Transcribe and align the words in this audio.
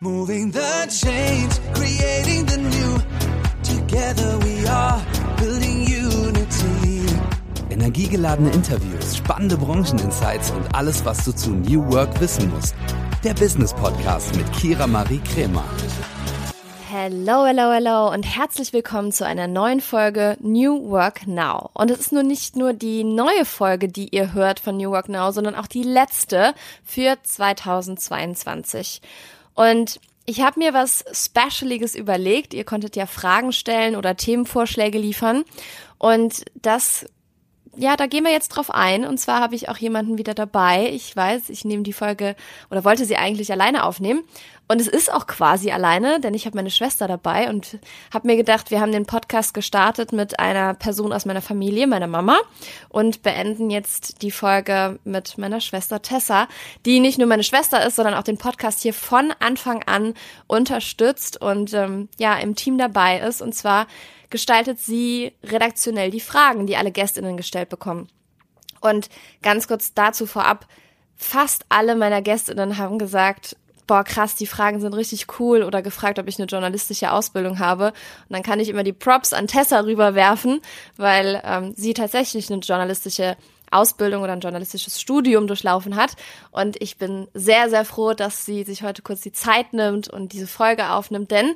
Moving 0.00 0.52
the 0.52 0.86
change, 0.90 1.54
creating 1.72 2.44
the 2.44 2.58
new. 2.58 2.98
Together 3.62 4.36
we 4.44 4.68
are 4.68 5.00
building 5.38 5.86
unity. 5.86 7.06
Energiegeladene 7.70 8.50
Interviews, 8.50 9.16
spannende 9.16 9.56
Brancheninsights 9.56 10.50
und 10.50 10.74
alles, 10.74 11.02
was 11.06 11.24
du 11.24 11.32
zu 11.32 11.52
New 11.52 11.90
Work 11.90 12.20
wissen 12.20 12.50
musst. 12.50 12.74
Der 13.24 13.32
Business 13.32 13.72
Podcast 13.72 14.36
mit 14.36 14.52
Kira 14.52 14.86
Marie 14.86 15.22
Kremer. 15.32 15.64
Hello, 16.90 17.46
hello, 17.46 17.72
hello 17.72 18.12
und 18.12 18.24
herzlich 18.24 18.74
willkommen 18.74 19.12
zu 19.12 19.24
einer 19.24 19.46
neuen 19.46 19.80
Folge 19.80 20.36
New 20.40 20.90
Work 20.90 21.26
Now. 21.26 21.70
Und 21.72 21.90
es 21.90 22.00
ist 22.00 22.12
nur 22.12 22.22
nicht 22.22 22.54
nur 22.54 22.74
die 22.74 23.02
neue 23.02 23.46
Folge, 23.46 23.88
die 23.88 24.14
ihr 24.14 24.34
hört 24.34 24.60
von 24.60 24.76
New 24.76 24.90
Work 24.90 25.08
Now, 25.08 25.32
sondern 25.32 25.54
auch 25.54 25.66
die 25.66 25.84
letzte 25.84 26.52
für 26.84 27.16
2022. 27.22 29.00
Und 29.56 29.98
ich 30.26 30.42
habe 30.42 30.60
mir 30.60 30.74
was 30.74 31.04
Specialiges 31.12 31.94
überlegt. 31.94 32.54
Ihr 32.54 32.64
konntet 32.64 32.94
ja 32.94 33.06
Fragen 33.06 33.52
stellen 33.52 33.96
oder 33.96 34.16
Themenvorschläge 34.16 34.98
liefern. 34.98 35.44
Und 35.98 36.44
das 36.54 37.06
ja, 37.76 37.96
da 37.96 38.06
gehen 38.06 38.24
wir 38.24 38.32
jetzt 38.32 38.48
drauf 38.48 38.70
ein. 38.70 39.04
Und 39.04 39.18
zwar 39.18 39.40
habe 39.40 39.54
ich 39.54 39.68
auch 39.68 39.76
jemanden 39.76 40.18
wieder 40.18 40.34
dabei. 40.34 40.90
Ich 40.90 41.14
weiß, 41.14 41.50
ich 41.50 41.64
nehme 41.64 41.82
die 41.82 41.92
Folge 41.92 42.36
oder 42.70 42.84
wollte 42.84 43.04
sie 43.04 43.16
eigentlich 43.16 43.52
alleine 43.52 43.84
aufnehmen. 43.84 44.24
Und 44.68 44.80
es 44.80 44.88
ist 44.88 45.12
auch 45.12 45.28
quasi 45.28 45.70
alleine, 45.70 46.18
denn 46.18 46.34
ich 46.34 46.44
habe 46.44 46.56
meine 46.56 46.70
Schwester 46.70 47.06
dabei 47.06 47.48
und 47.48 47.78
habe 48.12 48.26
mir 48.26 48.36
gedacht, 48.36 48.72
wir 48.72 48.80
haben 48.80 48.90
den 48.90 49.06
Podcast 49.06 49.54
gestartet 49.54 50.12
mit 50.12 50.40
einer 50.40 50.74
Person 50.74 51.12
aus 51.12 51.24
meiner 51.24 51.40
Familie, 51.40 51.86
meiner 51.86 52.08
Mama, 52.08 52.36
und 52.88 53.22
beenden 53.22 53.70
jetzt 53.70 54.22
die 54.22 54.32
Folge 54.32 54.98
mit 55.04 55.38
meiner 55.38 55.60
Schwester 55.60 56.02
Tessa, 56.02 56.48
die 56.84 56.98
nicht 56.98 57.18
nur 57.18 57.28
meine 57.28 57.44
Schwester 57.44 57.86
ist, 57.86 57.94
sondern 57.94 58.14
auch 58.14 58.24
den 58.24 58.38
Podcast 58.38 58.82
hier 58.82 58.94
von 58.94 59.32
Anfang 59.38 59.84
an 59.84 60.14
unterstützt 60.48 61.40
und 61.40 61.72
ähm, 61.72 62.08
ja 62.18 62.34
im 62.34 62.56
Team 62.56 62.76
dabei 62.76 63.20
ist. 63.20 63.42
Und 63.42 63.54
zwar 63.54 63.86
gestaltet 64.30 64.80
sie 64.80 65.32
redaktionell 65.42 66.10
die 66.10 66.20
Fragen, 66.20 66.66
die 66.66 66.76
alle 66.76 66.92
Gästinnen 66.92 67.36
gestellt 67.36 67.68
bekommen. 67.68 68.08
Und 68.80 69.08
ganz 69.42 69.68
kurz 69.68 69.94
dazu 69.94 70.26
vorab, 70.26 70.66
fast 71.16 71.64
alle 71.68 71.96
meiner 71.96 72.22
Gästinnen 72.22 72.78
haben 72.78 72.98
gesagt, 72.98 73.56
boah, 73.86 74.04
krass, 74.04 74.34
die 74.34 74.46
Fragen 74.46 74.80
sind 74.80 74.94
richtig 74.94 75.26
cool 75.38 75.62
oder 75.62 75.80
gefragt, 75.80 76.18
ob 76.18 76.28
ich 76.28 76.38
eine 76.38 76.46
journalistische 76.46 77.12
Ausbildung 77.12 77.58
habe. 77.58 77.88
Und 77.88 78.30
dann 78.30 78.42
kann 78.42 78.60
ich 78.60 78.68
immer 78.68 78.82
die 78.82 78.92
Props 78.92 79.32
an 79.32 79.46
Tessa 79.46 79.80
rüberwerfen, 79.80 80.60
weil 80.96 81.40
ähm, 81.44 81.72
sie 81.76 81.94
tatsächlich 81.94 82.50
eine 82.50 82.60
journalistische 82.60 83.36
Ausbildung 83.70 84.22
oder 84.22 84.32
ein 84.32 84.40
journalistisches 84.40 85.00
Studium 85.00 85.46
durchlaufen 85.46 85.96
hat. 85.96 86.12
Und 86.50 86.80
ich 86.80 86.98
bin 86.98 87.28
sehr, 87.34 87.70
sehr 87.70 87.84
froh, 87.84 88.12
dass 88.12 88.44
sie 88.44 88.64
sich 88.64 88.82
heute 88.82 89.02
kurz 89.02 89.20
die 89.20 89.32
Zeit 89.32 89.72
nimmt 89.72 90.08
und 90.08 90.32
diese 90.32 90.46
Folge 90.46 90.90
aufnimmt, 90.90 91.30
denn 91.30 91.54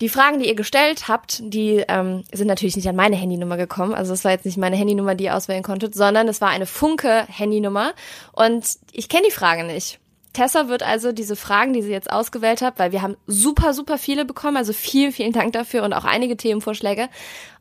die 0.00 0.08
Fragen, 0.08 0.38
die 0.38 0.48
ihr 0.48 0.54
gestellt 0.54 1.08
habt, 1.08 1.40
die 1.42 1.84
ähm, 1.88 2.24
sind 2.32 2.46
natürlich 2.46 2.76
nicht 2.76 2.88
an 2.88 2.96
meine 2.96 3.16
Handynummer 3.16 3.56
gekommen. 3.56 3.94
Also 3.94 4.12
es 4.12 4.24
war 4.24 4.32
jetzt 4.32 4.44
nicht 4.44 4.56
meine 4.56 4.76
Handynummer, 4.76 5.14
die 5.14 5.24
ihr 5.24 5.36
auswählen 5.36 5.62
konntet, 5.62 5.94
sondern 5.94 6.28
es 6.28 6.40
war 6.40 6.50
eine 6.50 6.66
Funke-Handynummer. 6.66 7.92
Und 8.32 8.64
ich 8.92 9.08
kenne 9.08 9.24
die 9.26 9.34
Frage 9.34 9.64
nicht. 9.64 9.98
Tessa 10.38 10.68
wird 10.68 10.84
also 10.84 11.10
diese 11.10 11.34
Fragen, 11.34 11.72
die 11.72 11.82
sie 11.82 11.90
jetzt 11.90 12.12
ausgewählt 12.12 12.62
hat, 12.62 12.78
weil 12.78 12.92
wir 12.92 13.02
haben 13.02 13.16
super, 13.26 13.74
super 13.74 13.98
viele 13.98 14.24
bekommen, 14.24 14.56
also 14.56 14.72
vielen, 14.72 15.10
vielen 15.10 15.32
Dank 15.32 15.52
dafür 15.52 15.82
und 15.82 15.92
auch 15.92 16.04
einige 16.04 16.36
Themenvorschläge. 16.36 17.08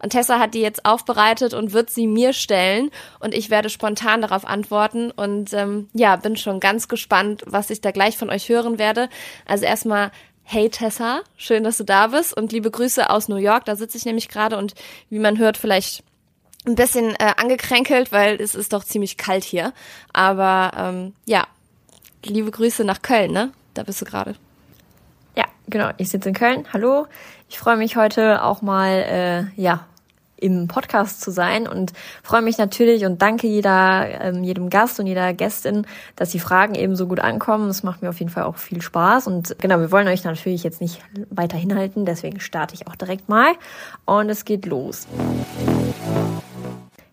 Und 0.04 0.12
Tessa 0.12 0.38
hat 0.38 0.54
die 0.54 0.62
jetzt 0.62 0.86
aufbereitet 0.86 1.56
und 1.56 1.74
wird 1.74 1.90
sie 1.90 2.06
mir 2.06 2.34
stellen 2.34 2.92
und 3.20 3.34
ich 3.34 3.50
werde 3.50 3.70
spontan 3.70 4.22
darauf 4.22 4.46
antworten 4.46 5.10
und 5.10 5.54
ähm, 5.54 5.90
ja, 5.94 6.18
bin 6.18 6.38
schon 6.38 6.60
ganz 6.60 6.88
gespannt, 6.88 7.44
was 7.48 7.72
ich 7.72 7.82
da 7.82 7.90
gleich 7.90 8.16
von 8.16 8.30
euch 8.30 8.48
hören 8.48 8.78
werde. 8.78 9.10
Also 9.48 9.66
erstmal 9.66 10.12
Hey 10.50 10.70
Tessa, 10.70 11.24
schön, 11.36 11.66
dass 11.66 11.76
du 11.76 11.84
da 11.84 12.08
bist 12.08 12.34
und 12.34 12.54
liebe 12.54 12.72
Grüße 12.72 13.10
aus 13.10 13.28
New 13.28 13.36
York. 13.36 13.66
Da 13.66 13.76
sitze 13.76 13.98
ich 13.98 14.06
nämlich 14.06 14.30
gerade 14.30 14.58
und 14.58 14.76
wie 15.10 15.20
man 15.20 15.38
hört, 15.38 15.58
vielleicht 15.58 16.06
ein 16.66 16.76
bisschen 16.76 17.16
äh, 17.16 17.34
angekränkelt, 17.36 18.14
weil 18.14 18.40
es 18.40 18.56
ist 18.56 18.72
doch 18.72 18.86
ziemlich 18.86 19.18
kalt 19.18 19.44
hier. 19.44 19.74
Aber 20.14 20.72
ähm, 20.78 21.14
ja, 21.26 21.46
liebe 22.24 22.50
Grüße 22.50 22.86
nach 22.86 23.02
Köln, 23.02 23.34
ne? 23.34 23.52
Da 23.74 23.84
bist 23.84 24.00
du 24.00 24.06
gerade. 24.06 24.36
Ja, 25.36 25.44
genau. 25.68 25.90
Ich 25.98 26.08
sitze 26.08 26.30
in 26.30 26.36
Köln. 26.36 26.66
Hallo. 26.72 27.08
Ich 27.50 27.60
freue 27.60 27.76
mich 27.76 27.98
heute 27.98 28.42
auch 28.42 28.62
mal, 28.62 29.52
äh, 29.58 29.62
ja, 29.62 29.86
im 30.38 30.68
Podcast 30.68 31.22
zu 31.22 31.32
sein 31.32 31.68
und 31.68 31.94
freue 32.24 32.42
mich 32.42 32.58
natürlich 32.58 33.06
und 33.06 33.22
danke 33.22 33.48
jeder, 33.48 34.08
ähm, 34.22 34.44
jedem 34.44 34.70
Gast 34.70 35.00
und 35.00 35.08
jeder 35.08 35.34
Gästin, 35.34 35.86
dass 36.16 36.30
die 36.30 36.40
Fragen 36.40 36.76
eben 36.76 36.96
so 36.96 37.08
gut 37.08 37.20
ankommen. 37.20 37.68
Das 37.68 37.84
macht 37.84 38.02
mir 38.02 38.10
auf 38.10 38.20
jeden 38.20 38.32
Fall 38.32 38.44
auch 38.44 38.58
viel 38.58 38.82
Spaß 38.82 39.28
und 39.28 39.58
genau, 39.60 39.80
wir 39.80 39.92
wollen 39.92 40.08
euch 40.08 40.24
natürlich 40.24 40.64
jetzt 40.64 40.82
nicht 40.82 41.02
weiter 41.30 41.58
hinhalten, 41.58 42.06
deswegen 42.06 42.40
starte 42.40 42.76
ich 42.76 42.88
auch 42.88 42.96
direkt 42.96 43.30
mal 43.30 43.54
und 44.06 44.30
es 44.30 44.46
geht 44.46 44.66
los. 44.66 45.08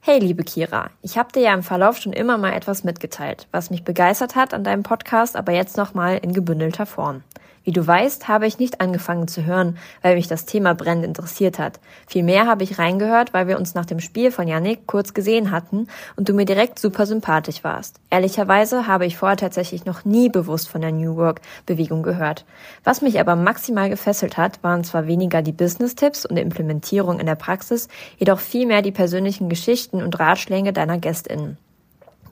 Hey, 0.06 0.18
liebe 0.18 0.44
Kira, 0.44 0.90
ich 1.00 1.16
habe 1.16 1.32
dir 1.32 1.40
ja 1.40 1.54
im 1.54 1.62
Verlauf 1.62 1.96
schon 1.96 2.12
immer 2.12 2.36
mal 2.36 2.52
etwas 2.52 2.84
mitgeteilt, 2.84 3.48
was 3.52 3.70
mich 3.70 3.84
begeistert 3.84 4.36
hat 4.36 4.52
an 4.52 4.62
deinem 4.62 4.82
Podcast, 4.82 5.34
aber 5.34 5.52
jetzt 5.52 5.78
nochmal 5.78 6.18
in 6.18 6.34
gebündelter 6.34 6.84
Form. 6.84 7.22
Wie 7.64 7.72
du 7.72 7.86
weißt, 7.86 8.28
habe 8.28 8.46
ich 8.46 8.58
nicht 8.58 8.82
angefangen 8.82 9.26
zu 9.26 9.46
hören, 9.46 9.78
weil 10.02 10.16
mich 10.16 10.28
das 10.28 10.44
Thema 10.44 10.74
brennend 10.74 11.06
interessiert 11.06 11.58
hat. 11.58 11.80
Vielmehr 12.06 12.46
habe 12.46 12.62
ich 12.62 12.78
reingehört, 12.78 13.32
weil 13.32 13.48
wir 13.48 13.58
uns 13.58 13.74
nach 13.74 13.86
dem 13.86 14.00
Spiel 14.00 14.30
von 14.30 14.46
Yannick 14.46 14.86
kurz 14.86 15.14
gesehen 15.14 15.50
hatten 15.50 15.88
und 16.14 16.28
du 16.28 16.34
mir 16.34 16.44
direkt 16.44 16.78
super 16.78 17.06
sympathisch 17.06 17.64
warst. 17.64 18.00
Ehrlicherweise 18.10 18.86
habe 18.86 19.06
ich 19.06 19.16
vorher 19.16 19.38
tatsächlich 19.38 19.86
noch 19.86 20.04
nie 20.04 20.28
bewusst 20.28 20.68
von 20.68 20.82
der 20.82 20.92
New 20.92 21.16
Work 21.16 21.40
Bewegung 21.64 22.02
gehört. 22.02 22.44
Was 22.84 23.00
mich 23.00 23.18
aber 23.18 23.34
maximal 23.34 23.88
gefesselt 23.88 24.36
hat, 24.36 24.62
waren 24.62 24.84
zwar 24.84 25.06
weniger 25.06 25.40
die 25.40 25.52
Business-Tipps 25.52 26.26
und 26.26 26.36
Implementierung 26.36 27.18
in 27.18 27.26
der 27.26 27.34
Praxis, 27.34 27.88
jedoch 28.18 28.40
vielmehr 28.40 28.82
die 28.82 28.92
persönlichen 28.92 29.48
Geschichten 29.48 30.02
und 30.02 30.20
Ratschläge 30.20 30.74
deiner 30.74 30.98
GästInnen. 30.98 31.56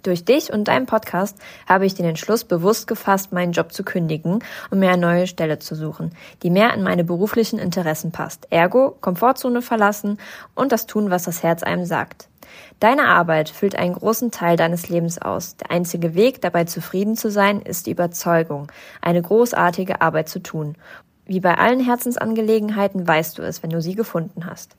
Durch 0.02 0.24
dich 0.24 0.52
und 0.52 0.66
deinen 0.66 0.86
Podcast 0.86 1.38
habe 1.68 1.86
ich 1.86 1.94
den 1.94 2.06
Entschluss 2.06 2.44
bewusst 2.44 2.88
gefasst, 2.88 3.32
meinen 3.32 3.52
Job 3.52 3.72
zu 3.72 3.84
kündigen 3.84 4.40
und 4.70 4.78
mir 4.80 4.90
eine 4.90 5.00
neue 5.00 5.26
Stelle 5.28 5.60
zu 5.60 5.76
suchen, 5.76 6.10
die 6.42 6.50
mehr 6.50 6.74
in 6.74 6.82
meine 6.82 7.04
beruflichen 7.04 7.60
Interessen 7.60 8.10
passt. 8.10 8.48
Ergo, 8.50 8.96
Komfortzone 9.00 9.62
verlassen 9.62 10.18
und 10.56 10.72
das 10.72 10.86
tun, 10.86 11.10
was 11.10 11.22
das 11.22 11.44
Herz 11.44 11.62
einem 11.62 11.84
sagt. 11.84 12.28
Deine 12.80 13.06
Arbeit 13.06 13.48
füllt 13.48 13.76
einen 13.76 13.94
großen 13.94 14.32
Teil 14.32 14.56
deines 14.56 14.88
Lebens 14.88 15.22
aus. 15.22 15.56
Der 15.56 15.70
einzige 15.70 16.14
Weg, 16.14 16.42
dabei 16.42 16.64
zufrieden 16.64 17.16
zu 17.16 17.30
sein, 17.30 17.62
ist 17.62 17.86
die 17.86 17.92
Überzeugung, 17.92 18.70
eine 19.00 19.22
großartige 19.22 20.00
Arbeit 20.00 20.28
zu 20.28 20.40
tun. 20.40 20.74
Wie 21.24 21.38
bei 21.38 21.56
allen 21.56 21.78
Herzensangelegenheiten 21.78 23.06
weißt 23.06 23.38
du 23.38 23.42
es, 23.42 23.62
wenn 23.62 23.70
du 23.70 23.80
sie 23.80 23.94
gefunden 23.94 24.46
hast. 24.46 24.76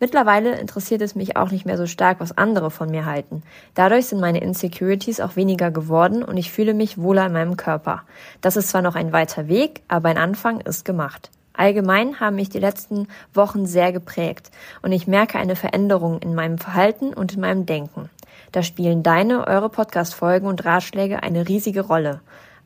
Mittlerweile 0.00 0.58
interessiert 0.58 1.00
es 1.02 1.14
mich 1.14 1.36
auch 1.36 1.50
nicht 1.50 1.64
mehr 1.64 1.76
so 1.76 1.86
stark, 1.86 2.18
was 2.20 2.36
andere 2.36 2.70
von 2.70 2.90
mir 2.90 3.06
halten. 3.06 3.42
Dadurch 3.74 4.06
sind 4.06 4.20
meine 4.20 4.40
Insecurities 4.40 5.20
auch 5.20 5.36
weniger 5.36 5.70
geworden 5.70 6.22
und 6.22 6.36
ich 6.36 6.50
fühle 6.50 6.74
mich 6.74 6.98
wohler 6.98 7.26
in 7.26 7.32
meinem 7.32 7.56
Körper. 7.56 8.02
Das 8.40 8.56
ist 8.56 8.68
zwar 8.68 8.82
noch 8.82 8.96
ein 8.96 9.12
weiter 9.12 9.48
Weg, 9.48 9.82
aber 9.88 10.08
ein 10.08 10.18
Anfang 10.18 10.60
ist 10.60 10.84
gemacht. 10.84 11.30
Allgemein 11.54 12.18
haben 12.18 12.36
mich 12.36 12.48
die 12.48 12.58
letzten 12.58 13.08
Wochen 13.34 13.66
sehr 13.66 13.92
geprägt 13.92 14.50
und 14.80 14.92
ich 14.92 15.06
merke 15.06 15.38
eine 15.38 15.54
Veränderung 15.56 16.18
in 16.20 16.34
meinem 16.34 16.58
Verhalten 16.58 17.12
und 17.12 17.34
in 17.34 17.40
meinem 17.40 17.66
Denken. 17.66 18.08
Da 18.52 18.62
spielen 18.62 19.02
deine, 19.02 19.46
eure 19.46 19.68
Podcast-Folgen 19.68 20.46
und 20.46 20.64
Ratschläge 20.64 21.22
eine 21.22 21.48
riesige 21.48 21.82
Rolle. 21.82 22.20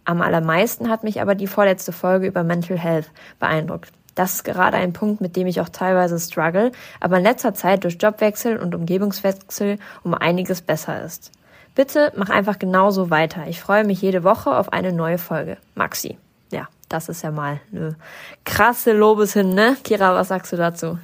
Am 0.04 0.22
allermeisten 0.22 0.88
hat 0.88 1.02
mich 1.02 1.20
aber 1.20 1.34
die 1.34 1.48
vorletzte 1.48 1.92
Folge 1.92 2.28
über 2.28 2.44
Mental 2.44 2.78
Health 2.78 3.10
beeindruckt. 3.40 3.90
Das 4.16 4.34
ist 4.34 4.44
gerade 4.44 4.78
ein 4.78 4.94
Punkt, 4.94 5.20
mit 5.20 5.36
dem 5.36 5.46
ich 5.46 5.60
auch 5.60 5.68
teilweise 5.68 6.18
struggle, 6.18 6.72
aber 7.00 7.18
in 7.18 7.22
letzter 7.22 7.54
Zeit 7.54 7.84
durch 7.84 7.98
Jobwechsel 8.00 8.56
und 8.56 8.74
Umgebungswechsel 8.74 9.78
um 10.02 10.14
einiges 10.14 10.62
besser 10.62 11.04
ist. 11.04 11.30
Bitte 11.74 12.12
mach 12.16 12.30
einfach 12.30 12.58
genauso 12.58 13.10
weiter. 13.10 13.46
Ich 13.46 13.60
freue 13.60 13.84
mich 13.84 14.00
jede 14.00 14.24
Woche 14.24 14.56
auf 14.56 14.72
eine 14.72 14.92
neue 14.92 15.18
Folge. 15.18 15.58
Maxi. 15.74 16.16
Ja, 16.50 16.68
das 16.88 17.10
ist 17.10 17.22
ja 17.22 17.30
mal 17.30 17.60
eine 17.70 17.96
krasse 18.44 18.92
Lobeshin, 18.92 19.54
ne? 19.54 19.76
Kira, 19.84 20.14
was 20.14 20.28
sagst 20.28 20.50
du 20.50 20.56
dazu? 20.56 20.98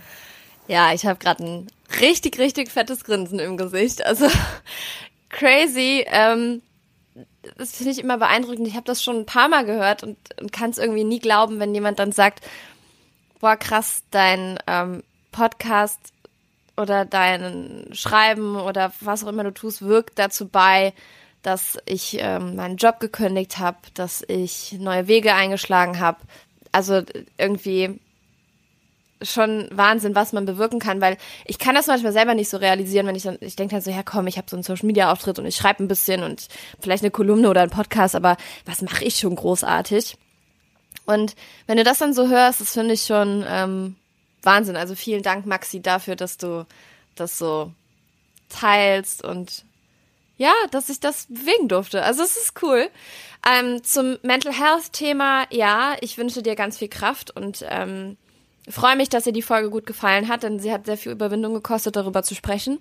Ja, 0.67 0.94
ich 0.94 1.05
habe 1.05 1.19
gerade 1.19 1.44
ein 1.44 1.67
richtig, 2.00 2.38
richtig 2.38 2.70
fettes 2.70 3.05
Grinsen 3.05 3.38
im 3.38 3.58
Gesicht. 3.58 4.06
Also 4.06 4.26
crazy. 5.29 6.06
Ähm, 6.08 6.62
das 7.58 7.76
finde 7.76 7.93
ich 7.93 7.99
immer 7.99 8.17
beeindruckend. 8.17 8.67
Ich 8.67 8.75
habe 8.75 8.87
das 8.87 9.03
schon 9.03 9.17
ein 9.17 9.26
paar 9.26 9.49
Mal 9.49 9.67
gehört 9.67 10.03
und, 10.03 10.17
und 10.41 10.53
kann 10.53 10.70
es 10.70 10.79
irgendwie 10.79 11.05
nie 11.05 11.19
glauben, 11.19 11.61
wenn 11.61 11.75
jemand 11.75 11.99
dann 11.99 12.12
sagt, 12.12 12.41
boah, 13.43 13.56
krass, 13.56 14.05
dein 14.12 14.59
ähm, 14.69 15.03
Podcast 15.33 15.99
oder 16.77 17.05
dein 17.05 17.89
Schreiben 17.91 18.55
oder 18.56 18.93
was 19.00 19.25
auch 19.25 19.29
immer 19.29 19.43
du 19.43 19.53
tust, 19.53 19.83
wirkt 19.83 20.19
dazu 20.19 20.47
bei, 20.49 20.94
dass 21.43 21.77
ich 21.85 22.19
ähm, 22.21 22.55
meinen 22.55 22.77
Job 22.77 23.00
gekündigt 23.00 23.59
habe, 23.59 23.79
dass 23.94 24.25
ich 24.29 24.77
neue 24.79 25.09
Wege 25.09 25.35
eingeschlagen 25.35 25.99
habe. 25.99 26.19
Also 26.71 27.03
irgendwie 27.37 27.99
schon 29.21 29.69
Wahnsinn, 29.73 30.15
was 30.15 30.33
man 30.33 30.47
bewirken 30.47 30.79
kann, 30.79 31.00
weil 31.00 31.17
ich 31.44 31.59
kann 31.59 31.75
das 31.75 31.89
manchmal 31.89 32.12
selber 32.12 32.35
nicht 32.35 32.49
so 32.49 32.59
realisieren, 32.59 33.09
wenn 33.09 33.17
ich 33.17 33.25
dann, 33.25 33.39
ich 33.41 33.56
denke 33.56 33.75
dann 33.75 33.83
so, 33.83 33.91
ja 33.91 34.05
komm, 34.05 34.29
ich 34.29 34.39
habe 34.39 34.49
so 34.49 34.55
einen 34.55 34.62
Social 34.62 34.87
Media 34.87 35.11
Auftritt 35.11 35.41
und 35.41 35.47
ich 35.47 35.56
schreibe 35.56 35.83
ein 35.83 35.89
bisschen 35.89 36.23
und 36.23 36.47
vielleicht 36.81 37.03
eine 37.03 37.11
Kolumne 37.11 37.50
oder 37.50 37.62
einen 37.62 37.71
Podcast, 37.71 38.15
aber 38.15 38.37
was 38.67 38.83
mache 38.83 39.05
ich 39.05 39.17
schon 39.17 39.35
großartig? 39.35 40.17
Und 41.07 41.35
wenn 41.67 41.77
du 41.77 41.85
das 41.85 41.99
dann 41.99 42.15
so 42.15 42.29
hörst, 42.29 42.61
das 42.61 42.73
finde 42.73 42.95
ich 42.95 43.03
schon 43.03 43.45
ähm, 43.49 43.97
Wahnsinn. 44.43 44.77
Also 44.77 44.95
vielen 44.95 45.23
Dank, 45.23 45.47
Maxi, 45.47 45.81
dafür, 45.81 46.17
dass 46.17 46.37
du 46.37 46.67
das 47.15 47.39
so 47.39 47.73
teilst 48.49 49.25
und 49.25 49.65
ja, 50.37 50.53
dass 50.71 50.89
ich 50.89 51.01
das 51.01 51.27
bewegen 51.29 51.69
durfte. 51.69 52.03
Also 52.03 52.23
es 52.23 52.37
ist 52.37 52.63
cool. 52.63 52.89
Ähm, 53.49 53.83
zum 53.83 54.19
Mental 54.23 54.53
Health 54.53 54.93
Thema, 54.93 55.47
ja, 55.51 55.97
ich 56.01 56.19
wünsche 56.19 56.43
dir 56.43 56.55
ganz 56.55 56.79
viel 56.79 56.89
Kraft 56.89 57.31
und 57.31 57.65
ähm, 57.69 58.17
freue 58.69 58.97
mich, 58.97 59.09
dass 59.09 59.25
dir 59.25 59.33
die 59.33 59.43
Folge 59.43 59.71
gut 59.71 59.87
gefallen 59.87 60.29
hat, 60.29 60.43
denn 60.43 60.61
sie 60.61 60.73
hat 60.73 60.87
sehr 60.87 60.97
viel 60.97 61.13
Überwindung 61.13 61.55
gekostet, 61.55 61.97
darüber 61.97 62.23
zu 62.23 62.35
sprechen. 62.35 62.79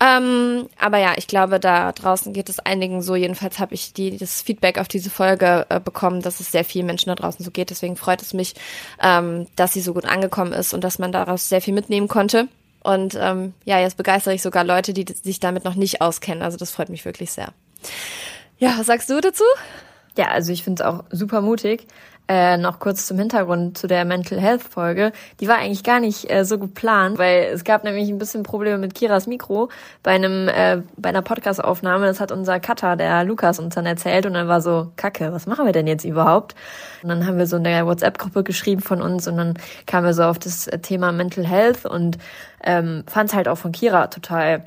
Ähm, 0.00 0.68
aber 0.78 0.98
ja, 0.98 1.12
ich 1.16 1.26
glaube, 1.26 1.60
da 1.60 1.92
draußen 1.92 2.32
geht 2.32 2.48
es 2.48 2.58
einigen 2.58 3.00
so. 3.02 3.14
Jedenfalls 3.14 3.58
habe 3.58 3.74
ich 3.74 3.92
die, 3.92 4.16
das 4.16 4.42
Feedback 4.42 4.78
auf 4.78 4.88
diese 4.88 5.10
Folge 5.10 5.66
äh, 5.68 5.80
bekommen, 5.80 6.20
dass 6.20 6.40
es 6.40 6.50
sehr 6.50 6.64
vielen 6.64 6.86
Menschen 6.86 7.08
da 7.08 7.14
draußen 7.14 7.44
so 7.44 7.50
geht. 7.50 7.70
Deswegen 7.70 7.96
freut 7.96 8.20
es 8.20 8.34
mich, 8.34 8.54
ähm, 9.02 9.46
dass 9.56 9.72
sie 9.72 9.80
so 9.80 9.94
gut 9.94 10.04
angekommen 10.04 10.52
ist 10.52 10.74
und 10.74 10.82
dass 10.82 10.98
man 10.98 11.12
daraus 11.12 11.48
sehr 11.48 11.60
viel 11.60 11.74
mitnehmen 11.74 12.08
konnte. 12.08 12.48
Und 12.82 13.16
ähm, 13.18 13.54
ja, 13.64 13.80
jetzt 13.80 13.96
begeistere 13.96 14.34
ich 14.34 14.42
sogar 14.42 14.62
Leute, 14.64 14.92
die 14.92 15.06
sich 15.22 15.40
damit 15.40 15.64
noch 15.64 15.74
nicht 15.74 16.00
auskennen. 16.02 16.42
Also 16.42 16.58
das 16.58 16.70
freut 16.70 16.90
mich 16.90 17.04
wirklich 17.04 17.32
sehr. 17.32 17.48
Ja, 18.58 18.74
was 18.78 18.86
sagst 18.86 19.08
du 19.08 19.20
dazu? 19.20 19.44
Ja, 20.16 20.28
also 20.28 20.52
ich 20.52 20.62
finde 20.62 20.82
es 20.82 20.88
auch 20.88 21.04
super 21.10 21.40
mutig. 21.40 21.86
Äh, 22.26 22.56
noch 22.56 22.78
kurz 22.78 23.04
zum 23.04 23.18
Hintergrund 23.18 23.76
zu 23.76 23.86
der 23.86 24.06
Mental 24.06 24.40
Health 24.40 24.62
Folge. 24.62 25.12
Die 25.40 25.48
war 25.48 25.56
eigentlich 25.58 25.84
gar 25.84 26.00
nicht 26.00 26.30
äh, 26.30 26.46
so 26.46 26.58
geplant, 26.58 27.18
weil 27.18 27.50
es 27.52 27.64
gab 27.64 27.84
nämlich 27.84 28.08
ein 28.08 28.16
bisschen 28.16 28.42
Probleme 28.44 28.78
mit 28.78 28.94
Kiras 28.94 29.26
Mikro 29.26 29.68
bei 30.02 30.12
einem 30.12 30.48
äh, 30.48 30.80
bei 30.96 31.10
einer 31.10 31.20
Podcast 31.20 31.62
Aufnahme. 31.62 32.06
Das 32.06 32.20
hat 32.20 32.32
unser 32.32 32.60
Cutter, 32.60 32.96
der 32.96 33.24
Lukas, 33.24 33.58
uns 33.58 33.74
dann 33.74 33.84
erzählt 33.84 34.24
und 34.24 34.32
dann 34.32 34.48
war 34.48 34.62
so 34.62 34.90
Kacke, 34.96 35.34
was 35.34 35.46
machen 35.46 35.66
wir 35.66 35.72
denn 35.72 35.86
jetzt 35.86 36.06
überhaupt? 36.06 36.54
Und 37.02 37.10
dann 37.10 37.26
haben 37.26 37.36
wir 37.36 37.46
so 37.46 37.58
in 37.58 37.64
der 37.64 37.84
WhatsApp 37.84 38.16
Gruppe 38.16 38.42
geschrieben 38.42 38.80
von 38.80 39.02
uns 39.02 39.28
und 39.28 39.36
dann 39.36 39.58
kamen 39.86 40.06
wir 40.06 40.14
so 40.14 40.22
auf 40.22 40.38
das 40.38 40.70
Thema 40.80 41.12
Mental 41.12 41.46
Health 41.46 41.84
und 41.84 42.16
ähm, 42.62 43.04
fand 43.06 43.28
es 43.28 43.36
halt 43.36 43.48
auch 43.48 43.58
von 43.58 43.72
Kira 43.72 44.06
total 44.06 44.64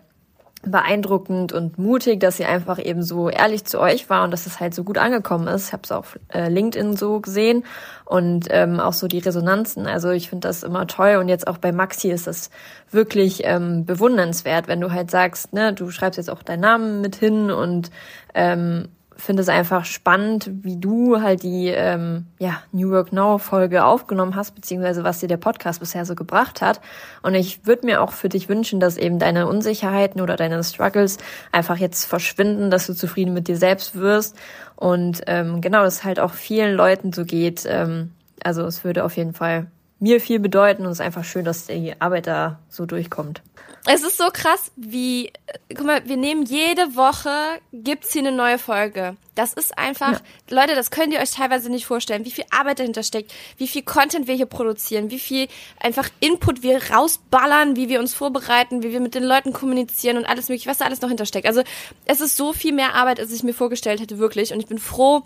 beeindruckend 0.67 1.53
und 1.53 1.77
mutig, 1.77 2.19
dass 2.19 2.37
sie 2.37 2.45
einfach 2.45 2.83
eben 2.83 3.03
so 3.03 3.29
ehrlich 3.29 3.65
zu 3.65 3.79
euch 3.79 4.09
war 4.09 4.23
und 4.23 4.31
dass 4.31 4.45
es 4.45 4.59
halt 4.59 4.73
so 4.73 4.83
gut 4.83 4.97
angekommen 4.97 5.47
ist. 5.47 5.67
Ich 5.67 5.73
habe 5.73 5.83
es 5.83 5.91
auf 5.91 6.19
äh, 6.33 6.49
LinkedIn 6.49 6.95
so 6.95 7.19
gesehen 7.19 7.63
und 8.05 8.47
ähm, 8.49 8.79
auch 8.79 8.93
so 8.93 9.07
die 9.07 9.19
Resonanzen. 9.19 9.87
Also 9.87 10.09
ich 10.09 10.29
finde 10.29 10.47
das 10.47 10.63
immer 10.63 10.87
toll 10.87 11.15
und 11.15 11.29
jetzt 11.29 11.47
auch 11.47 11.57
bei 11.57 11.71
Maxi 11.71 12.09
ist 12.09 12.27
das 12.27 12.49
wirklich 12.91 13.41
ähm, 13.43 13.85
bewundernswert, 13.85 14.67
wenn 14.67 14.81
du 14.81 14.91
halt 14.91 15.11
sagst, 15.11 15.53
ne, 15.53 15.73
du 15.73 15.89
schreibst 15.91 16.17
jetzt 16.17 16.29
auch 16.29 16.43
deinen 16.43 16.61
Namen 16.61 17.01
mit 17.01 17.15
hin 17.15 17.51
und 17.51 17.91
ähm, 18.33 18.89
finde 19.17 19.41
es 19.41 19.49
einfach 19.49 19.85
spannend, 19.85 20.49
wie 20.61 20.77
du 20.77 21.21
halt 21.21 21.43
die 21.43 21.67
ähm, 21.67 22.27
ja, 22.39 22.61
New 22.71 22.91
Work 22.91 23.11
Now 23.11 23.37
Folge 23.39 23.83
aufgenommen 23.83 24.35
hast, 24.35 24.55
beziehungsweise 24.55 25.03
was 25.03 25.19
dir 25.19 25.27
der 25.27 25.37
Podcast 25.37 25.79
bisher 25.79 26.05
so 26.05 26.15
gebracht 26.15 26.61
hat. 26.61 26.79
Und 27.23 27.35
ich 27.35 27.65
würde 27.65 27.85
mir 27.85 28.01
auch 28.01 28.11
für 28.11 28.29
dich 28.29 28.47
wünschen, 28.47 28.79
dass 28.79 28.97
eben 28.97 29.19
deine 29.19 29.47
Unsicherheiten 29.47 30.21
oder 30.21 30.35
deine 30.35 30.63
Struggles 30.63 31.17
einfach 31.51 31.77
jetzt 31.77 32.05
verschwinden, 32.05 32.69
dass 32.69 32.87
du 32.87 32.93
zufrieden 32.93 33.33
mit 33.33 33.47
dir 33.47 33.57
selbst 33.57 33.95
wirst. 33.95 34.37
Und 34.75 35.21
ähm, 35.27 35.61
genau, 35.61 35.83
dass 35.83 35.95
es 35.95 36.03
halt 36.03 36.19
auch 36.19 36.33
vielen 36.33 36.75
Leuten 36.75 37.11
so 37.11 37.25
geht. 37.25 37.65
Ähm, 37.67 38.11
also 38.43 38.63
es 38.63 38.83
würde 38.83 39.03
auf 39.03 39.17
jeden 39.17 39.33
Fall 39.33 39.67
mir 39.99 40.21
viel 40.21 40.39
bedeuten 40.39 40.85
und 40.85 40.91
es 40.91 40.99
ist 40.99 41.05
einfach 41.05 41.23
schön, 41.23 41.43
dass 41.43 41.65
die 41.65 41.99
Arbeit 41.99 42.27
da 42.27 42.59
so 42.69 42.85
durchkommt. 42.85 43.41
Es 43.89 44.03
ist 44.03 44.17
so 44.17 44.25
krass, 44.33 44.71
wie, 44.75 45.31
guck 45.69 45.85
mal, 45.85 46.01
wir 46.07 46.17
nehmen 46.17 46.43
jede 46.43 46.95
Woche, 46.95 47.31
gibt's 47.71 48.11
hier 48.11 48.21
eine 48.21 48.33
neue 48.33 48.57
Folge. 48.57 49.15
Das 49.33 49.53
ist 49.53 49.77
einfach, 49.77 50.11
ja. 50.11 50.21
Leute, 50.49 50.75
das 50.75 50.91
könnt 50.91 51.13
ihr 51.13 51.19
euch 51.19 51.31
teilweise 51.31 51.69
nicht 51.69 51.85
vorstellen, 51.85 52.25
wie 52.25 52.31
viel 52.31 52.43
Arbeit 52.49 52.79
dahinter 52.79 53.03
steckt, 53.03 53.33
wie 53.57 53.67
viel 53.67 53.83
Content 53.83 54.27
wir 54.27 54.35
hier 54.35 54.45
produzieren, 54.45 55.09
wie 55.09 55.19
viel 55.19 55.47
einfach 55.79 56.09
Input 56.19 56.63
wir 56.63 56.91
rausballern, 56.91 57.77
wie 57.77 57.87
wir 57.87 57.99
uns 57.99 58.13
vorbereiten, 58.13 58.83
wie 58.83 58.91
wir 58.91 58.99
mit 58.99 59.15
den 59.15 59.23
Leuten 59.23 59.53
kommunizieren 59.53 60.17
und 60.17 60.25
alles 60.25 60.49
mögliche, 60.49 60.69
was 60.69 60.79
da 60.79 60.85
alles 60.85 61.01
noch 61.01 61.09
hintersteckt. 61.09 61.47
Also, 61.47 61.63
es 62.05 62.19
ist 62.19 62.35
so 62.35 62.51
viel 62.51 62.73
mehr 62.73 62.93
Arbeit, 62.93 63.21
als 63.21 63.31
ich 63.31 63.43
mir 63.43 63.53
vorgestellt 63.53 64.01
hätte, 64.01 64.17
wirklich. 64.17 64.53
Und 64.53 64.59
ich 64.59 64.67
bin 64.67 64.79
froh, 64.79 65.23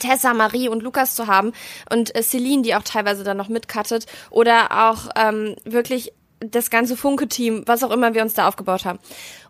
Tessa, 0.00 0.34
Marie 0.34 0.68
und 0.68 0.82
Lukas 0.82 1.14
zu 1.14 1.28
haben 1.28 1.52
und 1.90 2.14
äh, 2.16 2.22
Celine, 2.22 2.62
die 2.62 2.74
auch 2.74 2.82
teilweise 2.82 3.22
dann 3.22 3.36
noch 3.36 3.48
mitcuttet 3.48 4.06
oder 4.30 4.90
auch 4.90 5.08
ähm, 5.14 5.54
wirklich 5.64 6.12
das 6.40 6.70
ganze 6.70 6.96
Funke-Team, 6.96 7.62
was 7.66 7.82
auch 7.82 7.90
immer 7.90 8.14
wir 8.14 8.22
uns 8.22 8.34
da 8.34 8.46
aufgebaut 8.46 8.84
haben. 8.84 8.98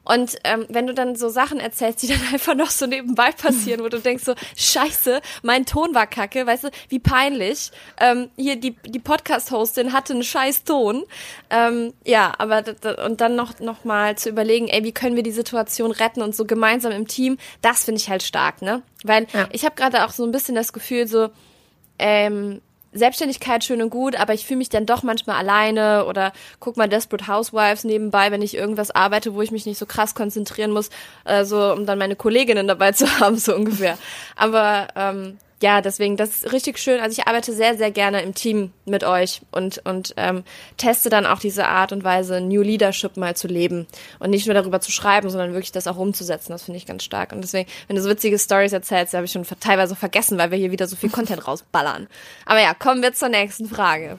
Und 0.05 0.37
ähm, 0.45 0.67
wenn 0.69 0.87
du 0.87 0.95
dann 0.95 1.17
so 1.17 1.29
Sachen 1.29 1.59
erzählst, 1.59 2.03
die 2.03 2.07
dann 2.09 2.21
einfach 2.33 2.55
noch 2.55 2.71
so 2.71 2.87
nebenbei 2.87 3.33
passieren, 3.33 3.83
wo 3.83 3.89
du 3.89 3.99
denkst 3.99 4.25
so, 4.25 4.35
scheiße, 4.57 5.21
mein 5.43 5.67
Ton 5.67 5.95
war 5.95 6.07
kacke, 6.07 6.47
weißt 6.47 6.65
du, 6.65 6.71
wie 6.89 7.01
peinlich. 7.01 7.73
Ähm, 8.01 8.31
hier 8.37 8.57
die, 8.57 8.77
die 8.87 9.01
Podcast-Hostin 9.01 9.93
hatte 9.93 10.13
einen 10.13 10.23
scheiß 10.23 10.63
Ton. 10.65 11.05
Ähm, 11.51 11.93
ja, 12.05 12.33
aber 12.39 12.63
und 13.05 13.21
dann 13.21 13.35
noch, 13.35 13.59
noch 13.59 13.85
mal 13.85 14.17
zu 14.17 14.29
überlegen, 14.29 14.69
ey, 14.69 14.85
wie 14.85 14.93
können 14.93 15.17
wir 15.17 15.25
die 15.25 15.33
Situation 15.33 15.91
retten 15.91 16.23
und 16.23 16.37
so 16.37 16.45
gemeinsam 16.45 16.93
im 16.93 17.09
Team, 17.09 17.37
das 17.63 17.85
finde 17.85 18.01
ich 18.01 18.09
halt 18.09 18.23
stark, 18.23 18.63
ne? 18.63 18.83
Weil 19.03 19.27
ja. 19.33 19.49
ich 19.51 19.65
habe 19.65 19.75
gerade 19.75 20.05
auch 20.05 20.11
so 20.11 20.25
ein 20.25 20.33
bisschen 20.33 20.55
das 20.55 20.73
Gefühl, 20.73 21.09
so, 21.09 21.31
ähm, 21.99 22.61
Selbstständigkeit 22.93 23.65
schön 23.65 23.83
und 23.83 23.91
gut, 23.91 24.17
aber 24.17 24.35
ich 24.35 24.47
fühle 24.47 24.59
mich 24.59 24.69
dann 24.69 24.87
doch 24.87 25.03
manchmal 25.03 25.37
alleine 25.37 26.07
oder 26.07 26.33
guck 26.61 26.77
mal 26.77 26.89
Desperate 26.89 27.27
Housewives 27.27 27.85
nebenbei, 27.85 28.31
wenn 28.31 28.43
ich 28.43 28.57
irgendwas 28.57 28.91
arbeite, 28.91 29.35
wo 29.35 29.43
ich 29.43 29.51
mich 29.51 29.67
nicht 29.67 29.79
so 29.79 29.87
krass 29.87 30.15
konzentrieren 30.15 30.71
muss, 30.71 30.91
äh, 31.25 31.45
so 31.45 31.73
um 31.73 31.87
dann 31.87 31.99
meine 31.99 32.17
Kolleginnen 32.17 32.69
dabei 32.69 32.93
zu 32.93 33.07
haben, 33.21 33.37
so 33.37 33.55
ungefähr. 33.55 33.99
Aber 34.37 34.89
ähm, 34.97 35.39
ja, 35.63 35.81
deswegen, 35.81 36.19
das 36.19 36.43
ist 36.43 36.53
richtig 36.53 36.79
schön. 36.79 37.01
Also 37.01 37.19
ich 37.19 37.27
arbeite 37.27 37.53
sehr, 37.55 37.79
sehr 37.79 37.91
gerne 37.91 38.21
im 38.21 38.35
Team 38.35 38.73
mit 38.85 39.05
euch 39.05 39.41
und, 39.51 39.81
und 39.87 40.13
ähm, 40.19 40.45
teste 40.77 41.09
dann 41.09 41.25
auch 41.25 41.39
diese 41.39 41.67
Art 41.67 41.93
und 41.93 42.05
Weise, 42.05 42.43
New 42.43 42.61
Leadership 42.61 43.17
mal 43.17 43.35
zu 43.35 43.49
leben 43.49 43.87
und 44.19 44.29
nicht 44.29 44.47
nur 44.47 44.55
darüber 44.55 44.81
zu 44.81 44.93
schreiben, 44.93 45.31
sondern 45.31 45.53
wirklich 45.55 45.73
das 45.73 45.87
auch 45.87 45.97
umzusetzen. 45.97 46.53
Das 46.53 46.65
finde 46.65 46.77
ich 46.77 46.85
ganz 46.85 47.05
stark. 47.05 47.33
Und 47.33 47.41
deswegen, 47.41 47.69
wenn 47.89 47.97
du 47.97 48.03
so 48.03 48.11
witzige 48.11 48.39
Stories 48.39 48.75
erzählst, 48.75 49.15
habe 49.15 49.25
ich 49.25 49.33
schon 49.33 49.47
teilweise 49.59 49.97
vergessen, 49.97 50.37
weil 50.37 50.51
wir 50.51 50.59
hier 50.59 50.73
wieder 50.73 50.87
so 50.87 50.95
viel 50.95 51.09
Content 51.11 51.49
rausballern. 51.49 52.07
Aber 52.45 52.61
ja, 52.61 52.75
kommen 52.75 53.01
wir 53.01 53.15
zur 53.15 53.31
nächsten 53.31 53.67
Frage. 53.67 54.19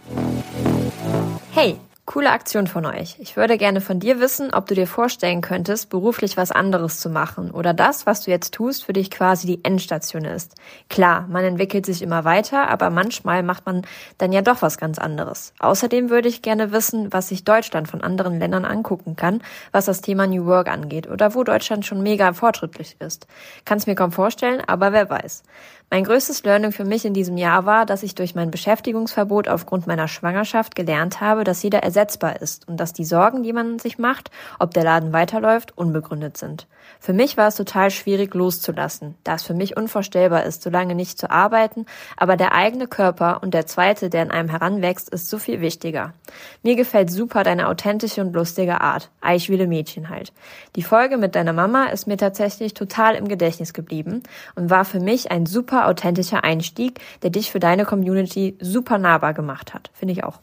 Hey, 1.53 1.77
Coole 2.07 2.31
Aktion 2.31 2.67
von 2.67 2.85
euch. 2.85 3.17
Ich 3.19 3.35
würde 3.35 3.57
gerne 3.57 3.81
von 3.81 3.99
dir 3.99 4.21
wissen, 4.21 4.53
ob 4.53 4.65
du 4.67 4.75
dir 4.75 4.87
vorstellen 4.87 5.41
könntest, 5.41 5.89
beruflich 5.89 6.37
was 6.37 6.53
anderes 6.53 7.01
zu 7.01 7.09
machen 7.09 7.51
oder 7.51 7.73
das, 7.73 8.05
was 8.05 8.21
du 8.21 8.31
jetzt 8.31 8.53
tust, 8.53 8.85
für 8.85 8.93
dich 8.93 9.11
quasi 9.11 9.45
die 9.45 9.65
Endstation 9.65 10.23
ist. 10.23 10.55
Klar, 10.89 11.27
man 11.27 11.43
entwickelt 11.43 11.85
sich 11.85 12.01
immer 12.01 12.23
weiter, 12.23 12.69
aber 12.69 12.91
manchmal 12.91 13.43
macht 13.43 13.65
man 13.65 13.85
dann 14.19 14.31
ja 14.31 14.41
doch 14.41 14.61
was 14.61 14.77
ganz 14.77 14.99
anderes. 14.99 15.51
Außerdem 15.59 16.09
würde 16.09 16.29
ich 16.29 16.41
gerne 16.41 16.71
wissen, 16.71 17.11
was 17.11 17.27
sich 17.27 17.43
Deutschland 17.43 17.89
von 17.89 17.99
anderen 17.99 18.39
Ländern 18.39 18.63
angucken 18.63 19.17
kann, 19.17 19.41
was 19.73 19.83
das 19.83 19.99
Thema 19.99 20.27
New 20.27 20.45
Work 20.45 20.69
angeht 20.69 21.09
oder 21.09 21.35
wo 21.35 21.43
Deutschland 21.43 21.85
schon 21.85 22.01
mega 22.01 22.31
fortschrittlich 22.31 22.95
ist. 22.99 23.27
Kann's 23.65 23.85
mir 23.85 23.95
kaum 23.95 24.13
vorstellen, 24.13 24.61
aber 24.65 24.93
wer 24.93 25.09
weiß. 25.09 25.43
Mein 25.89 26.03
größtes 26.03 26.43
Learning 26.43 26.73
für 26.73 26.83
mich 26.83 27.05
in 27.05 27.13
diesem 27.13 27.37
Jahr 27.37 27.65
war, 27.65 27.85
dass 27.85 28.03
ich 28.03 28.13
durch 28.13 28.35
mein 28.35 28.51
Beschäftigungsverbot 28.51 29.47
aufgrund 29.47 29.87
meiner 29.87 30.09
Schwangerschaft 30.09 30.75
gelernt 30.75 31.21
habe, 31.21 31.45
dass 31.45 31.63
jeder 31.63 31.83
ersetzbar 31.97 32.41
ist 32.41 32.67
und 32.67 32.77
dass 32.77 32.93
die 32.93 33.05
Sorgen, 33.05 33.43
die 33.43 33.53
man 33.53 33.79
sich 33.79 33.99
macht, 33.99 34.31
ob 34.59 34.73
der 34.73 34.83
Laden 34.83 35.13
weiterläuft, 35.13 35.77
unbegründet 35.77 36.37
sind. 36.37 36.67
Für 36.99 37.13
mich 37.13 37.35
war 37.35 37.49
es 37.49 37.55
total 37.55 37.91
schwierig 37.91 38.33
loszulassen, 38.33 39.15
da 39.23 39.35
es 39.35 39.43
für 39.43 39.53
mich 39.53 39.75
unvorstellbar 39.75 40.43
ist, 40.43 40.63
so 40.63 40.69
lange 40.69 40.95
nicht 40.95 41.19
zu 41.19 41.29
arbeiten, 41.29 41.85
aber 42.15 42.37
der 42.37 42.53
eigene 42.53 42.87
Körper 42.87 43.43
und 43.43 43.53
der 43.53 43.67
zweite, 43.67 44.09
der 44.09 44.23
in 44.23 44.31
einem 44.31 44.49
heranwächst, 44.49 45.09
ist 45.09 45.29
so 45.29 45.37
viel 45.37 45.59
wichtiger. 45.59 46.13
Mir 46.63 46.75
gefällt 46.75 47.11
super 47.11 47.43
deine 47.43 47.67
authentische 47.67 48.21
und 48.21 48.33
lustige 48.33 48.79
Art. 48.81 49.09
Eichwille 49.19 49.67
Mädchen 49.67 50.09
halt. 50.09 50.31
Die 50.75 50.83
Folge 50.83 51.17
mit 51.17 51.35
deiner 51.35 51.53
Mama 51.53 51.87
ist 51.87 52.07
mir 52.07 52.17
tatsächlich 52.17 52.73
total 52.73 53.15
im 53.15 53.27
Gedächtnis 53.27 53.73
geblieben 53.73 54.23
und 54.55 54.69
war 54.69 54.85
für 54.85 55.01
mich 55.01 55.29
ein 55.29 55.45
super 55.45 55.57
super 55.57 55.87
authentischer 55.87 56.43
Einstieg, 56.43 57.01
der 57.23 57.29
dich 57.29 57.51
für 57.51 57.59
deine 57.59 57.83
Community 57.83 58.55
super 58.61 58.99
nahbar 58.99 59.33
gemacht 59.33 59.73
hat. 59.73 59.89
Finde 59.93 60.13
ich 60.13 60.23
auch. 60.23 60.39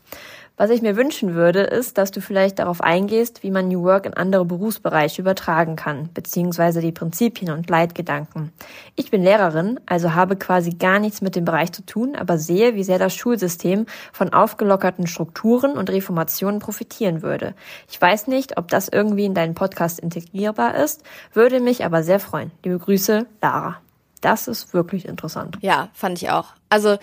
Was 0.56 0.70
ich 0.70 0.82
mir 0.82 0.96
wünschen 0.96 1.34
würde, 1.34 1.62
ist, 1.62 1.98
dass 1.98 2.12
du 2.12 2.20
vielleicht 2.20 2.60
darauf 2.60 2.80
eingehst, 2.80 3.42
wie 3.42 3.50
man 3.50 3.66
New 3.66 3.82
Work 3.82 4.06
in 4.06 4.14
andere 4.14 4.44
Berufsbereiche 4.44 5.20
übertragen 5.20 5.74
kann, 5.74 6.10
beziehungsweise 6.14 6.80
die 6.80 6.92
Prinzipien 6.92 7.50
und 7.50 7.68
Leitgedanken. 7.68 8.52
Ich 8.94 9.10
bin 9.10 9.24
Lehrerin, 9.24 9.80
also 9.86 10.14
habe 10.14 10.36
quasi 10.36 10.70
gar 10.70 11.00
nichts 11.00 11.22
mit 11.22 11.34
dem 11.34 11.44
Bereich 11.44 11.72
zu 11.72 11.84
tun, 11.84 12.14
aber 12.14 12.38
sehe, 12.38 12.76
wie 12.76 12.84
sehr 12.84 13.00
das 13.00 13.16
Schulsystem 13.16 13.86
von 14.12 14.32
aufgelockerten 14.32 15.08
Strukturen 15.08 15.72
und 15.72 15.90
Reformationen 15.90 16.60
profitieren 16.60 17.22
würde. 17.22 17.54
Ich 17.90 18.00
weiß 18.00 18.28
nicht, 18.28 18.56
ob 18.56 18.68
das 18.68 18.86
irgendwie 18.86 19.24
in 19.24 19.34
deinen 19.34 19.54
Podcast 19.54 19.98
integrierbar 19.98 20.76
ist, 20.76 21.02
würde 21.32 21.58
mich 21.58 21.84
aber 21.84 22.04
sehr 22.04 22.20
freuen. 22.20 22.52
Liebe 22.62 22.78
Grüße, 22.78 23.26
Lara. 23.42 23.80
Das 24.20 24.46
ist 24.46 24.72
wirklich 24.72 25.04
interessant. 25.06 25.58
Ja, 25.62 25.88
fand 25.94 26.22
ich 26.22 26.30
auch. 26.30 26.54
Also 26.68 26.96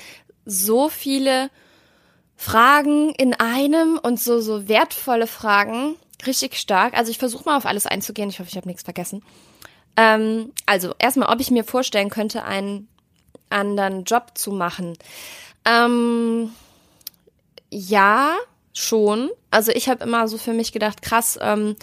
so 0.46 0.88
viele 0.88 1.50
Fragen 2.42 3.12
in 3.12 3.36
einem 3.36 4.00
und 4.02 4.20
so, 4.20 4.42
so 4.42 4.68
wertvolle 4.68 5.28
Fragen. 5.28 5.96
Richtig 6.26 6.58
stark. 6.58 6.98
Also 6.98 7.12
ich 7.12 7.20
versuche 7.20 7.46
mal 7.46 7.56
auf 7.56 7.68
alles 7.68 7.86
einzugehen. 7.86 8.30
Ich 8.30 8.40
hoffe, 8.40 8.50
ich 8.50 8.58
habe 8.58 8.68
nichts 8.68 8.82
vergessen. 8.82 9.24
Ähm, 9.96 10.52
also 10.66 10.96
erstmal, 10.98 11.32
ob 11.32 11.40
ich 11.40 11.52
mir 11.52 11.64
vorstellen 11.64 12.10
könnte, 12.10 12.44
einen 12.44 12.88
anderen 13.52 14.06
Job 14.06 14.32
zu 14.34 14.52
machen. 14.52 14.98
Ähm, 15.66 16.52
ja, 17.70 18.36
schon. 18.74 19.30
Also 19.52 19.72
ich 19.72 19.88
habe 19.88 20.04
immer 20.04 20.28
so 20.28 20.40
für 20.40 20.54
mich 20.54 20.72
gedacht, 20.72 21.04
krass, 21.04 21.38
ähm, 21.40 21.76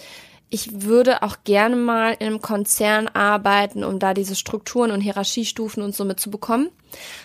ich 0.49 0.81
würde 0.81 1.21
auch 1.21 1.37
gerne 1.43 1.75
mal 1.75 2.15
in 2.19 2.27
einem 2.27 2.41
Konzern 2.41 3.07
arbeiten, 3.07 3.83
um 3.83 3.99
da 3.99 4.13
diese 4.13 4.35
Strukturen 4.35 4.91
und 4.91 5.01
Hierarchiestufen 5.01 5.83
und 5.83 5.95
so 5.95 6.05
mitzubekommen. 6.05 6.69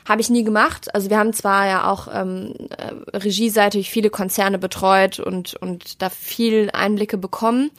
Habe 0.06 0.20
ich 0.20 0.28
nie 0.28 0.44
gemacht. 0.44 0.94
Also 0.94 1.08
wir 1.08 1.18
haben 1.18 1.32
zwar 1.32 1.66
ja 1.66 1.90
auch 1.90 2.08
ähm, 2.12 2.54
äh, 2.76 3.16
regieseitig 3.16 3.90
viele 3.90 4.10
Konzerne 4.10 4.58
betreut 4.58 5.20
und, 5.20 5.54
und 5.54 6.02
da 6.02 6.10
viel 6.10 6.70
Einblicke 6.72 7.16
bekommen. 7.16 7.70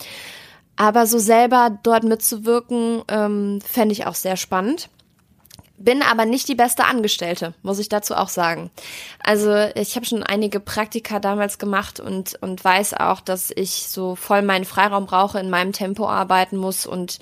Aber 0.77 1.05
so 1.05 1.19
selber 1.19 1.77
dort 1.83 2.03
mitzuwirken, 2.03 3.03
ähm, 3.07 3.61
fände 3.61 3.93
ich 3.93 4.07
auch 4.07 4.15
sehr 4.15 4.37
spannend. 4.37 4.89
Bin 5.77 6.01
aber 6.01 6.25
nicht 6.25 6.47
die 6.47 6.55
beste 6.55 6.85
Angestellte, 6.85 7.53
muss 7.61 7.79
ich 7.79 7.89
dazu 7.89 8.15
auch 8.15 8.29
sagen. 8.29 8.71
Also 9.21 9.53
ich 9.75 9.95
habe 9.95 10.05
schon 10.05 10.23
einige 10.23 10.61
Praktika 10.61 11.19
damals 11.19 11.57
gemacht 11.57 11.99
und, 11.99 12.35
und 12.41 12.63
weiß 12.63 12.93
auch, 12.93 13.19
dass 13.19 13.51
ich 13.53 13.87
so 13.87 14.15
voll 14.15 14.41
meinen 14.41 14.63
Freiraum 14.63 15.05
brauche, 15.05 15.39
in 15.39 15.49
meinem 15.49 15.73
Tempo 15.73 16.07
arbeiten 16.07 16.55
muss 16.55 16.85
und 16.85 17.19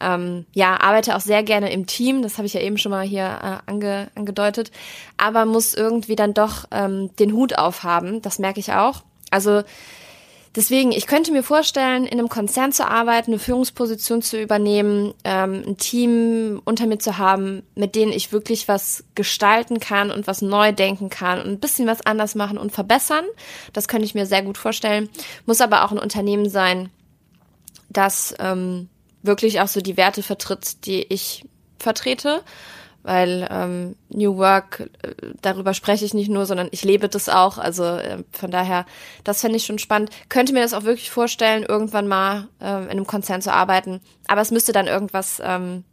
ähm, 0.00 0.44
ja, 0.52 0.80
arbeite 0.80 1.16
auch 1.16 1.20
sehr 1.20 1.42
gerne 1.42 1.72
im 1.72 1.86
Team, 1.86 2.22
das 2.22 2.36
habe 2.36 2.46
ich 2.46 2.54
ja 2.54 2.60
eben 2.60 2.76
schon 2.76 2.90
mal 2.90 3.06
hier 3.06 3.24
äh, 3.24 3.70
ange, 3.70 4.10
angedeutet, 4.14 4.70
aber 5.16 5.46
muss 5.46 5.72
irgendwie 5.72 6.16
dann 6.16 6.34
doch 6.34 6.66
ähm, 6.72 7.14
den 7.16 7.32
Hut 7.32 7.56
aufhaben, 7.56 8.20
das 8.20 8.38
merke 8.38 8.60
ich 8.60 8.72
auch. 8.72 9.02
Also 9.30 9.62
Deswegen, 10.56 10.92
ich 10.92 11.08
könnte 11.08 11.32
mir 11.32 11.42
vorstellen, 11.42 12.04
in 12.04 12.18
einem 12.18 12.28
Konzern 12.28 12.70
zu 12.70 12.86
arbeiten, 12.86 13.32
eine 13.32 13.40
Führungsposition 13.40 14.22
zu 14.22 14.40
übernehmen, 14.40 15.12
ähm, 15.24 15.64
ein 15.66 15.76
Team 15.78 16.62
unter 16.64 16.86
mir 16.86 16.98
zu 16.98 17.18
haben, 17.18 17.64
mit 17.74 17.96
denen 17.96 18.12
ich 18.12 18.32
wirklich 18.32 18.68
was 18.68 19.02
gestalten 19.16 19.80
kann 19.80 20.12
und 20.12 20.28
was 20.28 20.42
neu 20.42 20.70
denken 20.70 21.10
kann 21.10 21.40
und 21.40 21.48
ein 21.48 21.58
bisschen 21.58 21.88
was 21.88 22.06
anders 22.06 22.36
machen 22.36 22.56
und 22.56 22.70
verbessern. 22.70 23.24
Das 23.72 23.88
könnte 23.88 24.04
ich 24.04 24.14
mir 24.14 24.26
sehr 24.26 24.42
gut 24.42 24.56
vorstellen. 24.56 25.08
Muss 25.44 25.60
aber 25.60 25.84
auch 25.84 25.90
ein 25.90 25.98
Unternehmen 25.98 26.48
sein, 26.48 26.90
das 27.88 28.34
ähm, 28.38 28.88
wirklich 29.22 29.60
auch 29.60 29.68
so 29.68 29.80
die 29.80 29.96
Werte 29.96 30.22
vertritt, 30.22 30.86
die 30.86 31.02
ich 31.02 31.44
vertrete 31.80 32.42
weil 33.04 33.46
ähm, 33.50 33.96
New 34.08 34.36
Work, 34.38 34.90
äh, 35.02 35.14
darüber 35.42 35.74
spreche 35.74 36.04
ich 36.04 36.14
nicht 36.14 36.30
nur, 36.30 36.46
sondern 36.46 36.68
ich 36.72 36.82
lebe 36.82 37.08
das 37.08 37.28
auch. 37.28 37.58
Also 37.58 37.84
äh, 37.84 38.24
von 38.32 38.50
daher, 38.50 38.86
das 39.22 39.42
fände 39.42 39.58
ich 39.58 39.66
schon 39.66 39.78
spannend. 39.78 40.10
Könnte 40.28 40.52
mir 40.52 40.62
das 40.62 40.74
auch 40.74 40.84
wirklich 40.84 41.10
vorstellen, 41.10 41.62
irgendwann 41.62 42.08
mal 42.08 42.48
äh, 42.60 42.84
in 42.84 42.90
einem 42.90 43.06
Konzern 43.06 43.42
zu 43.42 43.52
arbeiten. 43.52 44.00
Aber 44.26 44.40
es 44.40 44.50
müsste 44.50 44.72
dann 44.72 44.86
irgendwas 44.86 45.40
ähm, 45.44 45.84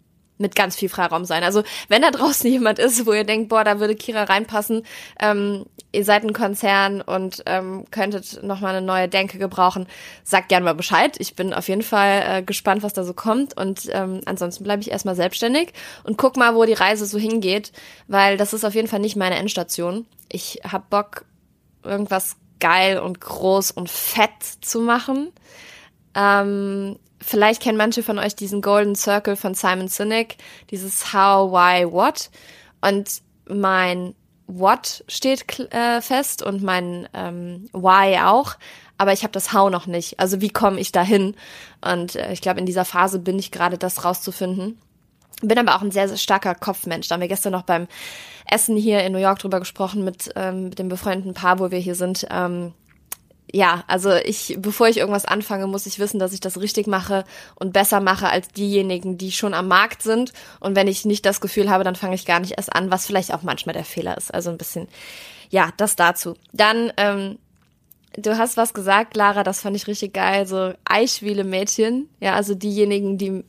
mit 0.41 0.55
ganz 0.55 0.75
viel 0.75 0.89
Freiraum 0.89 1.25
sein. 1.25 1.43
Also 1.43 1.63
wenn 1.88 2.01
da 2.01 2.12
draußen 2.12 2.50
jemand 2.51 2.79
ist, 2.79 3.05
wo 3.05 3.13
ihr 3.13 3.24
denkt, 3.24 3.50
boah, 3.50 3.63
da 3.63 3.79
würde 3.79 3.95
Kira 3.95 4.24
reinpassen, 4.24 4.83
ähm, 5.19 5.65
ihr 5.91 6.05
seid 6.05 6.24
ein 6.24 6.33
Konzern 6.33 7.01
und 7.01 7.43
ähm, 7.45 7.86
könntet 7.91 8.43
nochmal 8.43 8.75
eine 8.75 8.86
neue 8.86 9.07
Denke 9.07 9.38
gebrauchen, 9.38 9.88
sagt 10.24 10.50
gern 10.50 10.63
mal 10.63 10.75
Bescheid. 10.75 11.15
Ich 11.19 11.36
bin 11.36 11.53
auf 11.53 11.67
jeden 11.67 11.83
Fall 11.83 12.24
äh, 12.27 12.43
gespannt, 12.43 12.83
was 12.83 12.93
da 12.93 13.03
so 13.03 13.13
kommt 13.13 13.55
und 13.57 13.89
ähm, 13.91 14.21
ansonsten 14.25 14.63
bleibe 14.63 14.81
ich 14.81 14.91
erstmal 14.91 15.15
selbstständig 15.15 15.74
und 16.03 16.17
guck 16.17 16.38
mal, 16.38 16.55
wo 16.55 16.65
die 16.65 16.74
Reise 16.74 17.05
so 17.05 17.17
hingeht, 17.17 17.71
weil 18.07 18.38
das 18.38 18.53
ist 18.53 18.65
auf 18.65 18.75
jeden 18.75 18.88
Fall 18.88 19.00
nicht 19.00 19.15
meine 19.15 19.36
Endstation. 19.36 20.05
Ich 20.29 20.62
hab 20.69 20.89
Bock, 20.89 21.25
irgendwas 21.83 22.36
geil 22.60 23.00
und 23.00 23.19
groß 23.19 23.71
und 23.71 23.89
fett 23.89 24.29
zu 24.62 24.79
machen. 24.79 25.31
Ähm, 26.15 26.98
vielleicht 27.22 27.62
kennen 27.62 27.78
manche 27.78 28.04
von 28.04 28.20
euch 28.20 28.36
diesen 28.36 28.62
Golden 28.62 28.96
Circle 28.96 29.36
von 29.36 29.54
Simon 29.54 29.88
Sinek, 29.88 30.38
dieses 30.70 31.13
How, 31.13 31.51
Why, 31.51 31.92
What. 31.92 32.30
Und 32.82 33.22
mein 33.48 34.16
What 34.48 35.04
steht 35.08 35.60
äh, 35.74 36.01
fest 36.01 36.44
und 36.44 36.62
mein 36.62 37.08
ähm, 37.13 37.70
Why 37.72 38.20
auch, 38.24 38.56
aber 38.98 39.13
ich 39.13 39.24
habe 39.24 39.32
das 39.32 39.54
How 39.54 39.70
noch 39.70 39.88
nicht. 39.88 40.20
Also 40.20 40.42
wie 40.42 40.50
komme 40.50 40.80
ich 40.80 40.92
dahin? 40.92 41.36
Und 41.82 42.16
äh, 42.16 42.34
ich 42.34 42.42
glaube, 42.42 42.60
in 42.60 42.66
dieser 42.66 42.86
Phase 42.86 43.20
bin 43.20 43.40
ich 43.40 43.51
gerade, 43.51 43.78
das 43.78 44.04
rauszufinden. 44.04 44.78
Bin 45.42 45.58
aber 45.58 45.75
auch 45.75 45.82
ein 45.82 45.92
sehr, 45.92 46.08
sehr 46.08 46.18
starker 46.18 46.54
Kopfmensch. 46.54 47.08
Da 47.08 47.13
haben 47.16 47.22
wir 47.22 47.28
gestern 47.28 47.54
noch 47.54 47.63
beim 47.63 47.88
Essen 48.46 48.75
hier 48.75 49.04
in 49.04 49.13
New 49.13 49.20
York 49.20 49.40
drüber 49.40 49.60
gesprochen 49.60 50.04
mit, 50.04 50.32
ähm, 50.36 50.66
mit 50.66 50.80
dem 50.80 50.90
befreundeten 50.90 51.34
Paar, 51.34 51.60
wo 51.60 51.72
wir 51.72 51.80
hier 51.80 51.96
sind. 51.96 52.28
Ähm, 52.30 52.74
ja, 53.53 53.84
also 53.88 54.13
ich, 54.13 54.58
bevor 54.60 54.88
ich 54.88 54.98
irgendwas 54.98 55.25
anfange, 55.25 55.67
muss 55.67 55.86
ich 55.86 56.00
wissen, 56.00 56.20
dass 56.20 56.34
ich 56.34 56.39
das 56.39 56.60
richtig 56.60 56.88
mache 56.88 57.25
und 57.55 57.74
besser 57.74 58.00
mache 58.00 58.29
als 58.29 58.48
diejenigen, 58.50 59.17
die 59.17 59.31
schon 59.31 59.53
am 59.53 59.67
Markt 59.67 60.03
sind. 60.03 60.31
Und 60.60 60.75
wenn 60.75 60.88
ich 60.88 61.05
nicht 61.05 61.25
das 61.25 61.41
Gefühl 61.41 61.70
habe, 61.70 61.84
dann 61.84 61.96
fange 61.96 62.15
ich 62.15 62.25
gar 62.25 62.39
nicht 62.39 62.53
erst 62.58 62.74
an, 62.74 62.91
was 62.91 63.05
vielleicht 63.05 63.34
auch 63.34 63.41
manchmal 63.41 63.74
der 63.74 63.84
Fehler 63.84 64.17
ist. 64.17 64.34
Also 64.34 64.50
ein 64.50 64.58
bisschen, 64.58 64.88
ja, 65.50 65.70
das 65.77 65.98
dazu. 65.98 66.36
Dann 66.53 66.93
ähm, 66.96 67.38
Du 68.18 68.38
hast 68.38 68.58
was 68.58 68.74
gesagt, 68.74 69.15
Lara, 69.15 69.44
das 69.44 69.62
fand 69.62 69.75
ich 69.75 69.88
richtig 69.88 70.13
geil. 70.13 70.46
So 70.46 70.74
Eichwiele 70.84 71.46
Mädchen. 71.46 72.10
Ja, 72.20 72.34
also 72.36 72.56
diejenigen, 72.56 73.18
die 73.18 73.44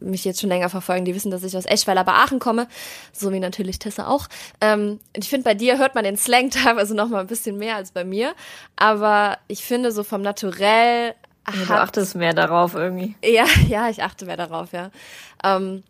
mich 0.00 0.24
jetzt 0.24 0.40
schon 0.40 0.48
länger 0.48 0.70
verfolgen, 0.70 1.04
die 1.04 1.14
wissen, 1.14 1.30
dass 1.30 1.44
ich 1.44 1.54
aus 1.54 1.66
Eschweiler 1.66 2.04
bei 2.04 2.12
Aachen 2.12 2.38
komme. 2.38 2.66
So 3.12 3.30
wie 3.30 3.40
natürlich 3.40 3.78
Tessa 3.78 4.06
auch. 4.06 4.26
Ähm, 4.62 5.00
ich 5.14 5.28
finde, 5.28 5.44
bei 5.44 5.54
dir 5.54 5.76
hört 5.76 5.94
man 5.94 6.04
den 6.04 6.16
Slang 6.16 6.48
teilweise 6.50 6.94
noch 6.94 7.08
mal 7.08 7.20
ein 7.20 7.26
bisschen 7.26 7.58
mehr 7.58 7.76
als 7.76 7.90
bei 7.90 8.04
mir. 8.04 8.34
Aber 8.76 9.36
ich 9.48 9.64
finde, 9.64 9.92
so 9.92 10.02
vom 10.02 10.22
Naturell. 10.22 11.14
Ja, 11.46 11.64
du 11.66 11.74
achtest 11.74 12.14
mehr 12.14 12.32
darauf 12.32 12.74
irgendwie. 12.74 13.16
Ja, 13.22 13.44
ja, 13.68 13.90
ich 13.90 14.02
achte 14.02 14.24
mehr 14.24 14.36
darauf, 14.38 14.72
ja. 14.72 14.90
Ähm, 15.44 15.82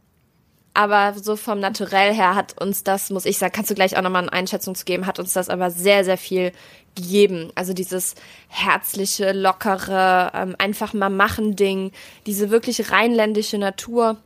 aber 0.72 1.14
so 1.14 1.36
vom 1.36 1.58
Naturell 1.58 2.14
her 2.14 2.34
hat 2.34 2.60
uns 2.60 2.84
das, 2.84 3.10
muss 3.10 3.26
ich 3.26 3.38
sagen, 3.38 3.52
kannst 3.52 3.70
du 3.70 3.74
gleich 3.74 3.96
auch 3.96 4.02
nochmal 4.02 4.22
eine 4.22 4.32
Einschätzung 4.32 4.74
zu 4.74 4.84
geben, 4.84 5.06
hat 5.06 5.18
uns 5.18 5.32
das 5.32 5.48
aber 5.48 5.70
sehr, 5.70 6.04
sehr 6.04 6.18
viel 6.18 6.52
gegeben. 6.94 7.50
Also 7.54 7.72
dieses 7.72 8.14
herzliche, 8.48 9.32
lockere, 9.32 10.30
ähm, 10.34 10.56
einfach 10.58 10.92
mal 10.92 11.10
machen 11.10 11.56
Ding, 11.56 11.92
diese 12.26 12.50
wirklich 12.50 12.90
rheinländische 12.90 13.58
Natur. 13.58 14.16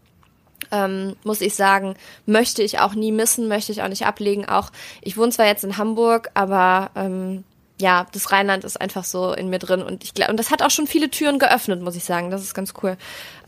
Ähm, 0.71 1.17
muss 1.25 1.41
ich 1.41 1.55
sagen, 1.55 1.95
möchte 2.27 2.63
ich 2.63 2.79
auch 2.79 2.95
nie 2.95 3.13
missen, 3.13 3.49
möchte 3.49 3.73
ich 3.73 3.83
auch 3.83 3.89
nicht 3.89 4.07
ablegen. 4.07 4.47
Auch 4.47 4.71
ich 5.03 5.17
wohne 5.17 5.31
zwar 5.31 5.47
jetzt 5.47 5.65
in 5.65 5.77
Hamburg, 5.77 6.31
aber 6.35 6.91
ähm, 6.95 7.45
ja, 7.81 8.07
das 8.13 8.33
Rheinland 8.33 8.65
ist 8.65 8.81
einfach 8.81 9.05
so 9.05 9.33
in 9.33 9.51
mir 9.51 9.59
drin 9.59 9.83
und 9.83 10.05
ich 10.05 10.15
glaube, 10.15 10.31
und 10.31 10.39
das 10.39 10.51
hat 10.51 10.63
auch 10.63 10.71
schon 10.71 10.87
viele 10.87 11.11
Türen 11.11 11.39
geöffnet, 11.39 11.83
muss 11.83 11.97
ich 11.97 12.05
sagen. 12.05 12.31
Das 12.31 12.43
ist 12.43 12.55
ganz 12.55 12.73
cool. 12.83 12.97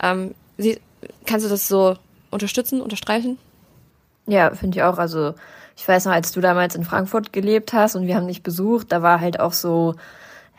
Ähm, 0.01 0.35
sie, 0.57 0.79
kannst 1.25 1.45
du 1.45 1.49
das 1.49 1.67
so 1.67 1.97
unterstützen, 2.31 2.81
unterstreichen? 2.81 3.37
Ja, 4.25 4.53
finde 4.53 4.77
ich 4.77 4.83
auch. 4.83 4.97
Also 4.97 5.33
ich 5.75 5.87
weiß 5.87 6.05
noch, 6.05 6.11
als 6.11 6.31
du 6.31 6.41
damals 6.41 6.75
in 6.75 6.83
Frankfurt 6.83 7.31
gelebt 7.31 7.73
hast 7.73 7.95
und 7.95 8.07
wir 8.07 8.15
haben 8.15 8.27
dich 8.27 8.43
besucht, 8.43 8.91
da 8.91 9.01
war 9.01 9.21
halt 9.21 9.39
auch 9.39 9.53
so, 9.53 9.95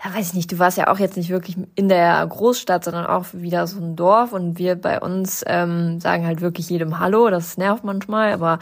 ja, 0.02 0.14
weiß 0.14 0.28
ich 0.28 0.34
nicht, 0.34 0.52
du 0.52 0.58
warst 0.58 0.78
ja 0.78 0.88
auch 0.88 0.98
jetzt 0.98 1.16
nicht 1.16 1.28
wirklich 1.28 1.56
in 1.74 1.88
der 1.88 2.24
Großstadt, 2.26 2.84
sondern 2.84 3.06
auch 3.06 3.26
wieder 3.32 3.66
so 3.66 3.78
ein 3.80 3.96
Dorf 3.96 4.32
und 4.32 4.58
wir 4.58 4.76
bei 4.76 5.00
uns 5.00 5.44
ähm, 5.46 6.00
sagen 6.00 6.24
halt 6.24 6.40
wirklich 6.40 6.70
jedem 6.70 7.00
Hallo, 7.00 7.30
das 7.30 7.58
nervt 7.58 7.82
manchmal, 7.84 8.32
aber 8.32 8.60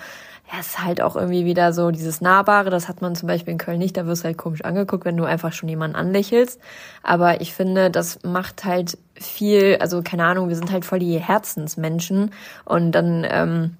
ja, 0.53 0.61
es 0.61 0.69
ist 0.69 0.85
halt 0.85 1.01
auch 1.01 1.17
irgendwie 1.17 1.45
wieder 1.45 1.73
so 1.73 1.91
dieses 1.91 2.21
Nahbare, 2.21 2.71
das 2.71 2.89
hat 2.89 3.03
man 3.03 3.17
zum 3.17 3.27
Beispiel 3.27 3.53
in 3.53 3.59
Köln 3.59 3.79
nicht, 3.79 3.97
da 3.97 4.07
wirst 4.07 4.23
du 4.23 4.27
halt 4.27 4.39
komisch 4.39 4.65
angeguckt, 4.65 5.05
wenn 5.05 5.17
du 5.17 5.25
einfach 5.25 5.53
schon 5.53 5.69
jemanden 5.69 5.97
anlächelst. 5.97 6.61
Aber 7.03 7.41
ich 7.41 7.53
finde, 7.53 7.91
das 7.91 8.23
macht 8.23 8.65
halt 8.65 8.97
viel, 9.15 9.79
also 9.81 10.03
keine 10.03 10.25
Ahnung, 10.25 10.49
wir 10.49 10.57
sind 10.57 10.71
halt 10.71 10.85
voll 10.85 11.01
die 11.01 11.19
Herzensmenschen 11.19 12.31
und 12.65 12.93
dann, 12.93 13.27
ähm, 13.29 13.77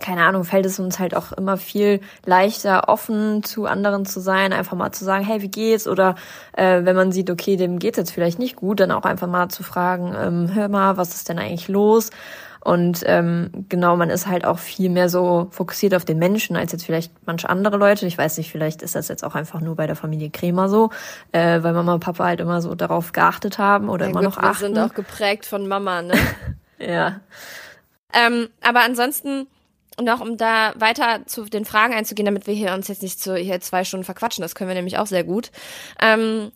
keine 0.00 0.24
Ahnung, 0.24 0.44
fällt 0.44 0.66
es 0.66 0.78
uns 0.78 0.98
halt 0.98 1.14
auch 1.14 1.32
immer 1.32 1.56
viel 1.56 2.00
leichter, 2.26 2.88
offen 2.88 3.42
zu 3.42 3.66
anderen 3.66 4.04
zu 4.04 4.20
sein, 4.20 4.52
einfach 4.52 4.76
mal 4.76 4.92
zu 4.92 5.04
sagen, 5.04 5.24
hey, 5.24 5.42
wie 5.42 5.48
geht's? 5.48 5.86
Oder 5.86 6.16
äh, 6.52 6.84
wenn 6.84 6.96
man 6.96 7.12
sieht, 7.12 7.30
okay, 7.30 7.56
dem 7.56 7.78
geht's 7.78 7.98
jetzt 7.98 8.10
vielleicht 8.10 8.38
nicht 8.38 8.56
gut, 8.56 8.80
dann 8.80 8.90
auch 8.90 9.04
einfach 9.04 9.28
mal 9.28 9.48
zu 9.48 9.62
fragen, 9.62 10.14
ähm, 10.18 10.54
hör 10.54 10.68
mal, 10.68 10.96
was 10.96 11.14
ist 11.14 11.28
denn 11.28 11.38
eigentlich 11.38 11.68
los? 11.68 12.10
Und 12.64 13.02
ähm, 13.06 13.50
genau, 13.68 13.96
man 13.96 14.08
ist 14.08 14.28
halt 14.28 14.44
auch 14.44 14.60
viel 14.60 14.88
mehr 14.88 15.08
so 15.08 15.48
fokussiert 15.50 15.94
auf 15.94 16.04
den 16.04 16.18
Menschen 16.18 16.54
als 16.54 16.70
jetzt 16.70 16.84
vielleicht 16.84 17.12
manche 17.26 17.48
andere 17.48 17.76
Leute. 17.76 18.06
Ich 18.06 18.16
weiß 18.16 18.38
nicht, 18.38 18.52
vielleicht 18.52 18.82
ist 18.82 18.94
das 18.94 19.08
jetzt 19.08 19.24
auch 19.24 19.34
einfach 19.34 19.60
nur 19.60 19.74
bei 19.74 19.88
der 19.88 19.96
Familie 19.96 20.30
Kremer 20.30 20.68
so, 20.68 20.90
äh, 21.32 21.60
weil 21.62 21.72
Mama 21.72 21.94
und 21.94 22.00
Papa 22.00 22.24
halt 22.24 22.40
immer 22.40 22.62
so 22.62 22.76
darauf 22.76 23.12
geachtet 23.12 23.58
haben 23.58 23.88
oder 23.88 24.04
ja, 24.04 24.10
immer 24.10 24.20
gut, 24.20 24.28
noch 24.30 24.38
achten. 24.38 24.60
Wir 24.60 24.74
sind 24.74 24.78
auch 24.78 24.94
geprägt 24.94 25.44
von 25.44 25.66
Mama, 25.66 26.02
ne? 26.02 26.14
ja. 26.78 27.20
Ähm, 28.12 28.48
aber 28.60 28.82
ansonsten 28.82 29.48
noch 30.00 30.20
um 30.20 30.36
da 30.36 30.72
weiter 30.76 31.26
zu 31.26 31.44
den 31.44 31.64
Fragen 31.64 31.94
einzugehen, 31.94 32.26
damit 32.26 32.46
wir 32.46 32.54
hier 32.54 32.72
uns 32.72 32.88
jetzt 32.88 33.02
nicht 33.02 33.20
so 33.20 33.34
hier 33.34 33.60
zwei 33.60 33.84
Stunden 33.84 34.04
verquatschen, 34.04 34.42
das 34.42 34.54
können 34.54 34.68
wir 34.68 34.74
nämlich 34.74 34.98
auch 34.98 35.06
sehr 35.06 35.24
gut. 35.24 35.50
Ähm, 36.00 36.52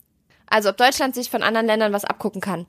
also 0.49 0.71
ob 0.71 0.77
Deutschland 0.77 1.15
sich 1.15 1.31
von 1.31 1.43
anderen 1.43 1.67
Ländern 1.67 1.93
was 1.93 2.05
abgucken 2.05 2.41
kann. 2.41 2.67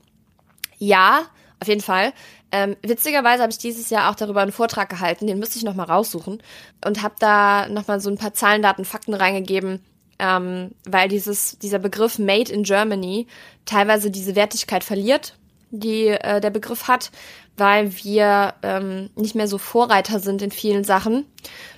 Ja, 0.78 1.26
auf 1.60 1.68
jeden 1.68 1.80
Fall. 1.80 2.12
Ähm, 2.50 2.76
witzigerweise 2.82 3.42
habe 3.42 3.52
ich 3.52 3.58
dieses 3.58 3.90
Jahr 3.90 4.10
auch 4.10 4.14
darüber 4.14 4.40
einen 4.40 4.52
Vortrag 4.52 4.88
gehalten, 4.88 5.26
den 5.26 5.38
müsste 5.38 5.58
ich 5.58 5.64
nochmal 5.64 5.86
raussuchen 5.86 6.42
und 6.84 7.02
habe 7.02 7.14
da 7.18 7.68
nochmal 7.68 8.00
so 8.00 8.10
ein 8.10 8.16
paar 8.16 8.32
Zahlen, 8.32 8.62
Daten, 8.62 8.84
Fakten 8.84 9.14
reingegeben, 9.14 9.84
ähm, 10.18 10.70
weil 10.84 11.08
dieses, 11.08 11.58
dieser 11.58 11.78
Begriff 11.78 12.18
Made 12.18 12.50
in 12.52 12.62
Germany 12.62 13.26
teilweise 13.66 14.10
diese 14.10 14.34
Wertigkeit 14.34 14.82
verliert 14.82 15.34
die 15.70 16.08
äh, 16.08 16.40
der 16.40 16.50
Begriff 16.50 16.88
hat, 16.88 17.10
weil 17.56 17.94
wir 17.96 18.54
ähm, 18.62 19.10
nicht 19.16 19.34
mehr 19.34 19.48
so 19.48 19.58
Vorreiter 19.58 20.20
sind 20.20 20.42
in 20.42 20.50
vielen 20.50 20.84
Sachen, 20.84 21.24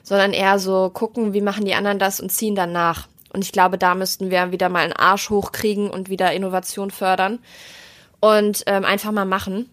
sondern 0.03 0.33
eher 0.33 0.59
so 0.59 0.91
gucken, 0.91 1.33
wie 1.33 1.41
machen 1.41 1.65
die 1.65 1.75
anderen 1.75 1.99
das 1.99 2.21
und 2.21 2.31
ziehen 2.31 2.55
dann 2.55 2.73
nach. 2.73 3.09
Und 3.33 3.45
ich 3.45 3.53
glaube, 3.53 3.79
da 3.79 3.95
müssten 3.95 4.31
wir 4.31 4.53
wieder 4.53 4.69
mal 4.69 4.85
einen 4.85 4.93
Arsch 4.93 5.31
hochkriegen 5.31 5.89
und 5.91 6.11
wieder 6.11 6.33
Innovation 6.33 6.91
fördern 6.91 7.39
und 8.21 8.65
ähm, 8.67 8.85
einfach 8.85 9.13
mal 9.13 9.25
machen. 9.25 9.71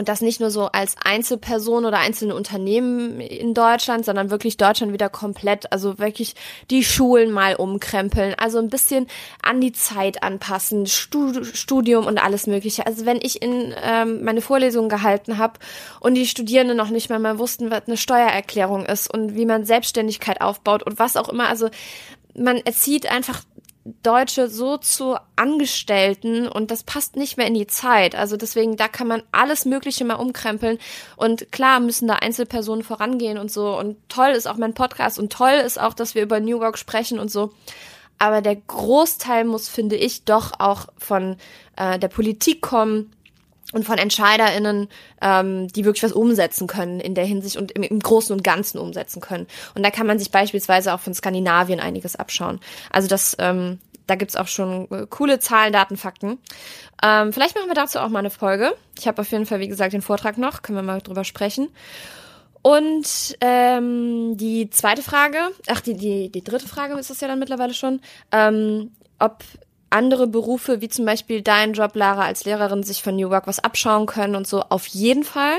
Und 0.00 0.08
das 0.08 0.22
nicht 0.22 0.40
nur 0.40 0.50
so 0.50 0.64
als 0.72 0.94
Einzelperson 1.04 1.84
oder 1.84 1.98
einzelne 1.98 2.34
Unternehmen 2.34 3.20
in 3.20 3.52
Deutschland, 3.52 4.06
sondern 4.06 4.30
wirklich 4.30 4.56
Deutschland 4.56 4.94
wieder 4.94 5.10
komplett, 5.10 5.70
also 5.74 5.98
wirklich 5.98 6.34
die 6.70 6.82
Schulen 6.82 7.30
mal 7.30 7.54
umkrempeln, 7.54 8.34
also 8.38 8.60
ein 8.60 8.70
bisschen 8.70 9.08
an 9.42 9.60
die 9.60 9.72
Zeit 9.72 10.22
anpassen, 10.22 10.86
Studium 10.86 12.06
und 12.06 12.16
alles 12.16 12.46
Mögliche. 12.46 12.86
Also 12.86 13.04
wenn 13.04 13.18
ich 13.20 13.42
in 13.42 13.74
ähm, 13.84 14.24
meine 14.24 14.40
Vorlesungen 14.40 14.88
gehalten 14.88 15.36
habe 15.36 15.58
und 16.00 16.14
die 16.14 16.26
Studierenden 16.26 16.78
noch 16.78 16.88
nicht 16.88 17.10
mal 17.10 17.18
mal 17.18 17.38
wussten, 17.38 17.70
was 17.70 17.82
eine 17.86 17.98
Steuererklärung 17.98 18.86
ist 18.86 19.12
und 19.12 19.36
wie 19.36 19.44
man 19.44 19.66
Selbstständigkeit 19.66 20.40
aufbaut 20.40 20.82
und 20.82 20.98
was 20.98 21.18
auch 21.18 21.28
immer, 21.28 21.50
also 21.50 21.68
man 22.34 22.56
erzieht 22.56 23.10
einfach 23.10 23.42
Deutsche 24.02 24.48
so 24.48 24.76
zu 24.76 25.16
Angestellten 25.36 26.48
und 26.48 26.70
das 26.70 26.82
passt 26.82 27.16
nicht 27.16 27.36
mehr 27.36 27.46
in 27.46 27.54
die 27.54 27.66
Zeit. 27.66 28.14
Also 28.14 28.36
deswegen, 28.36 28.76
da 28.76 28.88
kann 28.88 29.06
man 29.06 29.22
alles 29.32 29.64
Mögliche 29.64 30.04
mal 30.04 30.14
umkrempeln 30.14 30.78
und 31.16 31.52
klar 31.52 31.80
müssen 31.80 32.08
da 32.08 32.14
Einzelpersonen 32.14 32.84
vorangehen 32.84 33.38
und 33.38 33.50
so 33.50 33.78
und 33.78 33.96
toll 34.08 34.30
ist 34.30 34.46
auch 34.46 34.56
mein 34.56 34.74
Podcast 34.74 35.18
und 35.18 35.32
toll 35.32 35.52
ist 35.64 35.80
auch, 35.80 35.94
dass 35.94 36.14
wir 36.14 36.22
über 36.22 36.40
New 36.40 36.60
Work 36.60 36.78
sprechen 36.78 37.18
und 37.18 37.30
so. 37.30 37.52
Aber 38.18 38.42
der 38.42 38.56
Großteil 38.56 39.44
muss, 39.44 39.68
finde 39.68 39.96
ich, 39.96 40.24
doch 40.24 40.52
auch 40.60 40.88
von 40.98 41.36
äh, 41.76 41.98
der 41.98 42.08
Politik 42.08 42.60
kommen 42.60 43.12
und 43.72 43.84
von 43.84 43.98
EntscheiderInnen, 43.98 44.88
ähm, 45.22 45.68
die 45.68 45.84
wirklich 45.84 46.02
was 46.02 46.12
umsetzen 46.12 46.66
können 46.66 47.00
in 47.00 47.14
der 47.14 47.24
Hinsicht 47.24 47.56
und 47.56 47.72
im, 47.72 47.82
im, 47.82 48.00
Großen 48.00 48.34
und 48.34 48.42
Ganzen 48.42 48.78
umsetzen 48.78 49.20
können. 49.20 49.46
Und 49.74 49.84
da 49.84 49.90
kann 49.90 50.06
man 50.06 50.18
sich 50.18 50.30
beispielsweise 50.30 50.92
auch 50.92 51.00
von 51.00 51.14
Skandinavien 51.14 51.80
einiges 51.80 52.16
abschauen. 52.16 52.60
Also 52.90 53.08
das, 53.08 53.36
ähm, 53.38 53.78
da 54.06 54.16
gibt's 54.16 54.36
auch 54.36 54.48
schon 54.48 54.90
äh, 54.90 55.06
coole 55.08 55.38
Zahlen, 55.38 55.72
Daten, 55.72 55.96
Fakten. 55.96 56.38
Ähm, 57.02 57.32
vielleicht 57.32 57.54
machen 57.54 57.68
wir 57.68 57.74
dazu 57.74 57.98
auch 58.00 58.08
mal 58.08 58.18
eine 58.18 58.30
Folge. 58.30 58.74
Ich 58.98 59.06
habe 59.06 59.22
auf 59.22 59.30
jeden 59.30 59.46
Fall, 59.46 59.60
wie 59.60 59.68
gesagt, 59.68 59.92
den 59.92 60.02
Vortrag 60.02 60.36
noch, 60.36 60.62
können 60.62 60.78
wir 60.78 60.82
mal 60.82 61.00
drüber 61.00 61.24
sprechen. 61.24 61.68
Und 62.62 63.38
ähm, 63.40 64.36
die 64.36 64.68
zweite 64.68 65.02
Frage, 65.02 65.38
ach, 65.68 65.80
die, 65.80 65.94
die, 65.94 66.30
die 66.30 66.44
dritte 66.44 66.68
Frage 66.68 66.94
ist 66.94 67.08
das 67.08 67.20
ja 67.20 67.28
dann 67.28 67.38
mittlerweile 67.38 67.72
schon, 67.72 68.00
ähm, 68.32 68.90
ob 69.18 69.42
andere 69.90 70.26
Berufe, 70.26 70.80
wie 70.80 70.88
zum 70.88 71.04
Beispiel 71.04 71.42
dein 71.42 71.72
Job, 71.72 71.94
Lara, 71.94 72.24
als 72.24 72.44
Lehrerin, 72.44 72.82
sich 72.82 73.02
von 73.02 73.16
New 73.16 73.30
Work 73.30 73.46
was 73.46 73.58
abschauen 73.58 74.06
können 74.06 74.36
und 74.36 74.46
so, 74.46 74.62
auf 74.62 74.86
jeden 74.86 75.24
Fall. 75.24 75.58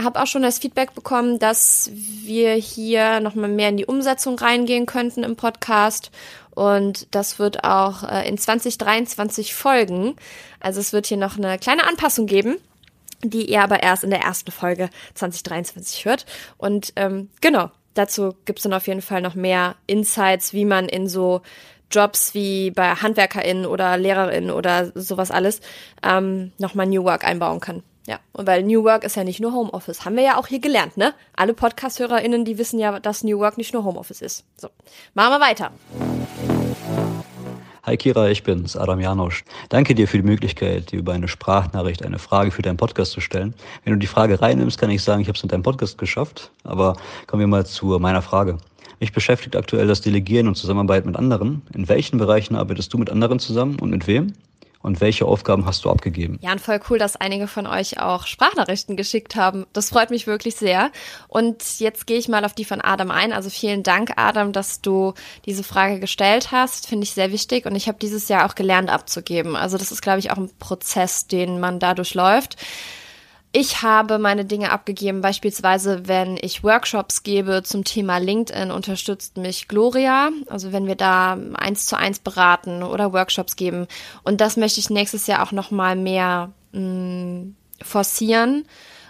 Habe 0.00 0.20
auch 0.20 0.26
schon 0.26 0.42
das 0.42 0.58
Feedback 0.58 0.94
bekommen, 0.94 1.38
dass 1.38 1.90
wir 1.92 2.54
hier 2.54 3.20
nochmal 3.20 3.48
mehr 3.48 3.68
in 3.68 3.76
die 3.76 3.86
Umsetzung 3.86 4.38
reingehen 4.38 4.86
könnten 4.86 5.22
im 5.22 5.36
Podcast. 5.36 6.10
Und 6.50 7.06
das 7.12 7.38
wird 7.38 7.64
auch 7.64 8.02
äh, 8.02 8.28
in 8.28 8.36
2023 8.36 9.54
folgen. 9.54 10.16
Also 10.58 10.80
es 10.80 10.92
wird 10.92 11.06
hier 11.06 11.16
noch 11.16 11.38
eine 11.38 11.58
kleine 11.58 11.86
Anpassung 11.86 12.26
geben 12.26 12.56
die 13.22 13.50
ihr 13.50 13.62
aber 13.62 13.82
erst 13.82 14.04
in 14.04 14.10
der 14.10 14.20
ersten 14.20 14.50
Folge 14.50 14.88
2023 15.14 16.04
hört. 16.04 16.26
Und 16.56 16.92
ähm, 16.96 17.28
genau, 17.40 17.70
dazu 17.94 18.34
gibt's 18.44 18.62
dann 18.62 18.72
auf 18.72 18.86
jeden 18.86 19.02
Fall 19.02 19.20
noch 19.20 19.34
mehr 19.34 19.76
Insights, 19.86 20.52
wie 20.52 20.64
man 20.64 20.88
in 20.88 21.08
so 21.08 21.42
Jobs 21.90 22.34
wie 22.34 22.70
bei 22.70 22.94
HandwerkerInnen 22.94 23.66
oder 23.66 23.96
LehrerInnen 23.96 24.50
oder 24.50 24.92
sowas 24.94 25.30
alles 25.30 25.60
ähm, 26.02 26.52
nochmal 26.58 26.86
New 26.86 27.04
Work 27.04 27.24
einbauen 27.24 27.60
kann. 27.60 27.82
Ja, 28.06 28.18
und 28.32 28.46
weil 28.46 28.62
New 28.62 28.82
Work 28.84 29.04
ist 29.04 29.16
ja 29.16 29.24
nicht 29.24 29.40
nur 29.40 29.52
Homeoffice. 29.52 30.04
Haben 30.04 30.16
wir 30.16 30.22
ja 30.22 30.38
auch 30.38 30.46
hier 30.46 30.58
gelernt, 30.58 30.96
ne? 30.96 31.14
Alle 31.36 31.54
Podcast-HörerInnen, 31.54 32.44
die 32.44 32.58
wissen 32.58 32.78
ja, 32.78 32.98
dass 32.98 33.22
New 33.22 33.38
Work 33.38 33.58
nicht 33.58 33.74
nur 33.74 33.84
Homeoffice 33.84 34.22
ist. 34.22 34.44
So, 34.56 34.68
machen 35.14 35.32
wir 35.32 35.40
weiter. 35.40 35.70
Hi 37.82 37.96
Kira, 37.96 38.28
ich 38.28 38.42
bin's, 38.42 38.76
Adam 38.76 39.00
Janosch. 39.00 39.42
Danke 39.68 39.94
dir 39.94 40.06
für 40.06 40.18
die 40.18 40.22
Möglichkeit, 40.22 40.92
dir 40.92 40.98
über 40.98 41.12
eine 41.12 41.28
Sprachnachricht 41.28 42.04
eine 42.04 42.18
Frage 42.18 42.50
für 42.50 42.62
deinen 42.62 42.76
Podcast 42.76 43.12
zu 43.12 43.20
stellen. 43.20 43.54
Wenn 43.84 43.94
du 43.94 43.98
die 43.98 44.06
Frage 44.06 44.40
reinnimmst, 44.40 44.78
kann 44.78 44.90
ich 44.90 45.02
sagen, 45.02 45.22
ich 45.22 45.28
habe 45.28 45.36
es 45.36 45.42
mit 45.42 45.50
deinem 45.50 45.62
Podcast 45.62 45.96
geschafft. 45.96 46.50
Aber 46.62 46.96
kommen 47.26 47.40
wir 47.40 47.46
mal 47.46 47.64
zu 47.64 47.86
meiner 47.98 48.22
Frage. 48.22 48.58
Mich 49.00 49.12
beschäftigt 49.12 49.56
aktuell 49.56 49.86
das 49.86 50.02
Delegieren 50.02 50.46
und 50.46 50.56
Zusammenarbeit 50.56 51.06
mit 51.06 51.16
anderen. 51.16 51.62
In 51.74 51.88
welchen 51.88 52.18
Bereichen 52.18 52.54
arbeitest 52.54 52.92
du 52.92 52.98
mit 52.98 53.08
anderen 53.08 53.38
zusammen 53.38 53.78
und 53.80 53.90
mit 53.90 54.06
wem? 54.06 54.34
Und 54.82 55.00
welche 55.02 55.26
Aufgaben 55.26 55.66
hast 55.66 55.84
du 55.84 55.90
abgegeben? 55.90 56.38
Ja, 56.40 56.52
und 56.52 56.60
voll 56.60 56.80
cool, 56.88 56.98
dass 56.98 57.16
einige 57.16 57.46
von 57.46 57.66
euch 57.66 58.00
auch 58.00 58.26
Sprachnachrichten 58.26 58.96
geschickt 58.96 59.36
haben. 59.36 59.66
Das 59.74 59.90
freut 59.90 60.08
mich 60.08 60.26
wirklich 60.26 60.54
sehr. 60.56 60.90
Und 61.28 61.80
jetzt 61.80 62.06
gehe 62.06 62.18
ich 62.18 62.28
mal 62.28 62.46
auf 62.46 62.54
die 62.54 62.64
von 62.64 62.80
Adam 62.80 63.10
ein. 63.10 63.32
Also 63.32 63.50
vielen 63.50 63.82
Dank, 63.82 64.12
Adam, 64.16 64.52
dass 64.52 64.80
du 64.80 65.12
diese 65.44 65.64
Frage 65.64 66.00
gestellt 66.00 66.50
hast. 66.50 66.86
Finde 66.86 67.04
ich 67.04 67.12
sehr 67.12 67.30
wichtig. 67.30 67.66
Und 67.66 67.76
ich 67.76 67.88
habe 67.88 67.98
dieses 68.00 68.28
Jahr 68.28 68.46
auch 68.46 68.54
gelernt 68.54 68.88
abzugeben. 68.88 69.54
Also 69.54 69.76
das 69.76 69.92
ist, 69.92 70.00
glaube 70.00 70.18
ich, 70.18 70.30
auch 70.30 70.38
ein 70.38 70.50
Prozess, 70.58 71.26
den 71.26 71.60
man 71.60 71.78
dadurch 71.78 72.14
läuft. 72.14 72.56
Ich 73.52 73.82
habe 73.82 74.20
meine 74.20 74.44
Dinge 74.44 74.70
abgegeben, 74.70 75.22
beispielsweise 75.22 76.06
wenn 76.06 76.38
ich 76.40 76.62
Workshops 76.62 77.24
gebe 77.24 77.64
zum 77.64 77.82
Thema 77.82 78.18
LinkedIn, 78.18 78.70
unterstützt 78.70 79.38
mich 79.38 79.66
Gloria. 79.66 80.30
Also 80.48 80.70
wenn 80.70 80.86
wir 80.86 80.94
da 80.94 81.36
eins 81.54 81.86
zu 81.86 81.96
eins 81.96 82.20
beraten 82.20 82.84
oder 82.84 83.12
Workshops 83.12 83.56
geben. 83.56 83.88
Und 84.22 84.40
das 84.40 84.56
möchte 84.56 84.78
ich 84.78 84.88
nächstes 84.88 85.26
Jahr 85.26 85.42
auch 85.42 85.50
nochmal 85.50 85.96
mehr 85.96 86.52
mh, 86.72 86.80
mm, 86.80 87.56
forcieren 87.82 88.66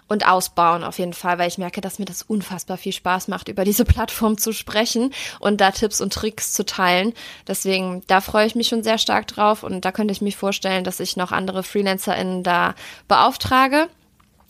und 0.09 0.27
ausbauen 0.27 0.85
auf 0.85 0.99
jeden 0.99 1.13
Fall, 1.13 1.39
weil 1.39 1.49
ich 1.49 1.59
merke, 1.59 1.83
dass 1.83 1.99
mir 1.99 2.07
das 2.07 2.23
unfassbar 2.23 2.79
viel 2.79 2.93
Spaß 2.93 3.29
macht, 3.29 3.49
über 3.49 3.65
diese 3.65 3.85
Plattform 3.85 4.39
zu 4.39 4.53
sprechen 4.53 5.13
und 5.39 5.61
da 5.61 5.71
Tipps 5.71 6.01
und 6.01 6.15
Tricks 6.15 6.55
zu 6.55 6.65
teilen. 6.65 7.13
Deswegen, 7.47 8.03
da 8.07 8.23
freue 8.23 8.47
ich 8.47 8.55
mich 8.55 8.69
schon 8.69 8.83
sehr 8.83 8.99
stark 8.99 9.27
drauf 9.27 9.63
und 9.63 9.85
da 9.85 9.93
könnte 9.93 10.13
ich 10.13 10.23
mich 10.23 10.37
vorstellen, 10.37 10.83
dass 10.83 10.99
ich 10.99 11.17
noch 11.19 11.31
andere 11.31 11.63
FreelancerInnen 11.63 12.43
da 12.43 12.75
beauftrage. 13.07 13.89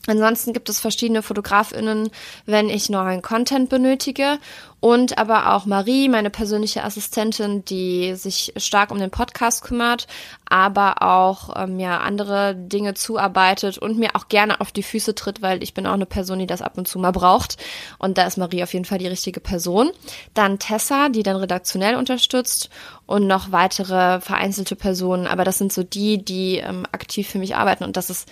Ansonsten 0.07 0.53
gibt 0.53 0.69
es 0.69 0.81
verschiedene 0.81 1.23
Fotografinnen, 1.23 2.11
wenn 2.47 2.71
ich 2.71 2.89
neuen 2.89 3.23
Content 3.23 3.69
benötige. 3.69 4.39
Und 4.81 5.19
aber 5.19 5.55
auch 5.55 5.67
Marie, 5.67 6.09
meine 6.09 6.31
persönliche 6.31 6.83
Assistentin, 6.83 7.67
die 7.67 8.15
sich 8.15 8.55
stark 8.57 8.91
um 8.91 8.99
den 8.99 9.11
Podcast 9.11 9.63
kümmert, 9.63 10.07
aber 10.49 11.03
auch 11.03 11.55
ähm, 11.55 11.79
ja 11.79 11.99
andere 11.99 12.55
Dinge 12.57 12.95
zuarbeitet 12.95 13.77
und 13.77 13.99
mir 13.99 14.17
auch 14.17 14.29
gerne 14.29 14.59
auf 14.63 14.73
die 14.73 14.83
Füße 14.83 15.15
tritt, 15.15 15.43
weil 15.43 15.63
ich 15.63 15.75
bin 15.75 15.87
auch 15.87 15.93
eine 15.93 16.07
Person, 16.07 16.39
die 16.39 16.47
das 16.47 16.63
ab 16.63 16.79
und 16.79 16.89
zu 16.89 16.99
mal 16.99 17.11
braucht. 17.11 17.59
Und 17.99 18.17
da 18.17 18.27
ist 18.27 18.39
Marie 18.39 18.63
auf 18.63 18.73
jeden 18.73 18.87
Fall 18.87 18.99
die 18.99 19.07
richtige 19.07 19.41
Person. 19.41 19.91
Dann 20.33 20.59
Tessa, 20.59 21.11
die 21.11 21.23
dann 21.23 21.37
redaktionell 21.37 21.97
unterstützt 21.97 22.71
und 23.05 23.27
noch 23.27 23.53
weitere 23.53 24.23
vereinzelte 24.23 24.77
Personen, 24.77 25.27
aber 25.27 25.45
das 25.45 25.59
sind 25.59 25.75
so 25.75 25.83
die, 25.83 26.25
die 26.25 26.57
ähm, 26.57 26.87
aktiv 26.91 27.29
für 27.29 27.39
mich 27.39 27.55
arbeiten. 27.55 27.85
Und 27.85 27.99
das 27.99 28.09
ist 28.09 28.31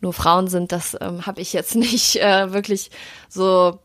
nur 0.00 0.12
Frauen 0.12 0.48
sind, 0.48 0.72
das 0.72 0.96
ähm, 1.00 1.26
habe 1.26 1.40
ich 1.40 1.52
jetzt 1.52 1.74
nicht 1.76 2.16
äh, 2.16 2.52
wirklich 2.52 2.90
so 3.28 3.78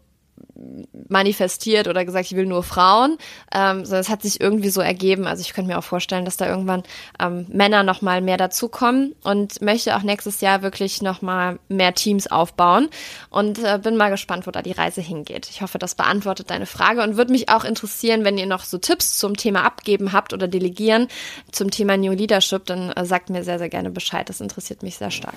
manifestiert 1.10 1.88
oder 1.88 2.06
gesagt, 2.06 2.26
ich 2.26 2.36
will 2.36 2.46
nur 2.46 2.64
Frauen, 2.64 3.18
ähm, 3.54 3.86
sondern 3.86 4.02
es 4.02 4.10
hat 4.10 4.22
sich 4.22 4.40
irgendwie 4.40 4.70
so 4.70 4.82
ergeben. 4.82 5.26
Also 5.26 5.42
ich 5.42 5.54
könnte 5.54 5.72
mir 5.72 5.80
auch 5.80 5.84
vorstellen, 5.84 6.26
dass 6.26 6.38
da 6.38 6.48
irgendwann 6.48 6.84
ähm, 7.20 7.46
Männer 7.50 7.84
noch 7.84 8.02
mal 8.02 8.22
mehr 8.22 8.38
dazukommen 8.38 9.16
und 9.24 9.62
möchte 9.62 9.96
auch 9.96 10.04
nächstes 10.04 10.42
Jahr 10.42 10.62
wirklich 10.62 11.02
noch 11.02 11.22
mal 11.22 11.60
mehr 11.70 11.94
Teams 11.94 12.28
aufbauen 12.28 12.90
und 13.30 13.60
äh, 13.60 13.80
bin 13.82 13.98
mal 13.98 14.10
gespannt, 14.10 14.46
wo 14.46 14.52
da 14.52 14.62
die 14.62 14.72
Reise 14.72 15.02
hingeht. 15.02 15.50
Ich 15.50 15.62
hoffe, 15.62 15.80
das 15.80 15.96
beantwortet 15.96 16.50
deine 16.50 16.66
Frage 16.66 17.02
und 17.02 17.18
würde 17.18 17.32
mich 17.32 17.50
auch 17.50 17.64
interessieren, 17.64 18.24
wenn 18.24 18.38
ihr 18.38 18.46
noch 18.48 18.64
so 18.64 18.78
Tipps 18.78 19.18
zum 19.18 19.36
Thema 19.38 19.64
abgeben 19.64 20.14
habt 20.14 20.34
oder 20.34 20.48
delegieren 20.48 21.08
zum 21.52 21.72
Thema 21.72 21.98
New 21.98 22.12
Leadership, 22.12 22.66
dann 22.66 22.92
äh, 22.92 23.06
sagt 23.06 23.30
mir 23.30 23.44
sehr, 23.44 23.58
sehr 23.58 23.70
gerne 23.70 23.90
Bescheid. 23.90 24.30
Das 24.30 24.40
interessiert 24.40 24.84
mich 24.84 24.98
sehr 24.98 25.12
stark. 25.12 25.36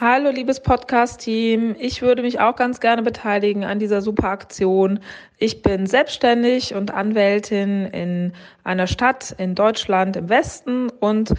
Hallo, 0.00 0.30
liebes 0.30 0.60
Podcast-Team. 0.60 1.76
Ich 1.78 2.00
würde 2.00 2.22
mich 2.22 2.40
auch 2.40 2.56
ganz 2.56 2.80
gerne 2.80 3.02
beteiligen 3.02 3.66
an 3.66 3.78
dieser 3.78 4.00
super 4.00 4.30
Aktion. 4.30 5.00
Ich 5.36 5.60
bin 5.60 5.86
selbstständig 5.86 6.74
und 6.74 6.90
Anwältin 6.90 7.84
in 7.84 8.32
einer 8.64 8.86
Stadt 8.86 9.34
in 9.36 9.54
Deutschland 9.54 10.16
im 10.16 10.30
Westen 10.30 10.88
und 10.88 11.34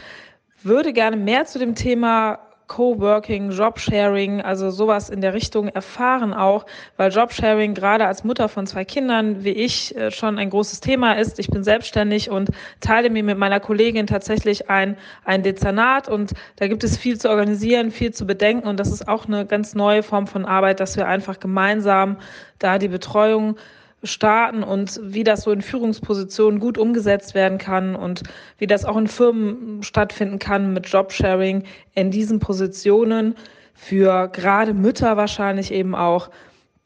würde 0.62 0.94
gerne 0.94 1.18
mehr 1.18 1.46
zu 1.46 1.58
dem 1.58 1.74
Thema 1.74 2.38
Coworking, 2.72 3.52
Jobsharing, 3.52 4.40
also 4.40 4.70
sowas 4.70 5.10
in 5.10 5.20
der 5.20 5.34
Richtung 5.34 5.68
erfahren 5.68 6.34
auch, 6.34 6.66
weil 6.96 7.12
Jobsharing 7.12 7.74
gerade 7.74 8.06
als 8.06 8.24
Mutter 8.24 8.48
von 8.48 8.66
zwei 8.66 8.86
Kindern 8.86 9.44
wie 9.44 9.50
ich 9.50 9.94
äh, 9.98 10.10
schon 10.10 10.38
ein 10.38 10.50
großes 10.50 10.80
Thema 10.80 11.18
ist. 11.18 11.38
Ich 11.38 11.50
bin 11.50 11.66
selbstständig 11.66 12.30
und 12.30 12.50
teile 12.80 13.10
mir 13.10 13.24
mit 13.24 13.38
meiner 13.38 13.60
Kollegin 13.60 14.08
tatsächlich 14.08 14.70
ein, 14.70 14.96
ein 15.26 15.44
Dezernat 15.44 16.08
und 16.08 16.32
da 16.56 16.70
gibt 16.70 16.86
es 16.86 16.96
viel 16.96 17.20
zu 17.20 17.30
organisieren, 17.30 17.92
viel 17.92 18.14
zu 18.14 18.26
bedenken 18.26 18.70
und 18.70 18.80
das 18.80 18.90
ist 18.90 19.06
auch 19.06 19.26
eine 19.26 19.46
ganz 19.46 19.76
neue 19.76 20.02
Form 20.02 20.26
von 20.26 20.46
Arbeit, 20.46 20.80
dass 20.80 20.96
wir 20.96 21.10
einfach 21.10 21.42
gemeinsam 21.42 22.20
da 22.58 22.78
die 22.78 22.88
Betreuung 22.88 23.58
starten 24.04 24.64
und 24.64 25.00
wie 25.04 25.24
das 25.24 25.44
so 25.44 25.52
in 25.52 25.62
Führungspositionen 25.62 26.60
gut 26.60 26.78
umgesetzt 26.78 27.36
werden 27.36 27.58
kann 27.58 27.96
und 27.96 28.24
wie 28.58 28.68
das 28.68 28.86
auch 28.86 28.98
in 28.98 29.08
Firmen 29.08 29.84
stattfinden 29.84 30.40
kann 30.40 30.74
mit 30.74 30.88
Jobsharing 30.88 31.64
in 31.94 32.12
diesen 32.12 32.40
Positionen 32.40 33.36
für 33.74 34.28
gerade 34.28 34.74
Mütter 34.74 35.18
wahrscheinlich 35.18 35.72
eben 35.72 35.96
auch. 35.96 36.30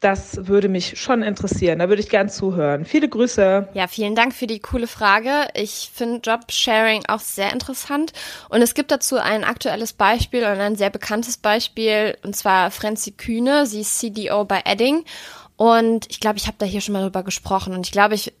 Das 0.00 0.46
würde 0.46 0.68
mich 0.68 1.00
schon 1.00 1.22
interessieren. 1.22 1.78
Da 1.78 1.88
würde 1.88 2.02
ich 2.02 2.10
gern 2.10 2.28
zuhören. 2.28 2.84
Viele 2.84 3.08
Grüße. 3.08 3.68
Ja, 3.72 3.86
vielen 3.86 4.14
Dank 4.14 4.34
für 4.34 4.46
die 4.46 4.60
coole 4.60 4.86
Frage. 4.86 5.48
Ich 5.54 5.90
finde 5.92 6.20
Jobsharing 6.22 7.04
auch 7.08 7.20
sehr 7.20 7.50
interessant. 7.52 8.12
Und 8.50 8.60
es 8.60 8.74
gibt 8.74 8.90
dazu 8.90 9.16
ein 9.16 9.42
aktuelles 9.42 9.94
Beispiel 9.94 10.40
und 10.40 10.60
ein 10.60 10.76
sehr 10.76 10.90
bekanntes 10.90 11.38
Beispiel, 11.38 12.18
und 12.22 12.36
zwar 12.36 12.70
Frenzy 12.70 13.12
Kühne. 13.12 13.64
Sie 13.64 13.80
ist 13.80 13.98
CDO 13.98 14.44
bei 14.44 14.60
Edding. 14.66 15.02
Und 15.56 16.06
ich 16.10 16.20
glaube, 16.20 16.38
ich 16.38 16.46
habe 16.46 16.56
da 16.58 16.66
hier 16.66 16.80
schon 16.80 16.92
mal 16.92 17.02
drüber 17.02 17.22
gesprochen. 17.22 17.74
Und 17.74 17.86
ich 17.86 17.92
glaube, 17.92 18.14
ich 18.14 18.32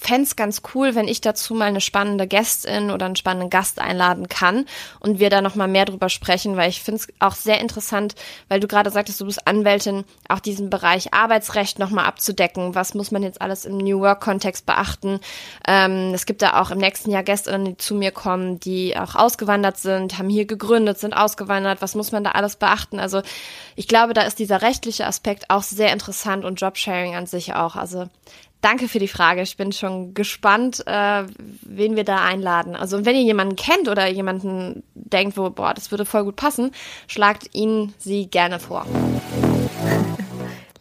fände 0.00 0.22
es 0.22 0.34
ganz 0.34 0.62
cool, 0.74 0.94
wenn 0.94 1.08
ich 1.08 1.20
dazu 1.20 1.54
mal 1.54 1.66
eine 1.66 1.82
spannende 1.82 2.26
Gästin 2.26 2.90
oder 2.90 3.04
einen 3.04 3.16
spannenden 3.16 3.50
Gast 3.50 3.78
einladen 3.78 4.28
kann 4.28 4.64
und 4.98 5.20
wir 5.20 5.28
da 5.28 5.42
nochmal 5.42 5.68
mehr 5.68 5.84
drüber 5.84 6.08
sprechen, 6.08 6.56
weil 6.56 6.70
ich 6.70 6.82
finde 6.82 7.02
es 7.02 7.08
auch 7.18 7.34
sehr 7.34 7.60
interessant, 7.60 8.14
weil 8.48 8.60
du 8.60 8.66
gerade 8.66 8.90
sagtest, 8.90 9.20
du 9.20 9.26
bist 9.26 9.46
Anwältin, 9.46 10.04
auch 10.28 10.40
diesen 10.40 10.70
Bereich 10.70 11.12
Arbeitsrecht 11.12 11.78
nochmal 11.78 12.06
abzudecken. 12.06 12.74
Was 12.74 12.94
muss 12.94 13.10
man 13.10 13.22
jetzt 13.22 13.42
alles 13.42 13.66
im 13.66 13.76
New 13.76 14.00
Work-Kontext 14.00 14.64
beachten? 14.64 15.20
Ähm, 15.68 16.12
es 16.14 16.24
gibt 16.24 16.40
da 16.40 16.60
auch 16.60 16.70
im 16.70 16.78
nächsten 16.78 17.10
Jahr 17.10 17.22
Gästinnen, 17.22 17.66
die 17.66 17.76
zu 17.76 17.94
mir 17.94 18.10
kommen, 18.10 18.58
die 18.58 18.96
auch 18.96 19.14
ausgewandert 19.14 19.76
sind, 19.76 20.16
haben 20.16 20.30
hier 20.30 20.46
gegründet, 20.46 20.98
sind 20.98 21.12
ausgewandert. 21.12 21.82
Was 21.82 21.94
muss 21.94 22.10
man 22.10 22.24
da 22.24 22.30
alles 22.30 22.56
beachten? 22.56 22.98
Also 22.98 23.20
ich 23.76 23.86
glaube, 23.86 24.14
da 24.14 24.22
ist 24.22 24.38
dieser 24.38 24.62
rechtliche 24.62 25.06
Aspekt 25.06 25.50
auch 25.50 25.62
sehr 25.62 25.92
interessant 25.92 26.46
und 26.46 26.58
Jobsharing 26.58 27.14
an 27.14 27.26
sich 27.26 27.54
auch. 27.54 27.76
Also 27.76 28.08
Danke 28.60 28.88
für 28.88 28.98
die 28.98 29.08
Frage. 29.08 29.40
Ich 29.40 29.56
bin 29.56 29.72
schon 29.72 30.12
gespannt, 30.12 30.86
äh, 30.86 31.24
wen 31.62 31.96
wir 31.96 32.04
da 32.04 32.24
einladen. 32.24 32.76
Also 32.76 33.06
wenn 33.06 33.16
ihr 33.16 33.22
jemanden 33.22 33.56
kennt 33.56 33.88
oder 33.88 34.06
jemanden 34.08 34.82
denkt, 34.94 35.36
wo, 35.38 35.48
boah, 35.48 35.72
das 35.72 35.90
würde 35.90 36.04
voll 36.04 36.24
gut 36.24 36.36
passen, 36.36 36.72
schlagt 37.06 37.54
ihn 37.54 37.94
sie 37.98 38.26
gerne 38.26 38.60
vor. 38.60 38.86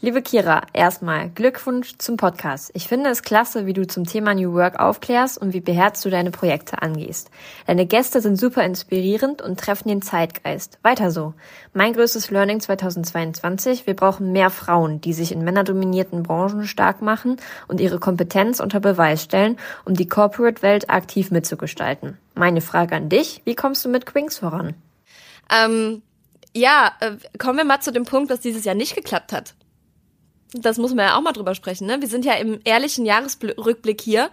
Liebe 0.01 0.21
Kira, 0.21 0.61
erstmal 0.71 1.29
Glückwunsch 1.29 1.97
zum 1.97 2.15
Podcast. 2.15 2.71
Ich 2.73 2.87
finde 2.87 3.09
es 3.09 3.21
klasse, 3.21 3.65
wie 3.65 3.73
du 3.73 3.85
zum 3.85 4.05
Thema 4.05 4.33
New 4.33 4.53
Work 4.53 4.79
aufklärst 4.79 5.37
und 5.37 5.51
wie 5.51 5.59
beherzt 5.59 6.05
du 6.05 6.09
deine 6.09 6.31
Projekte 6.31 6.81
angehst. 6.81 7.29
Deine 7.67 7.85
Gäste 7.85 8.21
sind 8.21 8.37
super 8.37 8.63
inspirierend 8.63 9.41
und 9.41 9.59
treffen 9.59 9.89
den 9.89 10.01
Zeitgeist. 10.01 10.79
Weiter 10.83 11.11
so. 11.11 11.33
Mein 11.73 11.91
größtes 11.91 12.31
Learning 12.31 12.61
2022, 12.61 13.87
wir 13.87 13.93
brauchen 13.93 14.31
mehr 14.31 14.49
Frauen, 14.49 15.01
die 15.01 15.11
sich 15.11 15.33
in 15.33 15.43
männerdominierten 15.43 16.23
Branchen 16.23 16.65
stark 16.65 17.01
machen 17.01 17.35
und 17.67 17.81
ihre 17.81 17.99
Kompetenz 17.99 18.61
unter 18.61 18.79
Beweis 18.79 19.21
stellen, 19.21 19.57
um 19.83 19.95
die 19.95 20.07
Corporate-Welt 20.07 20.89
aktiv 20.89 21.29
mitzugestalten. 21.29 22.17
Meine 22.35 22.61
Frage 22.61 22.95
an 22.95 23.09
dich, 23.09 23.41
wie 23.43 23.55
kommst 23.55 23.83
du 23.83 23.89
mit 23.89 24.05
Quinks 24.05 24.37
voran? 24.37 24.75
Ähm, 25.53 26.03
ja, 26.55 26.93
äh, 27.01 27.17
kommen 27.37 27.57
wir 27.57 27.65
mal 27.65 27.81
zu 27.81 27.91
dem 27.91 28.05
Punkt, 28.05 28.31
dass 28.31 28.39
dieses 28.39 28.63
Jahr 28.63 28.75
nicht 28.75 28.95
geklappt 28.95 29.33
hat 29.33 29.55
das 30.53 30.77
muss 30.77 30.93
man 30.93 31.05
ja 31.05 31.17
auch 31.17 31.21
mal 31.21 31.33
drüber 31.33 31.55
sprechen, 31.55 31.87
ne? 31.87 32.01
Wir 32.01 32.07
sind 32.07 32.25
ja 32.25 32.33
im 32.33 32.59
ehrlichen 32.63 33.05
Jahresrückblick 33.05 34.01
hier. 34.01 34.29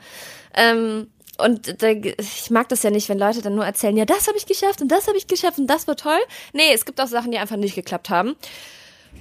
Ähm, 0.54 1.08
und 1.38 1.82
da, 1.82 1.88
ich 1.88 2.50
mag 2.50 2.68
das 2.70 2.82
ja 2.82 2.90
nicht, 2.90 3.08
wenn 3.08 3.18
Leute 3.18 3.42
dann 3.42 3.54
nur 3.54 3.64
erzählen, 3.66 3.96
ja, 3.96 4.06
das 4.06 4.26
habe 4.26 4.38
ich 4.38 4.46
geschafft 4.46 4.80
und 4.80 4.88
das 4.88 5.06
habe 5.06 5.18
ich 5.18 5.26
geschafft 5.26 5.58
und 5.58 5.66
das 5.66 5.86
war 5.86 5.96
toll. 5.96 6.18
Nee, 6.52 6.72
es 6.72 6.86
gibt 6.86 7.00
auch 7.00 7.08
Sachen, 7.08 7.30
die 7.30 7.38
einfach 7.38 7.56
nicht 7.56 7.74
geklappt 7.74 8.08
haben. 8.08 8.36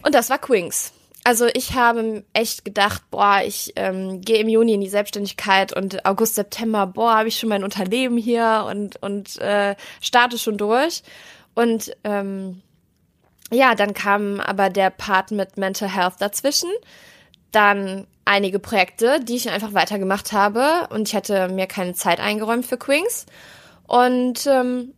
Und 0.01 0.15
das 0.15 0.29
war 0.29 0.37
Quings. 0.37 0.93
Also 1.23 1.47
ich 1.53 1.73
habe 1.73 2.23
echt 2.33 2.63
gedacht, 2.63 3.01
boah, 3.09 3.41
ich 3.43 3.73
ähm, 3.75 4.21
gehe 4.21 4.37
im 4.37 4.47
Juni 4.47 4.75
in 4.75 4.81
die 4.81 4.89
Selbstständigkeit 4.89 5.75
und 5.75 6.05
August, 6.05 6.35
September, 6.35 6.85
boah, 6.85 7.15
habe 7.17 7.27
ich 7.27 7.39
schon 7.39 7.49
mein 7.49 7.63
Unternehmen 7.63 8.17
hier 8.17 8.65
und, 8.69 9.01
und 9.01 9.37
äh, 9.39 9.75
starte 10.01 10.37
schon 10.37 10.57
durch. 10.57 11.01
Und 11.55 11.97
ähm, 12.03 12.61
ja, 13.51 13.75
dann 13.75 13.93
kam 13.93 14.39
aber 14.39 14.69
der 14.69 14.89
Part 14.89 15.31
mit 15.31 15.57
Mental 15.57 15.89
Health 15.89 16.15
dazwischen. 16.19 16.69
Dann 17.51 18.07
einige 18.25 18.59
Projekte, 18.59 19.19
die 19.23 19.35
ich 19.35 19.49
einfach 19.49 19.73
weitergemacht 19.73 20.33
habe 20.33 20.87
und 20.89 21.07
ich 21.07 21.15
hatte 21.15 21.47
mir 21.49 21.67
keine 21.67 21.93
Zeit 21.93 22.19
eingeräumt 22.19 22.65
für 22.65 22.77
Quings. 22.77 23.25
Und 23.87 24.47
ähm, 24.47 24.93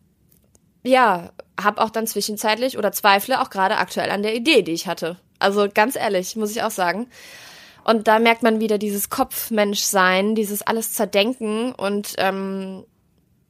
ja, 0.83 1.31
habe 1.61 1.81
auch 1.81 1.89
dann 1.89 2.07
zwischenzeitlich 2.07 2.77
oder 2.77 2.91
zweifle 2.91 3.41
auch 3.41 3.49
gerade 3.49 3.77
aktuell 3.77 4.09
an 4.09 4.23
der 4.23 4.35
Idee, 4.35 4.61
die 4.61 4.71
ich 4.71 4.87
hatte. 4.87 5.17
Also 5.39 5.67
ganz 5.71 5.95
ehrlich, 5.95 6.35
muss 6.35 6.51
ich 6.51 6.63
auch 6.63 6.71
sagen. 6.71 7.07
Und 7.83 8.07
da 8.07 8.19
merkt 8.19 8.43
man 8.43 8.59
wieder 8.59 8.77
dieses 8.77 9.09
Kopfmenschsein, 9.09 10.35
dieses 10.35 10.61
alles 10.61 10.93
zerdenken 10.93 11.73
und 11.73 12.15
ähm, 12.17 12.85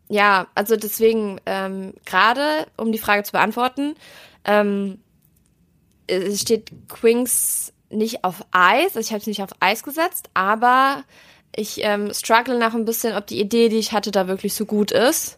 ja, 0.10 0.48
also 0.56 0.76
deswegen 0.78 1.42
ähm, 1.46 1.94
gerade, 2.06 2.68
um 2.78 2.92
die 2.92 3.00
Frage 3.00 3.24
zu 3.24 3.34
beantworten, 3.34 3.96
ähm, 4.48 5.00
es 6.08 6.42
steht 6.42 6.72
Quinks 6.88 7.74
nicht 7.90 8.24
auf 8.24 8.44
Eis, 8.52 8.96
also 8.96 9.00
ich 9.00 9.12
habe 9.12 9.20
es 9.20 9.28
nicht 9.28 9.44
auf 9.44 9.52
Eis 9.60 9.84
gesetzt, 9.84 10.30
aber 10.34 11.04
ich 11.56 11.84
ähm, 11.84 12.14
struggle 12.14 12.58
nach 12.58 12.74
ein 12.74 12.86
bisschen, 12.86 13.16
ob 13.16 13.28
die 13.28 13.40
Idee, 13.40 13.70
die 13.70 13.78
ich 13.78 13.92
hatte, 13.92 14.12
da 14.12 14.28
wirklich 14.28 14.54
so 14.54 14.66
gut 14.66 14.92
ist. 14.92 15.38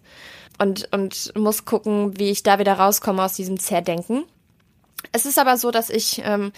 Und, 0.61 0.89
und 0.91 1.33
muss 1.37 1.63
gucken, 1.63 2.19
wie 2.19 2.31
ich 2.31 2.43
da 2.43 2.59
wieder 2.59 2.73
rauskomme 2.73 3.23
aus 3.23 3.33
diesem 3.33 3.57
Zerdenken. 3.57 4.25
Es 5.13 5.25
ist 5.25 5.39
aber 5.39 5.55
so, 5.55 5.71
dass 5.71 5.89
ich 5.89 6.21
ähm, 6.25 6.51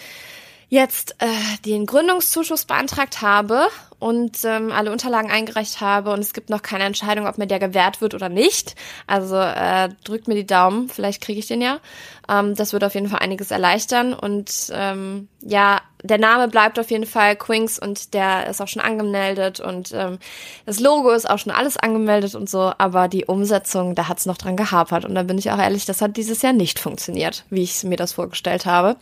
jetzt 0.69 1.15
äh, 1.19 1.27
den 1.65 1.85
Gründungszuschuss 1.85 2.65
beantragt 2.65 3.21
habe 3.21 3.67
und 4.01 4.39
ähm, 4.45 4.71
alle 4.71 4.91
Unterlagen 4.91 5.29
eingereicht 5.29 5.79
habe 5.79 6.11
und 6.11 6.19
es 6.19 6.33
gibt 6.33 6.49
noch 6.49 6.63
keine 6.63 6.85
Entscheidung, 6.85 7.27
ob 7.27 7.37
mir 7.37 7.45
der 7.45 7.59
gewährt 7.59 8.01
wird 8.01 8.15
oder 8.15 8.29
nicht. 8.29 8.75
Also 9.05 9.37
äh, 9.37 9.89
drückt 10.03 10.27
mir 10.27 10.33
die 10.33 10.47
Daumen, 10.47 10.89
vielleicht 10.89 11.21
kriege 11.21 11.37
ich 11.37 11.45
den 11.45 11.61
ja. 11.61 11.79
Ähm, 12.27 12.55
das 12.55 12.73
würde 12.73 12.87
auf 12.87 12.95
jeden 12.95 13.09
Fall 13.09 13.19
einiges 13.19 13.51
erleichtern 13.51 14.15
und 14.15 14.71
ähm, 14.73 15.27
ja, 15.41 15.81
der 16.01 16.17
Name 16.17 16.47
bleibt 16.47 16.79
auf 16.79 16.89
jeden 16.89 17.05
Fall 17.05 17.35
Quinks 17.35 17.77
und 17.77 18.15
der 18.15 18.47
ist 18.47 18.59
auch 18.59 18.67
schon 18.67 18.81
angemeldet 18.81 19.59
und 19.59 19.91
ähm, 19.93 20.17
das 20.65 20.79
Logo 20.79 21.11
ist 21.11 21.29
auch 21.29 21.37
schon 21.37 21.51
alles 21.51 21.77
angemeldet 21.77 22.33
und 22.33 22.49
so, 22.49 22.73
aber 22.79 23.07
die 23.07 23.25
Umsetzung, 23.25 23.93
da 23.93 24.07
hat 24.07 24.17
es 24.17 24.25
noch 24.25 24.37
dran 24.37 24.57
gehapert 24.57 25.05
und 25.05 25.13
da 25.13 25.21
bin 25.21 25.37
ich 25.37 25.51
auch 25.51 25.59
ehrlich, 25.59 25.85
das 25.85 26.01
hat 26.01 26.17
dieses 26.17 26.41
Jahr 26.41 26.53
nicht 26.53 26.79
funktioniert, 26.79 27.45
wie 27.51 27.61
ich 27.61 27.83
mir 27.83 27.97
das 27.97 28.13
vorgestellt 28.13 28.65
habe 28.65 28.95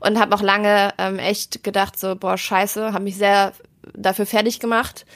und 0.00 0.18
habe 0.18 0.34
auch 0.34 0.42
lange 0.42 0.94
ähm, 0.96 1.18
echt 1.18 1.62
gedacht 1.62 1.98
so, 1.98 2.16
boah, 2.16 2.38
scheiße, 2.38 2.94
habe 2.94 3.04
mich 3.04 3.18
sehr 3.18 3.52
dafür 3.94 4.26
fertig 4.26 4.60
gemacht, 4.60 5.06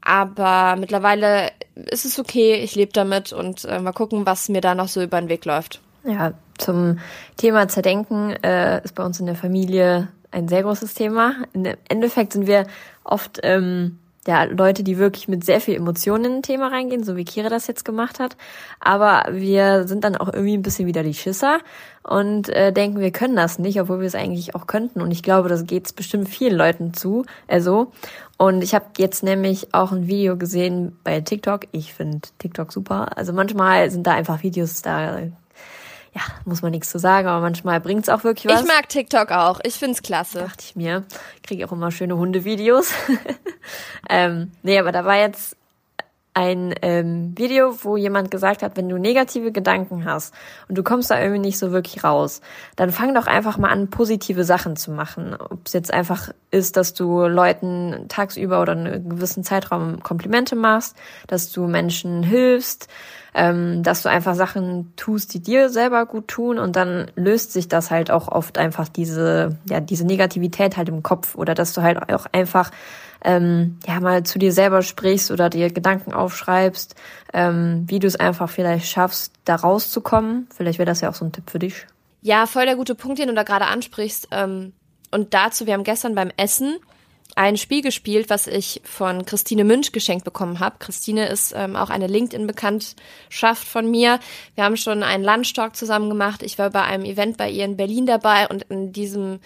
aber 0.00 0.76
mittlerweile 0.78 1.50
ist 1.74 2.04
es 2.04 2.18
okay, 2.18 2.54
ich 2.54 2.74
lebe 2.74 2.92
damit 2.92 3.32
und 3.32 3.64
äh, 3.64 3.78
mal 3.80 3.92
gucken, 3.92 4.26
was 4.26 4.48
mir 4.48 4.60
da 4.60 4.74
noch 4.74 4.88
so 4.88 5.02
über 5.02 5.20
den 5.20 5.28
Weg 5.28 5.44
läuft. 5.44 5.80
Ja, 6.04 6.32
zum 6.56 6.98
Thema 7.36 7.68
Zerdenken 7.68 8.30
äh, 8.42 8.82
ist 8.82 8.94
bei 8.94 9.04
uns 9.04 9.20
in 9.20 9.26
der 9.26 9.34
Familie 9.34 10.08
ein 10.30 10.48
sehr 10.48 10.62
großes 10.62 10.94
Thema. 10.94 11.34
Im 11.52 11.66
Endeffekt 11.88 12.32
sind 12.32 12.46
wir 12.46 12.66
oft 13.04 13.40
ähm, 13.42 13.98
ja, 14.30 14.44
Leute, 14.44 14.84
die 14.84 14.96
wirklich 14.96 15.26
mit 15.26 15.44
sehr 15.44 15.60
viel 15.60 15.74
Emotionen 15.74 16.24
in 16.24 16.32
ein 16.34 16.42
Thema 16.42 16.68
reingehen, 16.68 17.02
so 17.02 17.16
wie 17.16 17.24
Kira 17.24 17.48
das 17.48 17.66
jetzt 17.66 17.84
gemacht 17.84 18.20
hat. 18.20 18.36
Aber 18.78 19.24
wir 19.32 19.88
sind 19.88 20.04
dann 20.04 20.14
auch 20.14 20.32
irgendwie 20.32 20.56
ein 20.56 20.62
bisschen 20.62 20.86
wieder 20.86 21.02
die 21.02 21.14
Schisser 21.14 21.58
und 22.04 22.48
äh, 22.48 22.72
denken, 22.72 23.00
wir 23.00 23.10
können 23.10 23.34
das 23.34 23.58
nicht, 23.58 23.80
obwohl 23.80 23.98
wir 23.98 24.06
es 24.06 24.14
eigentlich 24.14 24.54
auch 24.54 24.68
könnten. 24.68 25.00
Und 25.00 25.10
ich 25.10 25.24
glaube, 25.24 25.48
das 25.48 25.66
geht 25.66 25.96
bestimmt 25.96 26.28
vielen 26.28 26.56
Leuten 26.56 26.94
zu, 26.94 27.24
äh, 27.48 27.60
so. 27.60 27.90
Und 28.38 28.62
ich 28.62 28.72
habe 28.72 28.84
jetzt 28.98 29.24
nämlich 29.24 29.74
auch 29.74 29.90
ein 29.90 30.06
Video 30.06 30.36
gesehen 30.36 30.96
bei 31.02 31.20
TikTok. 31.20 31.66
Ich 31.72 31.92
finde 31.92 32.20
TikTok 32.38 32.72
super. 32.72 33.18
Also 33.18 33.32
manchmal 33.32 33.90
sind 33.90 34.06
da 34.06 34.12
einfach 34.14 34.44
Videos, 34.44 34.80
da 34.82 35.22
ja, 36.14 36.22
muss 36.44 36.62
man 36.62 36.72
nichts 36.72 36.90
zu 36.90 36.98
sagen, 36.98 37.28
aber 37.28 37.40
manchmal 37.40 37.80
bringt's 37.80 38.08
auch 38.08 38.24
wirklich 38.24 38.52
was. 38.52 38.62
Ich 38.62 38.66
mag 38.66 38.88
TikTok 38.88 39.30
auch. 39.30 39.60
Ich 39.62 39.74
find's 39.74 40.02
klasse. 40.02 40.40
Dachte 40.40 40.64
ich 40.64 40.76
mir. 40.76 41.04
Kriege 41.42 41.66
auch 41.66 41.72
immer 41.72 41.90
schöne 41.90 42.16
Hundevideos. 42.16 42.92
ähm, 44.10 44.50
nee, 44.62 44.78
aber 44.78 44.90
da 44.90 45.04
war 45.04 45.16
jetzt 45.16 45.56
ein 46.40 46.74
ähm, 46.80 47.34
Video, 47.36 47.84
wo 47.84 47.98
jemand 47.98 48.30
gesagt 48.30 48.62
hat, 48.62 48.74
wenn 48.78 48.88
du 48.88 48.96
negative 48.96 49.52
Gedanken 49.52 50.06
hast 50.06 50.32
und 50.68 50.78
du 50.78 50.82
kommst 50.82 51.10
da 51.10 51.20
irgendwie 51.20 51.40
nicht 51.40 51.58
so 51.58 51.70
wirklich 51.70 52.02
raus, 52.02 52.40
dann 52.76 52.92
fang 52.92 53.14
doch 53.14 53.26
einfach 53.26 53.58
mal 53.58 53.68
an, 53.68 53.90
positive 53.90 54.44
Sachen 54.44 54.74
zu 54.76 54.90
machen. 54.90 55.36
Ob 55.38 55.66
es 55.66 55.74
jetzt 55.74 55.92
einfach 55.92 56.30
ist, 56.50 56.78
dass 56.78 56.94
du 56.94 57.26
Leuten 57.26 58.06
tagsüber 58.08 58.62
oder 58.62 58.72
einen 58.72 59.06
gewissen 59.10 59.44
Zeitraum 59.44 60.02
Komplimente 60.02 60.56
machst, 60.56 60.96
dass 61.26 61.52
du 61.52 61.66
Menschen 61.66 62.22
hilfst, 62.22 62.88
ähm, 63.34 63.82
dass 63.82 64.00
du 64.00 64.08
einfach 64.08 64.34
Sachen 64.34 64.94
tust, 64.96 65.34
die 65.34 65.40
dir 65.40 65.68
selber 65.68 66.06
gut 66.06 66.26
tun 66.28 66.58
und 66.58 66.74
dann 66.74 67.10
löst 67.16 67.52
sich 67.52 67.68
das 67.68 67.90
halt 67.90 68.10
auch 68.10 68.28
oft 68.28 68.56
einfach 68.56 68.88
diese, 68.88 69.58
ja, 69.68 69.80
diese 69.80 70.06
Negativität 70.06 70.78
halt 70.78 70.88
im 70.88 71.02
Kopf 71.02 71.34
oder 71.34 71.54
dass 71.54 71.74
du 71.74 71.82
halt 71.82 72.10
auch 72.10 72.24
einfach 72.32 72.70
ähm, 73.24 73.78
ja 73.86 74.00
mal 74.00 74.22
zu 74.22 74.38
dir 74.38 74.52
selber 74.52 74.82
sprichst 74.82 75.30
oder 75.30 75.50
dir 75.50 75.70
Gedanken 75.70 76.12
aufschreibst, 76.12 76.94
ähm, 77.32 77.84
wie 77.86 77.98
du 77.98 78.06
es 78.06 78.16
einfach 78.16 78.50
vielleicht 78.50 78.86
schaffst, 78.86 79.32
da 79.44 79.56
rauszukommen. 79.56 80.48
Vielleicht 80.54 80.78
wäre 80.78 80.86
das 80.86 81.00
ja 81.00 81.10
auch 81.10 81.14
so 81.14 81.24
ein 81.24 81.32
Tipp 81.32 81.50
für 81.50 81.58
dich. 81.58 81.86
Ja, 82.22 82.46
voll 82.46 82.66
der 82.66 82.76
gute 82.76 82.94
Punkt, 82.94 83.18
den 83.18 83.28
du 83.28 83.34
da 83.34 83.42
gerade 83.42 83.66
ansprichst. 83.66 84.28
Ähm, 84.30 84.72
und 85.10 85.34
dazu, 85.34 85.66
wir 85.66 85.74
haben 85.74 85.84
gestern 85.84 86.14
beim 86.14 86.30
Essen 86.36 86.76
ein 87.36 87.56
Spiel 87.56 87.82
gespielt, 87.82 88.28
was 88.28 88.46
ich 88.46 88.80
von 88.84 89.24
Christine 89.24 89.64
Münch 89.64 89.92
geschenkt 89.92 90.24
bekommen 90.24 90.60
habe. 90.60 90.76
Christine 90.78 91.28
ist 91.28 91.54
ähm, 91.56 91.76
auch 91.76 91.90
eine 91.90 92.06
LinkedIn-Bekanntschaft 92.06 93.66
von 93.66 93.90
mir. 93.90 94.18
Wir 94.54 94.64
haben 94.64 94.76
schon 94.76 95.02
einen 95.02 95.24
Lunchtalk 95.24 95.76
zusammen 95.76 96.08
gemacht. 96.08 96.42
Ich 96.42 96.58
war 96.58 96.70
bei 96.70 96.82
einem 96.82 97.04
Event 97.04 97.36
bei 97.36 97.48
ihr 97.50 97.64
in 97.64 97.76
Berlin 97.76 98.06
dabei 98.06 98.48
und 98.48 98.64
in 98.64 98.92
diesem 98.92 99.40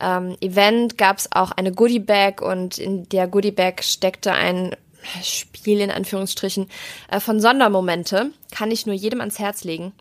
ähm, 0.00 0.36
Event 0.40 0.98
gab 0.98 1.18
es 1.18 1.30
auch 1.32 1.52
eine 1.52 1.72
Goodie 1.72 2.00
Bag 2.00 2.42
und 2.42 2.78
in 2.78 3.08
der 3.08 3.28
Goodie 3.28 3.50
Bag 3.50 3.82
steckte 3.82 4.32
ein 4.32 4.76
Spiel 5.22 5.80
in 5.80 5.90
Anführungsstrichen 5.90 6.68
äh, 7.10 7.20
von 7.20 7.40
Sondermomente. 7.40 8.30
Kann 8.50 8.70
ich 8.70 8.86
nur 8.86 8.94
jedem 8.94 9.20
ans 9.20 9.38
Herz 9.38 9.64
legen. 9.64 9.92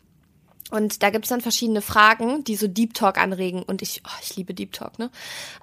Und 0.71 1.03
da 1.03 1.12
gibt's 1.12 1.29
dann 1.29 1.41
verschiedene 1.41 1.81
Fragen, 1.81 2.43
die 2.43 2.55
so 2.55 2.67
Deep 2.67 2.95
Talk 2.95 3.19
anregen. 3.19 3.62
Und 3.62 3.84
ich, 3.84 4.01
oh, 4.05 4.19
ich 4.21 4.36
liebe 4.36 4.55
Deep 4.55 4.73
Talk, 4.73 4.97
ne? 4.97 5.12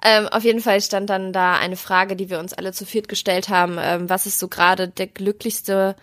Ähm, 0.03 0.27
auf 0.29 0.45
jeden 0.45 0.61
Fall 0.61 0.79
stand 0.81 1.09
dann 1.09 1.33
da 1.33 1.55
eine 1.55 1.75
Frage, 1.75 2.15
die 2.15 2.29
wir 2.29 2.39
uns 2.39 2.53
alle 2.53 2.71
zu 2.71 2.85
viert 2.85 3.09
gestellt 3.09 3.49
haben. 3.49 3.77
Ähm, 3.79 4.09
was 4.09 4.25
ist 4.25 4.39
so 4.39 4.47
gerade 4.47 4.87
der 4.87 5.07
glücklichste 5.07 5.97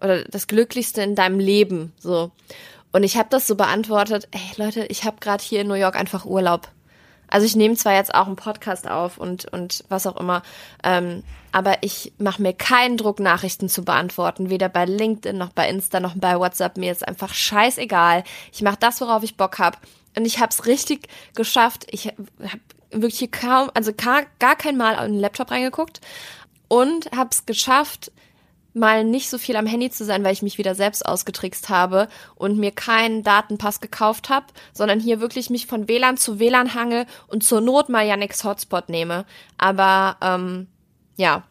oder 0.00 0.24
das 0.24 0.48
Glücklichste 0.48 1.00
in 1.02 1.14
deinem 1.14 1.38
Leben? 1.38 1.92
So. 2.00 2.32
Und 2.92 3.04
ich 3.04 3.16
habe 3.16 3.28
das 3.30 3.46
so 3.46 3.54
beantwortet, 3.54 4.26
ey 4.32 4.40
Leute, 4.56 4.84
ich 4.86 5.04
habe 5.04 5.18
gerade 5.20 5.44
hier 5.44 5.60
in 5.60 5.68
New 5.68 5.74
York 5.74 5.94
einfach 5.94 6.24
Urlaub. 6.24 6.68
Also 7.30 7.46
ich 7.46 7.56
nehme 7.56 7.76
zwar 7.76 7.94
jetzt 7.94 8.14
auch 8.14 8.26
einen 8.26 8.36
Podcast 8.36 8.88
auf 8.88 9.18
und, 9.18 9.46
und 9.52 9.84
was 9.88 10.06
auch 10.06 10.16
immer, 10.16 10.42
ähm, 10.84 11.22
aber 11.52 11.82
ich 11.82 12.12
mache 12.18 12.42
mir 12.42 12.52
keinen 12.52 12.96
Druck, 12.96 13.18
Nachrichten 13.18 13.68
zu 13.68 13.84
beantworten, 13.84 14.50
weder 14.50 14.68
bei 14.68 14.84
LinkedIn 14.84 15.36
noch 15.36 15.50
bei 15.50 15.68
Insta 15.68 16.00
noch 16.00 16.14
bei 16.16 16.38
WhatsApp. 16.38 16.76
Mir 16.76 16.92
ist 16.92 17.06
einfach 17.06 17.34
scheißegal. 17.34 18.24
Ich 18.52 18.62
mache 18.62 18.76
das, 18.78 19.00
worauf 19.00 19.22
ich 19.22 19.36
Bock 19.36 19.58
hab. 19.58 19.78
Und 20.16 20.26
ich 20.26 20.38
habe 20.38 20.50
es 20.50 20.66
richtig 20.66 21.08
geschafft. 21.34 21.86
Ich 21.90 22.06
habe 22.06 22.60
wirklich 22.90 23.30
kaum, 23.30 23.70
also 23.74 23.92
gar, 23.92 24.22
gar 24.38 24.56
kein 24.56 24.76
Mal 24.76 24.92
in 25.04 25.12
den 25.12 25.20
Laptop 25.20 25.50
reingeguckt 25.50 26.00
und 26.68 27.10
habe 27.12 27.30
es 27.32 27.46
geschafft, 27.46 28.12
mal 28.74 29.04
nicht 29.04 29.28
so 29.30 29.38
viel 29.38 29.56
am 29.56 29.66
Handy 29.66 29.90
zu 29.90 30.04
sein, 30.04 30.24
weil 30.24 30.32
ich 30.32 30.42
mich 30.42 30.58
wieder 30.58 30.74
selbst 30.74 31.04
ausgetrickst 31.04 31.68
habe 31.68 32.08
und 32.34 32.58
mir 32.58 32.70
keinen 32.70 33.22
Datenpass 33.22 33.80
gekauft 33.80 34.28
habe, 34.28 34.46
sondern 34.72 35.00
hier 35.00 35.20
wirklich 35.20 35.50
mich 35.50 35.66
von 35.66 35.88
WLAN 35.88 36.16
zu 36.16 36.38
WLAN 36.38 36.74
hange 36.74 37.06
und 37.26 37.42
zur 37.42 37.60
Not 37.60 37.88
mal 37.88 38.06
Yannicks 38.06 38.44
Hotspot 38.44 38.88
nehme. 38.88 39.24
Aber 39.58 40.16
ähm, 40.20 40.68
ja, 41.16 41.44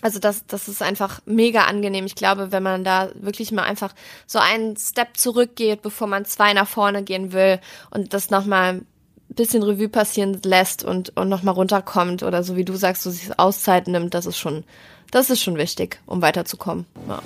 also 0.00 0.20
das, 0.20 0.46
das 0.46 0.68
ist 0.68 0.82
einfach 0.82 1.20
mega 1.26 1.64
angenehm. 1.64 2.06
Ich 2.06 2.14
glaube, 2.14 2.52
wenn 2.52 2.62
man 2.62 2.84
da 2.84 3.10
wirklich 3.14 3.50
mal 3.50 3.64
einfach 3.64 3.94
so 4.26 4.38
einen 4.38 4.76
Step 4.76 5.16
zurückgeht, 5.16 5.82
bevor 5.82 6.06
man 6.06 6.24
zwei 6.24 6.52
nach 6.52 6.68
vorne 6.68 7.02
gehen 7.02 7.32
will 7.32 7.60
und 7.90 8.14
das 8.14 8.30
nochmal 8.30 8.74
ein 8.74 8.86
bisschen 9.28 9.62
Revue 9.62 9.88
passieren 9.88 10.40
lässt 10.44 10.84
und, 10.84 11.16
und 11.16 11.28
nochmal 11.28 11.54
runterkommt 11.54 12.22
oder 12.22 12.44
so 12.44 12.56
wie 12.56 12.64
du 12.64 12.76
sagst, 12.76 13.02
so 13.02 13.10
sich 13.10 13.38
Auszeit 13.38 13.88
nimmt, 13.88 14.14
das 14.14 14.26
ist 14.26 14.38
schon 14.38 14.64
das 15.10 15.30
ist 15.30 15.42
schon 15.42 15.56
wichtig, 15.56 16.00
um 16.06 16.22
weiterzukommen. 16.22 16.86
Ja. 17.08 17.20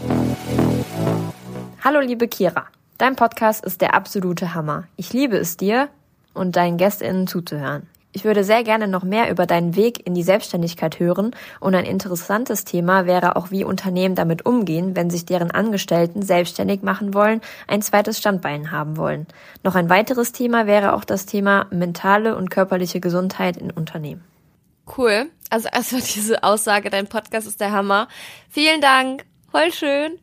Hallo 1.85 2.01
liebe 2.01 2.29
Kira, 2.29 2.67
dein 2.99 3.17
Podcast 3.17 3.65
ist 3.65 3.81
der 3.81 3.95
absolute 3.95 4.55
Hammer. 4.55 4.85
Ich 4.97 5.13
liebe 5.13 5.37
es 5.37 5.57
dir 5.57 5.89
und 6.35 6.57
deinen 6.57 6.77
GästInnen 6.77 7.27
zuzuhören. 7.27 7.89
Ich 8.15 8.25
würde 8.25 8.45
sehr 8.45 8.63
gerne 8.63 8.89
noch 8.89 9.05
mehr 9.05 9.31
über 9.31 9.47
deinen 9.47 9.75
Weg 9.75 10.07
in 10.07 10.15
die 10.15 10.23
Selbstständigkeit 10.23 11.01
hören 11.01 11.35
und 11.61 11.75
ein 11.75 11.87
interessantes 11.87 12.65
Thema 12.65 13.07
wäre 13.07 13.37
auch, 13.37 13.51
wie 13.51 13.65
Unternehmen 13.65 14.15
damit 14.15 14.45
umgehen, 14.45 14.95
wenn 14.95 15.09
sich 15.09 15.25
deren 15.25 15.51
Angestellten 15.51 16.21
selbstständig 16.21 16.83
machen 16.83 17.15
wollen, 17.15 17.41
ein 17.67 17.81
zweites 17.81 18.19
Standbein 18.19 18.71
haben 18.71 18.99
wollen. 18.99 19.27
Noch 19.65 19.77
ein 19.77 19.89
weiteres 19.89 20.33
Thema 20.33 20.67
wäre 20.67 20.93
auch 20.93 21.05
das 21.05 21.25
Thema 21.25 21.67
mentale 21.71 22.37
und 22.37 22.51
körperliche 22.51 23.01
Gesundheit 23.01 23.57
in 23.57 23.71
Unternehmen. 23.71 24.23
Cool. 24.97 25.31
Also 25.51 25.69
erstmal 25.73 26.03
diese 26.03 26.43
Aussage, 26.43 26.91
dein 26.91 27.07
Podcast 27.07 27.47
ist 27.47 27.61
der 27.61 27.73
Hammer. 27.73 28.09
Vielen 28.49 28.81
Dank. 28.81 29.25
Voll 29.51 29.73
schön. 29.73 30.19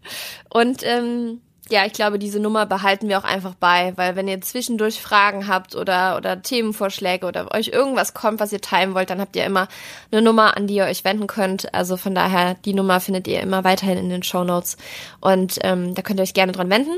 Und 0.49 0.81
ähm, 0.83 1.41
ja, 1.69 1.85
ich 1.85 1.93
glaube, 1.93 2.17
diese 2.17 2.39
Nummer 2.39 2.65
behalten 2.65 3.07
wir 3.09 3.19
auch 3.19 3.23
einfach 3.23 3.53
bei, 3.53 3.93
weil 3.95 4.15
wenn 4.15 4.27
ihr 4.27 4.41
zwischendurch 4.41 5.01
Fragen 5.01 5.47
habt 5.47 5.75
oder, 5.75 6.17
oder 6.17 6.41
Themenvorschläge 6.41 7.27
oder 7.27 7.53
euch 7.53 7.67
irgendwas 7.67 8.15
kommt, 8.15 8.39
was 8.39 8.51
ihr 8.51 8.61
teilen 8.61 8.95
wollt, 8.95 9.11
dann 9.11 9.21
habt 9.21 9.35
ihr 9.35 9.45
immer 9.45 9.67
eine 10.11 10.23
Nummer, 10.23 10.57
an 10.57 10.65
die 10.65 10.75
ihr 10.75 10.85
euch 10.85 11.03
wenden 11.03 11.27
könnt. 11.27 11.71
Also 11.73 11.95
von 11.95 12.15
daher, 12.15 12.55
die 12.65 12.73
Nummer 12.73 12.99
findet 12.99 13.27
ihr 13.27 13.41
immer 13.41 13.63
weiterhin 13.63 13.99
in 13.99 14.09
den 14.09 14.23
Show 14.23 14.43
Notes. 14.43 14.77
Und 15.21 15.59
ähm, 15.61 15.93
da 15.93 16.01
könnt 16.01 16.19
ihr 16.19 16.23
euch 16.23 16.33
gerne 16.33 16.53
dran 16.53 16.71
wenden. 16.71 16.97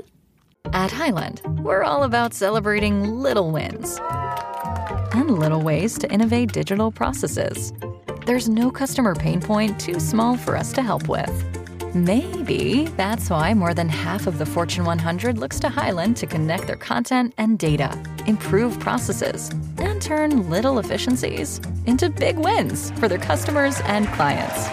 At 0.71 0.97
Highland, 0.97 1.41
we're 1.63 1.83
all 1.83 2.03
about 2.03 2.33
celebrating 2.33 3.21
little 3.21 3.51
wins 3.51 3.99
and 5.13 5.39
little 5.39 5.61
ways 5.61 5.97
to 5.99 6.11
innovate 6.11 6.51
digital 6.51 6.91
processes. 6.91 7.73
There's 8.25 8.49
no 8.49 8.71
customer 8.71 9.15
pain 9.15 9.41
point 9.41 9.79
too 9.79 9.99
small 9.99 10.37
for 10.37 10.55
us 10.55 10.71
to 10.73 10.81
help 10.81 11.07
with. 11.07 11.31
Maybe 11.93 12.85
that's 12.95 13.29
why 13.29 13.53
more 13.53 13.73
than 13.73 13.89
half 13.89 14.25
of 14.25 14.37
the 14.37 14.45
Fortune 14.45 14.85
100 14.85 15.37
looks 15.37 15.59
to 15.59 15.69
Highland 15.69 16.15
to 16.17 16.27
connect 16.27 16.67
their 16.67 16.77
content 16.77 17.33
and 17.37 17.59
data, 17.59 18.01
improve 18.27 18.79
processes, 18.79 19.49
and 19.77 20.01
turn 20.01 20.49
little 20.49 20.79
efficiencies 20.79 21.59
into 21.85 22.09
big 22.09 22.37
wins 22.37 22.91
for 22.91 23.09
their 23.09 23.17
customers 23.17 23.81
and 23.85 24.07
clients. 24.09 24.67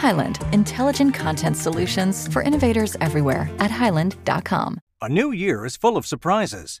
Highland, 0.00 0.38
intelligent 0.52 1.14
content 1.14 1.56
solutions 1.56 2.28
for 2.28 2.42
innovators 2.42 2.96
everywhere 3.00 3.50
at 3.58 3.70
highland.com. 3.70 4.80
A 5.02 5.08
new 5.10 5.30
year 5.30 5.66
is 5.66 5.76
full 5.76 5.98
of 5.98 6.06
surprises, 6.06 6.80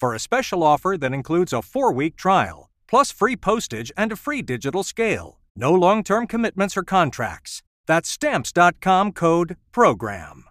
for 0.00 0.14
a 0.14 0.18
special 0.18 0.62
offer 0.62 0.96
that 0.98 1.12
includes 1.12 1.52
a 1.52 1.62
four 1.62 1.92
week 1.92 2.16
trial, 2.16 2.70
plus 2.86 3.12
free 3.12 3.36
postage 3.36 3.92
and 3.96 4.12
a 4.12 4.16
free 4.16 4.42
digital 4.42 4.82
scale. 4.82 5.38
No 5.56 5.72
long 5.72 6.02
term 6.02 6.26
commitments 6.26 6.76
or 6.76 6.82
contracts. 6.82 7.62
That's 7.86 8.08
stamps.com 8.08 9.12
code 9.12 9.56
PROGRAM. 9.72 10.44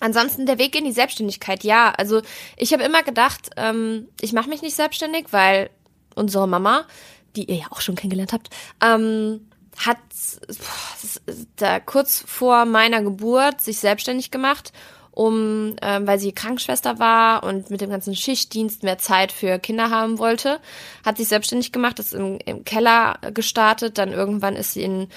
Ansonsten 0.00 0.46
der 0.46 0.58
Weg 0.58 0.76
in 0.76 0.84
die 0.84 0.92
Selbstständigkeit, 0.92 1.64
ja. 1.64 1.92
Also 1.96 2.22
ich 2.56 2.72
habe 2.72 2.82
immer 2.82 3.02
gedacht, 3.02 3.50
ähm, 3.56 4.08
ich 4.20 4.32
mache 4.32 4.48
mich 4.48 4.62
nicht 4.62 4.74
selbstständig, 4.74 5.26
weil 5.30 5.70
unsere 6.14 6.48
Mama, 6.48 6.86
die 7.36 7.44
ihr 7.44 7.56
ja 7.56 7.66
auch 7.70 7.80
schon 7.80 7.94
kennengelernt 7.94 8.32
habt, 8.32 8.50
ähm, 8.80 9.48
hat 9.78 9.98
boah, 10.48 11.34
da 11.56 11.80
kurz 11.80 12.24
vor 12.26 12.64
meiner 12.64 13.02
Geburt 13.02 13.60
sich 13.60 13.78
selbstständig 13.78 14.30
gemacht 14.30 14.72
um, 15.14 15.76
ähm, 15.80 16.06
weil 16.06 16.18
sie 16.18 16.32
Krankenschwester 16.32 16.98
war 16.98 17.44
und 17.44 17.70
mit 17.70 17.80
dem 17.80 17.90
ganzen 17.90 18.16
Schichtdienst 18.16 18.82
mehr 18.82 18.98
Zeit 18.98 19.30
für 19.30 19.58
Kinder 19.58 19.90
haben 19.90 20.18
wollte, 20.18 20.58
hat 21.04 21.18
sich 21.18 21.28
selbstständig 21.28 21.70
gemacht, 21.70 21.98
ist 22.00 22.14
im, 22.14 22.38
im 22.44 22.64
Keller 22.64 23.18
gestartet, 23.32 23.98
dann 23.98 24.12
irgendwann 24.12 24.56
ist 24.56 24.72
sie 24.72 24.82
in 24.82 25.08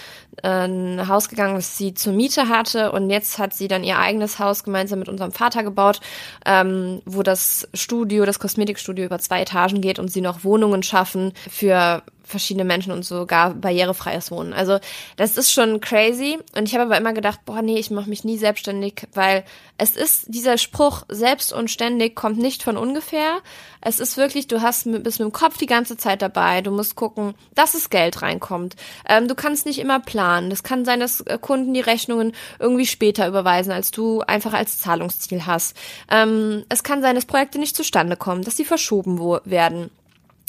ein 0.43 1.07
Haus 1.07 1.29
gegangen, 1.29 1.55
das 1.55 1.77
sie 1.77 1.93
zur 1.93 2.13
Miete 2.13 2.49
hatte 2.49 2.91
und 2.91 3.09
jetzt 3.09 3.39
hat 3.39 3.53
sie 3.53 3.67
dann 3.67 3.83
ihr 3.83 3.99
eigenes 3.99 4.39
Haus 4.39 4.63
gemeinsam 4.63 4.99
mit 4.99 5.09
unserem 5.09 5.31
Vater 5.31 5.63
gebaut, 5.63 5.99
ähm, 6.45 7.01
wo 7.05 7.23
das 7.23 7.67
Studio, 7.73 8.25
das 8.25 8.39
Kosmetikstudio 8.39 9.05
über 9.05 9.19
zwei 9.19 9.41
Etagen 9.41 9.81
geht 9.81 9.99
und 9.99 10.11
sie 10.11 10.21
noch 10.21 10.43
Wohnungen 10.43 10.83
schaffen 10.83 11.33
für 11.49 12.03
verschiedene 12.27 12.65
Menschen 12.65 12.91
und 12.91 13.03
sogar 13.03 13.53
barrierefreies 13.53 14.31
Wohnen. 14.31 14.53
Also 14.53 14.79
das 15.15 15.37
ist 15.37 15.51
schon 15.51 15.79
crazy. 15.79 16.37
Und 16.55 16.67
ich 16.67 16.73
habe 16.73 16.83
aber 16.83 16.97
immer 16.97 17.13
gedacht, 17.13 17.39
boah, 17.45 17.61
nee, 17.61 17.79
ich 17.79 17.89
mache 17.89 18.09
mich 18.09 18.25
nie 18.25 18.37
selbstständig, 18.37 19.07
weil 19.13 19.45
es 19.77 19.95
ist, 19.95 20.25
dieser 20.27 20.57
Spruch, 20.57 21.03
selbst 21.07 21.53
und 21.53 21.71
ständig, 21.71 22.15
kommt 22.15 22.37
nicht 22.37 22.63
von 22.63 22.75
ungefähr. 22.75 23.39
Es 23.79 23.99
ist 23.99 24.17
wirklich, 24.17 24.47
du 24.47 24.61
hast, 24.61 24.91
bist 25.03 25.19
mit 25.19 25.27
dem 25.27 25.31
Kopf 25.31 25.57
die 25.57 25.67
ganze 25.67 25.95
Zeit 25.97 26.21
dabei. 26.21 26.61
Du 26.61 26.71
musst 26.71 26.95
gucken, 26.95 27.33
dass 27.55 27.73
es 27.73 27.89
Geld 27.89 28.21
reinkommt. 28.21 28.75
Ähm, 29.07 29.27
du 29.27 29.35
kannst 29.35 29.65
nicht 29.65 29.79
immer 29.79 29.99
planen. 30.01 30.26
Es 30.51 30.63
kann 30.63 30.85
sein, 30.85 30.99
dass 30.99 31.21
äh, 31.21 31.37
Kunden 31.39 31.73
die 31.73 31.81
Rechnungen 31.81 32.33
irgendwie 32.59 32.85
später 32.85 33.27
überweisen, 33.27 33.71
als 33.71 33.91
du 33.91 34.21
einfach 34.21 34.53
als 34.53 34.79
Zahlungsziel 34.79 35.45
hast. 35.45 35.75
Ähm, 36.09 36.63
es 36.69 36.83
kann 36.83 37.01
sein, 37.01 37.15
dass 37.15 37.25
Projekte 37.25 37.59
nicht 37.59 37.75
zustande 37.75 38.15
kommen, 38.15 38.43
dass 38.43 38.57
sie 38.57 38.65
verschoben 38.65 39.19
werden 39.45 39.89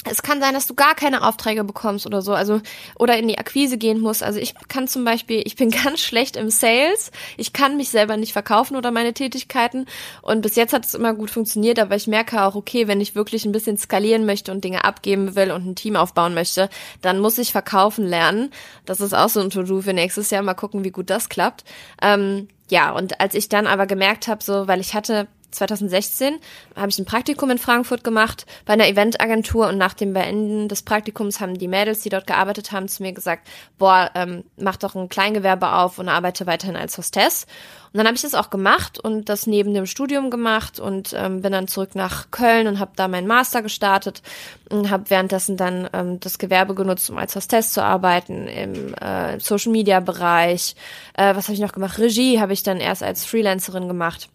es 0.05 0.21
kann 0.21 0.39
sein, 0.39 0.53
dass 0.53 0.65
du 0.65 0.75
gar 0.75 0.95
keine 0.95 1.27
Aufträge 1.27 1.65
bekommst 1.65 2.05
oder 2.05 2.21
so, 2.21 2.33
also 2.33 2.61
oder 2.97 3.17
in 3.17 3.27
die 3.27 3.37
Akquise 3.37 3.77
gehen 3.77 3.99
musst. 3.99 4.23
Also 4.23 4.39
ich 4.39 4.53
kann 4.69 4.87
zum 4.87 5.03
Beispiel, 5.03 5.41
ich 5.45 5.57
bin 5.57 5.69
ganz 5.83 5.99
schlecht 5.99 6.37
im 6.37 6.49
Sales. 6.49 7.11
Ich 7.35 7.51
kann 7.51 7.75
mich 7.75 7.89
selber 7.89 8.15
nicht 8.15 8.31
verkaufen 8.31 8.77
oder 8.77 8.91
meine 8.91 9.13
Tätigkeiten. 9.13 9.87
Und 10.21 10.41
bis 10.41 10.55
jetzt 10.55 10.71
hat 10.71 10.85
es 10.85 10.93
immer 10.93 11.13
gut 11.13 11.31
funktioniert, 11.31 11.79
aber 11.79 11.95
ich 11.95 12.07
merke 12.07 12.43
auch, 12.43 12.55
okay, 12.55 12.87
wenn 12.87 13.01
ich 13.01 13.15
wirklich 13.15 13.45
ein 13.45 13.51
bisschen 13.51 13.77
skalieren 13.77 14.25
möchte 14.25 14.53
und 14.53 14.63
Dinge 14.63 14.85
abgeben 14.85 15.35
will 15.35 15.51
und 15.51 15.65
ein 15.65 15.75
Team 15.75 15.97
aufbauen 15.97 16.33
möchte, 16.33 16.69
dann 17.01 17.19
muss 17.19 17.37
ich 17.37 17.51
verkaufen 17.51 18.05
lernen. 18.05 18.51
Das 18.85 19.01
ist 19.01 19.13
auch 19.13 19.29
so 19.29 19.41
ein 19.41 19.49
To-Do 19.49 19.81
für 19.81 19.93
nächstes 19.93 20.29
Jahr. 20.29 20.43
Mal 20.43 20.53
gucken, 20.53 20.85
wie 20.85 20.91
gut 20.91 21.09
das 21.09 21.27
klappt. 21.27 21.65
Ähm, 22.01 22.47
ja, 22.69 22.91
und 22.91 23.19
als 23.19 23.33
ich 23.33 23.49
dann 23.49 23.67
aber 23.67 23.85
gemerkt 23.85 24.27
habe, 24.27 24.43
so, 24.43 24.67
weil 24.67 24.79
ich 24.79 24.93
hatte 24.93 25.27
2016 25.51 26.39
habe 26.75 26.89
ich 26.89 26.99
ein 26.99 27.05
Praktikum 27.05 27.49
in 27.49 27.57
Frankfurt 27.57 28.03
gemacht 28.03 28.45
bei 28.65 28.73
einer 28.73 28.87
Eventagentur 28.87 29.67
und 29.67 29.77
nach 29.77 29.93
dem 29.93 30.13
Beenden 30.13 30.67
des 30.67 30.83
Praktikums 30.83 31.39
haben 31.39 31.57
die 31.57 31.67
Mädels, 31.67 32.01
die 32.01 32.09
dort 32.09 32.27
gearbeitet 32.27 32.71
haben, 32.71 32.87
zu 32.87 33.03
mir 33.03 33.13
gesagt, 33.13 33.47
boah, 33.77 34.11
ähm, 34.15 34.43
mach 34.57 34.77
doch 34.77 34.95
ein 34.95 35.09
Kleingewerbe 35.09 35.73
auf 35.73 35.99
und 35.99 36.09
arbeite 36.09 36.45
weiterhin 36.45 36.75
als 36.75 36.97
Hostess. 36.97 37.45
Und 37.91 37.97
dann 37.97 38.05
habe 38.05 38.15
ich 38.15 38.21
das 38.21 38.35
auch 38.35 38.51
gemacht 38.51 38.99
und 38.99 39.29
das 39.29 39.47
neben 39.47 39.73
dem 39.73 39.87
Studium 39.87 40.29
gemacht 40.29 40.79
und 40.79 41.13
ähm, 41.17 41.41
bin 41.41 41.51
dann 41.51 41.67
zurück 41.67 41.95
nach 41.95 42.29
Köln 42.29 42.67
und 42.67 42.79
habe 42.79 42.91
da 42.95 43.07
meinen 43.07 43.25
Master 43.25 43.63
gestartet 43.63 44.21
und 44.69 44.91
habe 44.91 45.09
währenddessen 45.09 45.57
dann 45.57 45.89
ähm, 45.93 46.19
das 46.19 46.37
Gewerbe 46.37 46.75
genutzt, 46.75 47.09
um 47.09 47.17
als 47.17 47.35
Hostess 47.35 47.73
zu 47.73 47.83
arbeiten 47.83 48.47
im 48.47 48.93
äh, 48.93 49.39
Social 49.39 49.71
Media 49.71 49.99
Bereich. 50.01 50.75
Äh, 51.15 51.35
was 51.35 51.45
habe 51.45 51.53
ich 51.53 51.61
noch 51.61 51.71
gemacht? 51.71 51.97
Regie 51.97 52.39
habe 52.39 52.53
ich 52.53 52.61
dann 52.61 52.77
erst 52.77 53.01
als 53.01 53.25
Freelancerin 53.25 53.87
gemacht. 53.87 54.29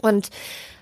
Und 0.00 0.30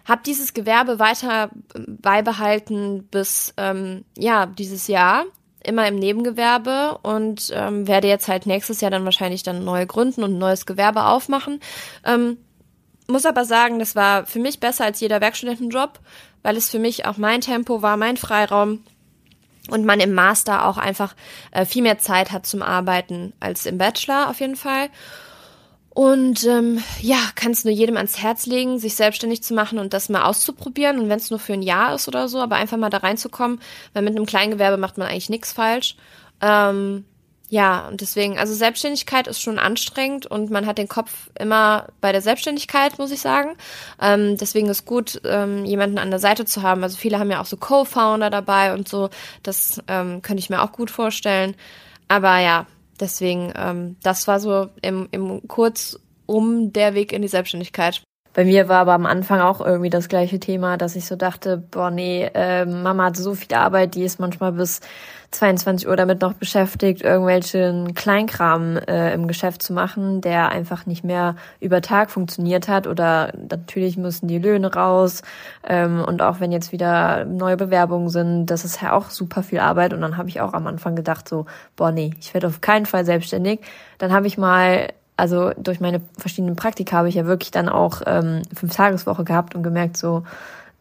habe 0.05 0.23
dieses 0.25 0.55
Gewerbe 0.55 0.99
weiter 0.99 1.51
beibehalten 1.87 3.05
bis 3.11 3.55
ähm, 3.57 4.05
ja 4.17 4.47
dieses 4.47 4.89
Jahr 4.89 5.25
immer 5.63 5.87
im 5.87 5.97
Nebengewerbe 5.97 6.99
und 7.03 7.51
ähm, 7.55 7.87
werde 7.87 8.09
jetzt 8.09 8.29
halt 8.29 8.47
nächstes 8.47 8.81
Jahr 8.81 8.91
dann 8.91 9.05
wahrscheinlich 9.05 9.43
dann 9.43 9.65
neue 9.65 9.87
gründen 9.87 10.23
und 10.23 10.35
ein 10.35 10.39
neues 10.39 10.67
Gewerbe 10.67 11.05
aufmachen. 11.05 11.61
Ähm, 12.05 12.39
muss 13.09 13.27
aber 13.27 13.45
sagen, 13.45 13.79
das 13.79 13.95
war 13.95 14.27
für 14.27 14.39
mich 14.39 14.61
besser 14.61 14.85
als 14.85 15.01
jeder 15.01 15.21
Werkstudentenjob, 15.21 15.99
weil 16.43 16.57
es 16.57 16.71
für 16.71 16.79
mich 16.79 17.07
auch 17.07 17.19
mein 17.19 17.41
Tempo 17.41 17.83
war, 17.83 17.97
mein 17.97 18.17
Freiraum 18.17 18.83
und 19.69 19.85
man 19.85 20.01
im 20.01 20.15
Master 20.15 20.67
auch 20.67 20.79
einfach 20.79 21.15
äh, 21.51 21.67
viel 21.67 21.83
mehr 21.83 21.99
Zeit 21.99 22.33
hat 22.33 22.47
zum 22.47 22.63
Arbeiten 22.63 23.35
als 23.41 23.67
im 23.67 23.79
Bachelor 23.79 24.31
auf 24.31 24.41
jeden 24.41 24.57
Fall. 24.57 24.89
Und 25.93 26.45
ähm, 26.45 26.83
ja, 27.01 27.19
kann 27.35 27.51
es 27.51 27.65
nur 27.65 27.75
jedem 27.75 27.97
ans 27.97 28.23
Herz 28.23 28.47
legen, 28.47 28.79
sich 28.79 28.95
selbstständig 28.95 29.43
zu 29.43 29.55
machen 29.55 29.79
und 29.79 29.93
das 29.93 30.09
mal 30.09 30.23
auszuprobieren. 30.23 31.01
Und 31.01 31.09
wenn 31.09 31.19
es 31.19 31.31
nur 31.31 31.41
für 31.41 31.53
ein 31.53 31.63
Jahr 31.63 31.95
ist 31.95 32.07
oder 32.07 32.29
so, 32.29 32.39
aber 32.39 32.57
einfach 32.57 32.77
mal 32.77 32.91
da 32.91 32.99
reinzukommen, 32.99 33.61
weil 33.93 34.03
mit 34.03 34.17
einem 34.17 34.27
Kleingewerbe 34.27 34.77
macht 34.77 34.99
man 34.99 35.09
eigentlich 35.09 35.31
nichts 35.31 35.53
falsch. 35.53 35.97
Ähm, 36.41 37.05
ja, 37.49 37.89
und 37.89 38.01
deswegen, 38.01 38.39
also 38.39 38.55
Selbstständigkeit 38.55 39.27
ist 39.27 39.43
schon 39.43 39.59
anstrengend 39.59 40.25
und 40.25 40.51
man 40.51 40.67
hat 40.67 40.79
den 40.79 40.87
Kopf 40.87 41.31
immer 41.37 41.89
bei 42.01 42.13
der 42.13 42.23
Selbstständigkeit, 42.23 42.97
muss 43.01 43.11
ich 43.11 43.21
sagen. 43.21 43.57
Ähm, 44.01 44.37
deswegen 44.39 44.69
ist 44.69 44.87
gut, 44.87 45.21
ähm, 45.25 45.65
jemanden 45.65 45.99
an 45.99 46.11
der 46.11 46.21
Seite 46.21 46.45
zu 46.45 46.63
haben. 46.63 46.85
Also 46.85 46.97
viele 46.97 47.19
haben 47.19 47.33
ja 47.33 47.41
auch 47.41 47.47
so 47.47 47.57
Co-Founder 47.57 48.31
dabei 48.31 48.73
und 48.73 48.89
so. 48.89 49.11
Das 49.43 49.83
ähm, 49.89 50.23
könnte 50.23 50.39
ich 50.39 50.51
mir 50.51 50.63
auch 50.63 50.71
gut 50.71 50.93
vorstellen. 50.93 51.57
Aber 52.07 52.39
ja, 52.39 52.67
Deswegen, 53.01 53.53
ähm, 53.57 53.97
das 54.03 54.29
war 54.29 54.41
so 54.41 54.69
im, 54.83 55.09
im 55.11 55.49
kurz 55.49 55.99
um 56.27 56.73
der 56.73 56.95
Weg 56.95 57.13
in 57.13 57.23
die 57.23 57.29
Selbstständigkeit. 57.29 58.03
Bei 58.41 58.47
mir 58.47 58.71
war 58.71 58.79
aber 58.79 58.95
am 58.95 59.05
Anfang 59.05 59.41
auch 59.41 59.61
irgendwie 59.61 59.91
das 59.91 60.09
gleiche 60.09 60.41
Thema, 60.41 60.79
dass 60.79 60.97
ich 60.97 61.05
so 61.05 61.15
dachte, 61.15 61.59
boah, 61.59 61.91
nee, 61.91 62.25
äh, 62.33 62.65
Mama 62.65 63.05
hat 63.05 63.19
so 63.19 63.35
viel 63.35 63.55
Arbeit, 63.55 63.95
die 63.95 64.03
ist 64.03 64.19
manchmal 64.19 64.53
bis 64.53 64.81
22 65.33 65.87
Uhr 65.87 65.95
damit 65.95 66.23
noch 66.23 66.33
beschäftigt, 66.33 67.03
irgendwelchen 67.03 67.93
Kleinkram 67.93 68.79
äh, 68.79 69.13
im 69.13 69.29
Geschäft 69.29 69.63
zu 69.63 69.75
machen, 69.75 70.23
der 70.23 70.49
einfach 70.49 70.87
nicht 70.87 71.05
mehr 71.05 71.37
über 71.61 71.83
Tag 71.83 72.11
funktioniert 72.11 72.67
hat. 72.67 72.87
Oder 72.87 73.35
natürlich 73.51 73.99
müssen 73.99 74.27
die 74.27 74.39
Löhne 74.39 74.73
raus. 74.73 75.21
Ähm, 75.69 76.03
und 76.03 76.23
auch 76.23 76.41
wenn 76.41 76.51
jetzt 76.51 76.73
wieder 76.73 77.27
neue 77.27 77.59
Bewerbungen 77.59 78.09
sind, 78.09 78.47
das 78.47 78.65
ist 78.65 78.81
ja 78.81 78.93
auch 78.93 79.11
super 79.11 79.43
viel 79.43 79.59
Arbeit. 79.59 79.93
Und 79.93 80.01
dann 80.01 80.17
habe 80.17 80.31
ich 80.31 80.41
auch 80.41 80.55
am 80.55 80.67
Anfang 80.67 80.97
gedacht, 80.97 81.29
so, 81.29 81.45
boah, 81.77 81.93
nee, 81.93 82.15
ich 82.19 82.33
werde 82.33 82.47
auf 82.47 82.63
keinen 82.63 82.87
Fall 82.87 83.05
selbstständig. 83.05 83.61
Dann 83.99 84.15
habe 84.15 84.27
ich 84.27 84.39
mal 84.39 84.89
also 85.21 85.53
durch 85.57 85.81
meine 85.81 86.01
verschiedenen 86.19 86.57
Praktika 86.57 86.97
habe 86.97 87.09
ich 87.09 87.15
ja 87.15 87.27
wirklich 87.27 87.51
dann 87.51 87.69
auch 87.69 88.03
ähm, 88.07 88.43
fünf 88.55 88.75
Tageswoche 88.75 89.25
gehabt 89.25 89.55
und 89.55 89.63
gemerkt 89.63 89.97
so, 89.97 90.25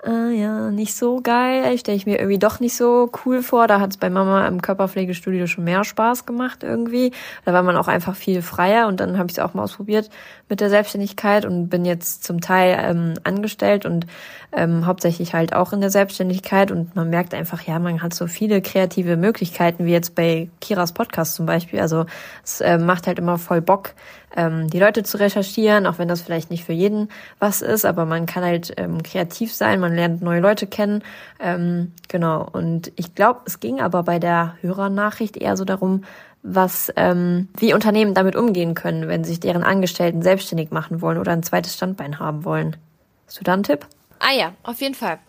äh, 0.05 0.31
ja, 0.31 0.71
nicht 0.71 0.95
so 0.95 1.19
geil. 1.21 1.77
Stelle 1.77 1.97
ich 1.97 2.05
mir 2.05 2.19
irgendwie 2.19 2.39
doch 2.39 2.59
nicht 2.61 2.75
so 2.75 3.11
cool 3.25 3.43
vor. 3.43 3.67
Da 3.67 3.81
hat 3.81 3.91
es 3.91 3.97
bei 3.97 4.09
Mama 4.09 4.47
im 4.47 4.61
Körperpflegestudio 4.61 5.45
schon 5.47 5.65
mehr 5.65 5.83
Spaß 5.83 6.25
gemacht 6.25 6.63
irgendwie. 6.63 7.11
Da 7.43 7.51
war 7.51 7.63
man 7.63 7.75
auch 7.75 7.89
einfach 7.89 8.15
viel 8.15 8.41
freier 8.41 8.87
und 8.87 9.01
dann 9.01 9.17
habe 9.17 9.29
ich 9.29 9.37
es 9.37 9.43
auch 9.43 9.53
mal 9.53 9.63
ausprobiert 9.63 10.09
mit 10.47 10.61
der 10.61 10.69
Selbstständigkeit 10.69 11.45
und 11.45 11.69
bin 11.69 11.83
jetzt 11.83 12.23
zum 12.23 12.39
Teil 12.39 12.77
ähm, 12.81 13.13
angestellt 13.23 13.85
und 13.85 14.07
ähm, 14.51 14.85
hauptsächlich 14.85 15.33
halt 15.33 15.53
auch 15.53 15.73
in 15.73 15.81
der 15.81 15.91
Selbstständigkeit 15.91 16.71
und 16.71 16.95
man 16.95 17.09
merkt 17.09 17.33
einfach, 17.33 17.61
ja, 17.61 17.77
man 17.77 18.01
hat 18.01 18.13
so 18.13 18.27
viele 18.27 18.61
kreative 18.61 19.15
Möglichkeiten, 19.15 19.85
wie 19.85 19.91
jetzt 19.91 20.15
bei 20.15 20.49
Kiras 20.59 20.91
Podcast 20.91 21.35
zum 21.35 21.45
Beispiel. 21.45 21.79
Also 21.79 22.05
es 22.43 22.61
äh, 22.61 22.77
macht 22.77 23.05
halt 23.05 23.19
immer 23.19 23.37
voll 23.37 23.61
Bock, 23.61 23.93
ähm, 24.35 24.69
die 24.69 24.79
Leute 24.79 25.03
zu 25.03 25.17
recherchieren, 25.17 25.85
auch 25.85 25.99
wenn 25.99 26.07
das 26.07 26.21
vielleicht 26.21 26.49
nicht 26.49 26.63
für 26.63 26.73
jeden 26.73 27.09
was 27.37 27.61
ist, 27.61 27.85
aber 27.85 28.05
man 28.05 28.25
kann 28.25 28.43
halt 28.43 28.73
ähm, 28.77 29.03
kreativ 29.03 29.53
sein, 29.53 29.79
man 29.79 29.93
lernt 29.93 30.21
neue 30.21 30.41
Leute 30.41 30.65
kennen. 30.65 31.03
Ähm, 31.39 31.93
genau. 32.07 32.47
Und 32.51 32.91
ich 32.95 33.13
glaube, 33.13 33.41
es 33.45 33.59
ging 33.59 33.79
aber 33.79 34.03
bei 34.03 34.19
der 34.19 34.55
Hörernachricht 34.61 35.37
eher 35.37 35.57
so 35.57 35.65
darum, 35.65 36.03
was 36.41 36.91
ähm, 36.95 37.49
wie 37.57 37.73
Unternehmen 37.73 38.13
damit 38.13 38.35
umgehen 38.35 38.73
können, 38.73 39.07
wenn 39.07 39.23
sich 39.23 39.39
deren 39.39 39.63
Angestellten 39.63 40.21
selbstständig 40.21 40.71
machen 40.71 41.01
wollen 41.01 41.17
oder 41.17 41.33
ein 41.33 41.43
zweites 41.43 41.75
Standbein 41.75 42.19
haben 42.19 42.45
wollen. 42.45 42.77
Hast 43.27 43.39
du 43.39 43.43
da 43.43 43.53
einen 43.53 43.63
Tipp? 43.63 43.85
Ah 44.19 44.33
ja, 44.33 44.53
auf 44.63 44.81
jeden 44.81 44.95
Fall. 44.95 45.19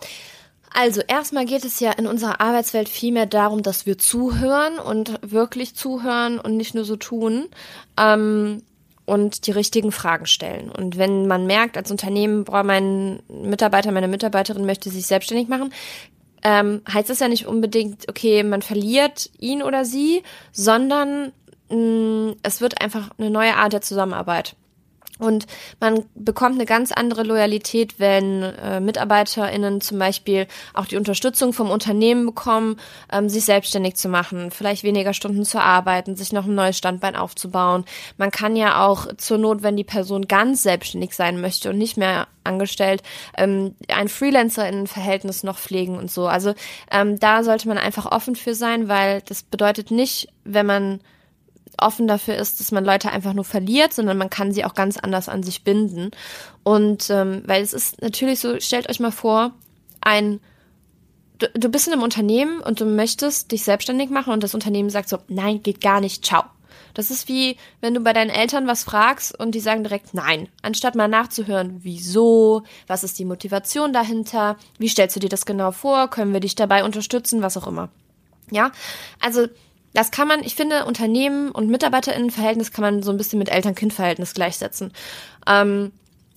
Also 0.73 1.01
erstmal 1.01 1.47
geht 1.47 1.65
es 1.65 1.81
ja 1.81 1.93
in 1.93 2.07
unserer 2.07 2.41
Arbeitswelt 2.41 2.89
viel 2.89 3.13
mehr 3.13 3.27
darum, 3.27 3.63
dass 3.63 3.87
wir 3.87 3.99
zuhören 3.99 4.79
und 4.79 5.19
wirklich 5.23 5.75
zuhören 5.75 6.39
und 6.39 6.57
nicht 6.57 6.75
nur 6.75 6.85
so 6.85 6.97
tun. 6.97 7.49
Ähm, 7.97 8.63
und 9.07 9.49
die 9.49 9.51
richtigen 9.51 9.91
Fragen 9.91 10.27
stellen. 10.27 10.71
Und 10.71 10.97
wenn 10.97 11.27
man 11.27 11.45
merkt, 11.45 11.77
als 11.77 11.91
Unternehmen, 11.91 12.45
boah, 12.45 12.63
mein 12.63 13.21
Mitarbeiter, 13.27 13.91
meine 13.91 14.07
Mitarbeiterin 14.07 14.65
möchte 14.65 14.89
sich 14.89 15.05
selbstständig 15.05 15.49
machen, 15.49 15.75
ähm, 16.45 16.83
heißt 16.89 17.11
das 17.11 17.19
ja 17.19 17.27
nicht 17.27 17.47
unbedingt, 17.47 18.09
okay, 18.09 18.45
man 18.45 18.63
verliert 18.63 19.31
ihn 19.39 19.65
oder 19.65 19.85
sie, 19.85 20.23
sondern 20.53 21.33
mh, 21.71 21.77
mm, 21.77 22.37
es 22.45 22.61
wird 22.61 22.81
einfach 22.81 23.11
eine 23.19 23.31
neue 23.31 23.57
Art 23.57 23.73
der 23.73 23.83
Zusammenarbeit. 23.83 24.55
Und 25.21 25.47
man 25.81 26.05
bekommt 26.15 26.57
eine 26.57 26.67
ganz 26.67 26.93
andere 26.93 27.23
Loyalität, 27.23 27.99
wenn 27.99 28.43
äh, 28.43 28.81
MitarbeiterInnen 28.81 29.81
zum 29.81 29.99
Beispiel 29.99 30.47
auch 30.75 30.87
die 30.87 30.97
Unterstützung 30.97 31.53
vom 31.53 31.71
Unternehmen 31.71 32.27
bekommen, 32.27 32.77
ähm, 33.13 33.29
sich 33.29 33.45
selbstständig 33.45 33.97
zu 33.97 34.09
machen, 34.09 34.51
vielleicht 34.51 34.83
weniger 34.83 35.15
Stunden 35.15 35.45
zu 35.45 35.61
arbeiten, 35.61 36.17
sich 36.17 36.33
noch 36.33 36.47
ein 36.47 36.55
neues 36.55 36.79
Standbein 36.79 37.17
aufzubauen. 37.17 37.85
Man 38.17 38.31
kann 38.31 38.57
ja 38.57 38.87
auch 38.87 39.15
zur 39.17 39.39
Not, 39.39 39.63
wenn 39.63 39.77
die 39.77 39.85
Person 39.85 40.27
ganz 40.27 40.63
selbstständig 40.63 41.15
sein 41.15 41.41
möchte 41.41 41.71
und 41.71 41.79
nicht 41.79 41.97
mehr 41.97 42.27
angestellt, 42.45 43.03
ähm, 43.37 43.75
ein 43.89 44.09
Freelancer-Verhältnis 44.09 45.43
noch 45.43 45.59
pflegen 45.59 45.97
und 45.97 46.11
so. 46.11 46.27
Also 46.27 46.55
ähm, 46.91 47.21
da 47.21 47.45
sollte 47.45 47.69
man 47.69 47.79
einfach 47.79 48.07
offen 48.07 48.37
für 48.37 48.55
sein, 48.55 48.89
weil 48.89 49.23
das 49.23 49.43
bedeutet 49.43 49.91
nicht, 49.91 50.29
wenn 50.45 50.67
man 50.67 51.01
offen 51.81 52.07
dafür 52.07 52.37
ist, 52.37 52.61
dass 52.61 52.73
man 52.73 52.85
Leute 52.85 53.11
einfach 53.11 53.33
nur 53.33 53.45
verliert, 53.45 53.93
sondern 53.93 54.19
man 54.19 54.31
kann 54.31 54.53
sie 54.53 54.65
auch 54.65 54.75
ganz 54.75 54.97
anders 54.97 55.29
an 55.29 55.43
sich 55.43 55.65
binden. 55.65 56.11
Und 56.63 57.11
ähm, 57.11 57.43
weil 57.47 57.63
es 57.63 57.73
ist 57.73 58.01
natürlich 58.03 58.41
so, 58.41 58.59
stellt 58.61 58.89
euch 58.89 59.01
mal 59.01 59.13
vor, 59.13 59.53
ein 60.01 60.41
du, 61.41 61.49
du 61.55 61.69
bist 61.69 61.87
in 61.87 61.93
einem 61.93 62.03
Unternehmen 62.03 62.61
und 62.61 62.81
du 62.81 62.85
möchtest 62.85 63.51
dich 63.53 63.65
selbstständig 63.65 64.11
machen 64.11 64.33
und 64.33 64.43
das 64.43 64.55
Unternehmen 64.55 64.91
sagt 64.91 65.09
so, 65.09 65.19
nein, 65.29 65.63
geht 65.63 65.81
gar 65.81 66.01
nicht, 66.01 66.25
ciao. 66.25 66.45
Das 66.95 67.11
ist 67.11 67.29
wie, 67.29 67.57
wenn 67.81 67.95
du 67.95 68.01
bei 68.01 68.13
deinen 68.13 68.31
Eltern 68.31 68.67
was 68.67 68.83
fragst 68.83 69.39
und 69.39 69.55
die 69.55 69.61
sagen 69.61 69.85
direkt 69.85 70.13
nein, 70.13 70.49
anstatt 70.63 70.97
mal 70.97 71.09
nachzuhören, 71.09 71.79
wieso, 71.83 72.63
was 72.87 73.05
ist 73.05 73.19
die 73.19 73.25
Motivation 73.25 73.93
dahinter, 73.93 74.57
wie 74.79 74.89
stellst 74.89 75.15
du 75.15 75.21
dir 75.21 75.29
das 75.29 75.47
genau 75.47 75.71
vor, 75.71 76.09
können 76.09 76.33
wir 76.33 76.41
dich 76.41 76.57
dabei 76.57 76.85
unterstützen, 76.85 77.43
was 77.43 77.57
auch 77.57 77.67
immer. 77.67 77.91
Ja, 78.51 78.73
also 79.21 79.47
das 79.93 80.11
kann 80.11 80.29
man, 80.29 80.43
ich 80.45 80.55
finde, 80.55 80.85
Unternehmen 80.85 81.51
und 81.51 81.69
MitarbeiterInnenverhältnis 81.69 82.73
kann 82.73 82.83
man 82.83 83.03
so 83.03 83.11
ein 83.11 83.17
bisschen 83.17 83.39
mit 83.39 83.51
Eltern-Kind-Verhältnis 83.51 84.35
gleichsetzen. 84.35 84.93
Ähm, 85.47 85.93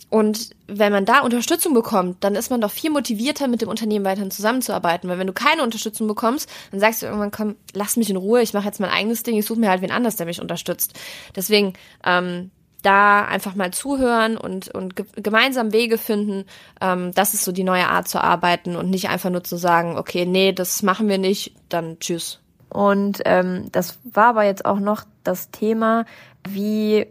und 0.10 0.51
wenn 0.68 0.91
man 0.91 1.06
da 1.06 1.22
Unterstützung 1.22 1.74
bekommt, 1.74 2.24
dann 2.24 2.36
ist 2.36 2.51
man 2.51 2.62
doch 2.62 2.70
viel 2.70 2.91
motivierter, 2.91 3.47
mit 3.47 3.64
dem 3.64 3.70
Unternehmen 3.70 4.06
weiterhin 4.06 4.30
zusammenzuarbeiten. 4.30 5.10
Weil 5.10 5.18
wenn 5.18 5.26
du 5.26 5.34
keine 5.34 5.64
Unterstützung 5.64 6.08
bekommst, 6.08 6.47
dann 6.70 6.80
sagst 6.80 7.01
du 7.01 7.08
irgendwann, 7.08 7.32
komm, 7.32 7.56
lass 7.74 7.97
mich 7.97 8.12
in 8.12 8.16
Ruhe, 8.16 8.43
ich 8.43 8.54
mache 8.54 8.66
jetzt 8.66 8.80
mein 8.80 8.91
eigenes 8.91 9.24
Ding, 9.24 9.38
ich 9.38 9.45
suche 9.47 9.60
mir 9.60 9.72
halt 9.72 9.82
wen 9.82 9.91
anders, 9.91 10.16
der 10.16 10.28
mich 10.28 10.39
unterstützt. 10.39 10.93
Deswegen, 11.36 11.74
ähm, 12.06 12.51
da 12.84 13.26
einfach 13.26 13.56
mal 13.56 13.72
zuhören 13.72 14.38
und, 14.38 14.68
und 14.68 14.95
ge 14.95 15.06
gemeinsam 15.16 15.74
Wege 15.74 15.97
finden, 15.97 16.45
ähm, 16.82 17.12
das 17.16 17.34
ist 17.34 17.43
so 17.45 17.51
die 17.51 17.64
neue 17.64 17.88
Art 17.88 18.08
zu 18.08 18.22
arbeiten 18.22 18.76
und 18.76 18.89
nicht 18.89 19.10
einfach 19.10 19.30
nur 19.30 19.43
zu 19.43 19.56
sagen, 19.56 19.97
okay, 19.97 20.26
nee, 20.26 20.51
das 20.51 20.84
machen 20.84 21.08
wir 21.08 21.18
nicht, 21.18 21.54
dann 21.70 21.97
tschüss. 21.99 22.43
Und 22.74 23.22
ähm, 23.26 23.68
das 23.72 24.00
war 24.04 24.30
aber 24.30 24.46
jetzt 24.46 24.66
auch 24.66 24.80
noch 24.80 25.04
das 25.24 25.52
Thema, 25.52 26.06
wie 26.48 27.06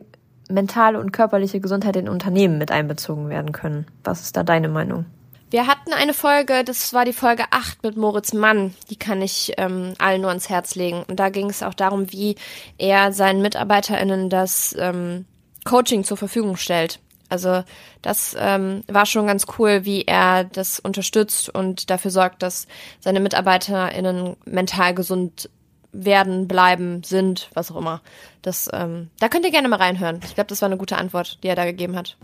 mentale 0.51 0.99
und 0.99 1.13
körperliche 1.13 1.61
Gesundheit 1.61 1.97
in 1.97 2.09
Unternehmen 2.09 2.59
mit 2.59 2.73
einbezogen 2.73 3.29
werden 3.29 3.53
können. 3.53 3.87
Was 4.03 4.23
ist 4.23 4.37
da 4.37 4.43
deine 4.43 4.69
Meinung? 4.69 5.07
Wir 5.51 5.67
hatten 5.67 5.93
eine 5.93 6.15
Folge, 6.15 6.65
das 6.65 6.95
war 6.95 7.05
die 7.05 7.13
Folge 7.13 7.45
8 7.51 7.83
mit 7.83 7.97
Moritz 7.97 8.33
Mann, 8.33 8.75
die 8.91 8.97
kann 8.97 9.21
ich 9.21 9.53
ähm, 9.59 9.93
allen 9.99 10.23
nur 10.23 10.31
ans 10.31 10.49
Herz 10.49 10.75
legen. 10.75 11.05
Und 11.07 11.21
da 11.21 11.29
ging 11.29 11.49
es 11.51 11.63
auch 11.63 11.75
darum, 11.75 12.11
wie 12.11 12.37
er 12.79 13.13
seinen 13.13 13.43
MitarbeiterInnen 13.43 14.31
das 14.31 14.75
ähm, 14.79 15.27
Coaching 15.65 16.05
zur 16.05 16.17
Verfügung 16.17 16.57
stellt. 16.57 17.01
Also 17.33 17.65
das 18.03 18.37
ähm, 18.39 18.83
war 18.89 19.07
schon 19.07 19.27
ganz 19.27 19.47
cool, 19.59 19.87
wie 19.87 20.03
er 20.03 20.45
das 20.45 20.79
unterstützt 20.79 21.49
und 21.49 21.89
dafür 21.89 22.11
sorgt, 22.11 22.43
dass 22.43 22.67
seine 23.01 23.21
MitarbeiterInnen 23.21 24.37
mental 24.45 24.95
gesund 24.95 25.49
werden, 25.93 26.47
bleiben, 26.47 27.03
sind, 27.05 27.49
was 27.55 27.71
auch 27.71 27.77
immer. 27.77 28.03
Das, 28.43 28.69
ähm, 28.73 29.09
da 29.19 29.29
könnt 29.29 29.47
ihr 29.47 29.51
gerne 29.51 29.69
mal 29.69 29.77
reinhören. 29.77 30.21
Ich 30.25 30.35
glaube, 30.35 30.49
das 30.49 30.61
war 30.61 30.67
eine 30.67 30.77
gute 30.77 30.99
Antwort, 30.99 31.39
die 31.43 31.49
er 31.49 31.57
da 31.57 31.65
gegeben 31.65 31.97
hat. 31.97 32.17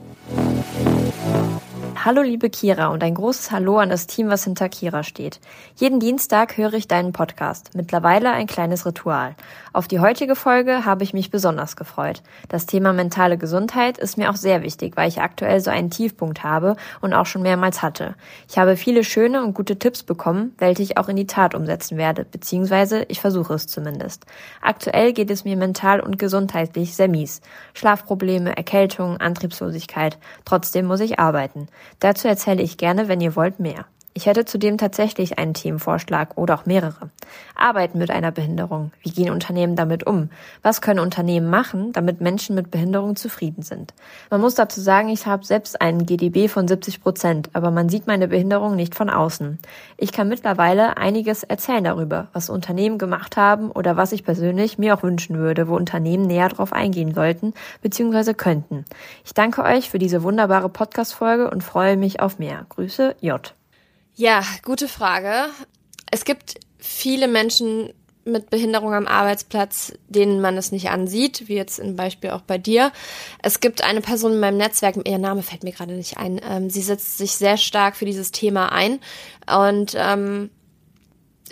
Hallo 2.09 2.22
liebe 2.22 2.48
Kira 2.48 2.86
und 2.86 3.04
ein 3.04 3.12
großes 3.12 3.50
Hallo 3.50 3.76
an 3.76 3.90
das 3.90 4.06
Team, 4.06 4.30
was 4.30 4.44
hinter 4.44 4.70
Kira 4.70 5.02
steht. 5.02 5.40
Jeden 5.76 6.00
Dienstag 6.00 6.56
höre 6.56 6.72
ich 6.72 6.88
deinen 6.88 7.12
Podcast. 7.12 7.72
Mittlerweile 7.74 8.30
ein 8.30 8.46
kleines 8.46 8.86
Ritual. 8.86 9.36
Auf 9.74 9.88
die 9.88 10.00
heutige 10.00 10.34
Folge 10.34 10.86
habe 10.86 11.04
ich 11.04 11.12
mich 11.12 11.30
besonders 11.30 11.76
gefreut. 11.76 12.22
Das 12.48 12.64
Thema 12.64 12.94
mentale 12.94 13.36
Gesundheit 13.36 13.98
ist 13.98 14.16
mir 14.16 14.30
auch 14.30 14.36
sehr 14.36 14.62
wichtig, 14.62 14.96
weil 14.96 15.11
ich 15.11 15.20
aktuell 15.20 15.61
so 15.61 15.70
einen 15.70 15.90
Tiefpunkt 15.90 16.42
habe 16.44 16.76
und 17.02 17.12
auch 17.12 17.26
schon 17.26 17.42
mehrmals 17.42 17.82
hatte. 17.82 18.14
Ich 18.48 18.56
habe 18.56 18.78
viele 18.78 19.04
schöne 19.04 19.44
und 19.44 19.52
gute 19.52 19.78
Tipps 19.78 20.02
bekommen, 20.02 20.54
welche 20.56 20.82
ich 20.82 20.96
auch 20.96 21.11
in 21.11 21.16
die 21.16 21.26
Tat 21.26 21.54
umsetzen 21.54 21.98
werde, 21.98 22.24
beziehungsweise 22.24 23.04
ich 23.09 23.20
versuche 23.20 23.52
es 23.52 23.66
zumindest. 23.66 24.24
Aktuell 24.62 25.12
geht 25.12 25.30
es 25.30 25.44
mir 25.44 25.59
mental 25.59 26.00
und 26.00 26.18
gesundheitlich 26.18 26.96
sehr 26.96 27.09
mies. 27.09 27.42
Schlafprobleme, 27.74 28.56
Erkältung, 28.56 29.18
Antriebslosigkeit. 29.18 30.16
Trotzdem 30.46 30.86
muss 30.86 31.00
ich 31.00 31.18
arbeiten. 31.18 31.68
Dazu 32.01 32.28
erzähle 32.28 32.62
ich 32.62 32.76
gerne, 32.76 33.09
wenn 33.09 33.20
ihr 33.20 33.36
wollt, 33.36 33.61
mehr. 33.61 33.86
Ich 34.18 34.26
hätte 34.26 34.44
zudem 34.44 34.78
tatsächlich 34.78 35.38
einen 35.38 35.54
Themenvorschlag 35.54 36.36
oder 36.36 36.56
auch 36.56 36.66
mehrere. 36.66 37.10
Arbeiten 37.54 37.98
mit 37.98 38.10
einer 38.10 38.32
Behinderung. 38.32 38.90
Wie 39.00 39.12
gehen 39.12 39.30
Unternehmen 39.30 39.76
damit 39.76 40.08
um? 40.08 40.30
Was 40.60 40.80
können 40.80 40.98
Unternehmen 40.98 41.48
machen, 41.48 41.92
damit 41.92 42.20
Menschen 42.20 42.56
mit 42.56 42.72
Behinderung 42.72 43.14
zufrieden 43.14 43.62
sind? 43.62 43.94
Man 44.28 44.40
muss 44.40 44.56
dazu 44.56 44.80
sagen, 44.80 45.08
ich 45.08 45.26
habe 45.26 45.46
selbst 45.46 45.80
einen 45.80 46.04
GDB 46.04 46.48
von 46.48 46.66
70 46.66 47.00
Prozent, 47.00 47.50
aber 47.52 47.70
man 47.70 47.88
sieht 47.88 48.08
meine 48.08 48.26
Behinderung 48.26 48.74
nicht 48.74 48.96
von 48.96 49.08
außen. 49.08 49.60
Ich 49.96 50.10
kann 50.10 50.28
mittlerweile 50.28 50.96
einiges 50.96 51.44
erzählen 51.44 51.84
darüber, 51.84 52.26
was 52.32 52.50
Unternehmen 52.50 52.98
gemacht 52.98 53.36
haben 53.36 53.70
oder 53.70 53.96
was 53.96 54.10
ich 54.10 54.24
persönlich 54.24 54.78
mir 54.78 54.96
auch 54.96 55.04
wünschen 55.04 55.38
würde, 55.38 55.68
wo 55.68 55.76
Unternehmen 55.76 56.26
näher 56.26 56.48
drauf 56.48 56.72
eingehen 56.72 57.14
sollten 57.14 57.54
bzw. 57.82 58.34
könnten. 58.34 58.84
Ich 59.24 59.32
danke 59.32 59.62
euch 59.62 59.90
für 59.90 60.00
diese 60.00 60.24
wunderbare 60.24 60.70
Podcast-Folge 60.70 61.48
und 61.48 61.62
freue 61.62 61.96
mich 61.96 62.18
auf 62.18 62.40
mehr. 62.40 62.66
Grüße, 62.68 63.14
J. 63.20 63.54
Ja, 64.18 64.42
gute 64.64 64.88
Frage. 64.88 65.50
Es 66.10 66.24
gibt 66.24 66.54
viele 66.76 67.28
Menschen 67.28 67.92
mit 68.24 68.50
Behinderung 68.50 68.92
am 68.92 69.06
Arbeitsplatz, 69.06 69.92
denen 70.08 70.40
man 70.40 70.56
es 70.56 70.72
nicht 70.72 70.90
ansieht, 70.90 71.46
wie 71.46 71.54
jetzt 71.54 71.78
im 71.78 71.94
Beispiel 71.94 72.30
auch 72.30 72.40
bei 72.40 72.58
dir. 72.58 72.90
Es 73.44 73.60
gibt 73.60 73.84
eine 73.84 74.00
Person 74.00 74.32
in 74.32 74.40
meinem 74.40 74.56
Netzwerk, 74.56 74.96
ihr 75.06 75.18
Name 75.18 75.44
fällt 75.44 75.62
mir 75.62 75.70
gerade 75.70 75.92
nicht 75.92 76.16
ein, 76.16 76.40
ähm, 76.42 76.68
sie 76.68 76.82
setzt 76.82 77.16
sich 77.16 77.36
sehr 77.36 77.56
stark 77.56 77.94
für 77.94 78.06
dieses 78.06 78.32
Thema 78.32 78.72
ein 78.72 78.98
und 79.46 79.94
ähm, 79.96 80.50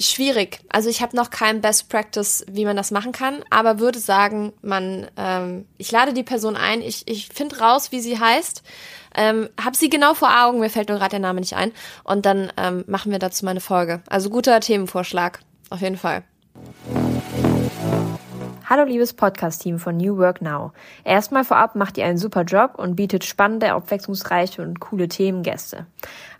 schwierig. 0.01 0.59
Also 0.69 0.91
ich 0.91 1.03
habe 1.03 1.15
noch 1.15 1.31
kein 1.31 1.61
Best 1.61 1.89
Practice, 1.89 2.45
wie 2.51 2.65
man 2.65 2.77
das 2.77 2.91
machen 2.91 3.13
kann, 3.13 3.45
aber 3.49 3.79
würde 3.79 4.01
sagen, 4.01 4.53
man, 4.61 5.07
ähm, 5.17 5.67
ich 5.79 5.93
lade 5.93 6.13
die 6.13 6.25
Person 6.25 6.57
ein, 6.57 6.83
ich, 6.83 7.07
ich 7.07 7.29
finde 7.29 7.61
raus, 7.61 7.93
wie 7.93 8.01
sie 8.01 8.19
heißt 8.19 8.65
ähm, 9.17 9.49
hab 9.63 9.75
sie 9.77 9.89
genau 9.89 10.15
vor 10.15 10.31
Augen, 10.45 10.61
mir 10.61 10.71
fällt 10.71 10.89
nur 10.89 10.99
gerade 10.99 11.11
der 11.11 11.21
Name 11.21 11.41
nicht 11.41 11.57
ein. 11.57 11.73
Und 12.05 12.27
dann 12.27 12.53
ähm, 12.57 12.85
machen 12.87 13.11
wir 13.11 13.19
dazu 13.19 13.45
meine 13.45 13.61
Folge. 13.61 14.03
Also 14.09 14.31
guter 14.31 14.61
Themenvorschlag, 14.61 15.41
auf 15.71 15.81
jeden 15.81 15.97
Fall. 15.97 16.23
Hallo 18.69 18.83
liebes 18.83 19.13
Podcast-Team 19.13 19.79
von 19.79 19.97
New 19.97 20.17
Work 20.19 20.43
Now. 20.43 20.73
Erstmal 21.05 21.45
vorab 21.45 21.77
macht 21.77 21.97
ihr 21.99 22.05
einen 22.05 22.19
super 22.19 22.43
Job 22.43 22.73
und 22.77 22.97
bietet 22.97 23.25
spannende, 23.25 23.73
abwechslungsreiche 23.73 24.61
und 24.61 24.81
coole 24.81 25.07
Themengäste. 25.07 25.87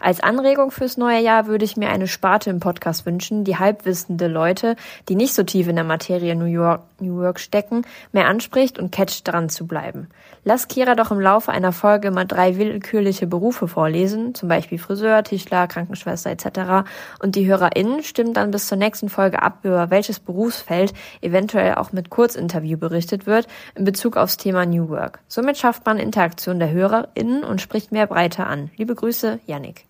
Als 0.01 0.19
Anregung 0.19 0.73
fürs 0.73 0.97
neue 0.97 1.21
Jahr 1.21 1.47
würde 1.47 1.65
ich 1.65 1.77
mir 1.77 1.89
eine 1.89 2.09
Sparte 2.09 2.51
im 2.51 2.59
Podcast 2.59 3.07
wünschen, 3.07 3.45
die 3.45 3.59
halbwissende 3.59 4.27
Leute, 4.27 4.75
die 5.09 5.15
nicht 5.15 5.35
so 5.35 5.45
tief 5.45 5.69
in 5.69 5.77
der 5.77 5.85
Materie 5.85 6.35
New 6.35 6.47
York, 6.47 6.83
New 6.99 7.23
York 7.23 7.39
stecken, 7.39 7.83
mehr 8.11 8.27
anspricht 8.27 8.77
und 8.81 8.91
catcht 8.91 9.29
dran 9.29 9.49
zu 9.49 9.69
bleiben. 9.69 10.09
Lass 10.49 10.69
Kira 10.69 10.95
doch 10.95 11.11
im 11.11 11.19
Laufe 11.19 11.51
einer 11.51 11.73
Folge 11.73 12.13
mal 12.13 12.25
drei 12.25 12.57
willkürliche 12.57 13.27
Berufe 13.27 13.67
vorlesen, 13.67 14.33
zum 14.33 14.49
Beispiel 14.49 14.79
Friseur, 14.79 15.25
Tischler, 15.25 15.67
Krankenschwester 15.67 16.31
etc. 16.31 16.89
Und 17.19 17.35
die 17.35 17.47
HörerInnen 17.47 18.05
stimmen 18.05 18.33
dann 18.33 18.53
bis 18.53 18.69
zur 18.69 18.79
nächsten 18.79 19.09
Folge 19.09 19.43
ab, 19.43 19.59
über 19.65 19.91
welches 19.91 20.21
Berufsfeld 20.21 20.95
eventuell 21.21 21.75
auch 21.75 21.91
mit 21.91 22.11
Kurzinterview 22.11 22.79
berichtet 22.79 23.27
wird 23.27 23.49
in 23.75 23.83
Bezug 23.83 24.17
aufs 24.17 24.37
Thema 24.37 24.67
New 24.67 24.89
Work. 24.89 25.19
Somit 25.27 25.59
schafft 25.59 25.85
man 25.85 25.99
Interaktion 25.99 26.61
der 26.61 26.71
HörerInnen 26.71 27.43
und 27.43 27.61
spricht 27.61 27.91
mehr 27.91 28.07
breiter 28.07 28.47
an. 28.47 28.71
Liebe 28.77 28.95
Grüße, 28.95 29.41
Yannick. 29.47 29.85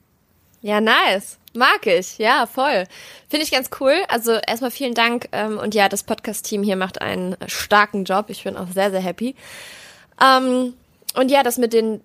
Ja, 0.63 0.81
nice. 0.81 1.39
Mag 1.53 1.87
ich. 1.87 2.17
Ja, 2.17 2.47
voll. 2.47 2.85
Finde 3.29 3.45
ich 3.45 3.51
ganz 3.51 3.69
cool. 3.79 3.93
Also 4.09 4.33
erstmal 4.33 4.71
vielen 4.71 4.95
Dank. 4.95 5.29
Ähm, 5.33 5.59
und 5.59 5.75
ja, 5.75 5.91
das 5.91 6.03
Podcast-Team 6.03 6.63
hier 6.63 6.77
macht 6.77 7.03
einen 7.03 7.37
starken 7.47 8.05
Job. 8.05 8.31
Ich 8.31 8.45
bin 8.45 8.57
auch 8.57 8.69
sehr, 8.69 8.91
sehr 8.91 9.01
happy. 9.01 9.35
Ähm, 10.23 10.75
und 11.15 11.31
ja, 11.31 11.43
das 11.43 11.59
mit 11.59 11.73
den 11.73 12.01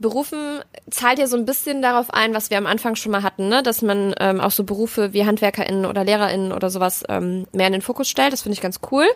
Berufen 0.00 0.60
zahlt 0.90 1.18
ja 1.18 1.26
so 1.26 1.36
ein 1.36 1.44
bisschen 1.44 1.82
darauf 1.82 2.12
ein, 2.12 2.34
was 2.34 2.50
wir 2.50 2.58
am 2.58 2.66
Anfang 2.66 2.94
schon 2.94 3.12
mal 3.12 3.22
hatten, 3.22 3.48
ne? 3.48 3.62
dass 3.62 3.82
man 3.82 4.14
ähm, 4.20 4.40
auch 4.40 4.50
so 4.50 4.64
Berufe 4.64 5.12
wie 5.12 5.24
HandwerkerInnen 5.24 5.86
oder 5.86 6.04
LehrerInnen 6.04 6.52
oder 6.52 6.70
sowas 6.70 7.04
ähm, 7.08 7.46
mehr 7.52 7.66
in 7.66 7.72
den 7.72 7.82
Fokus 7.82 8.08
stellt. 8.08 8.32
Das 8.32 8.42
finde 8.42 8.54
ich 8.54 8.60
ganz 8.60 8.80
cool. 8.90 9.06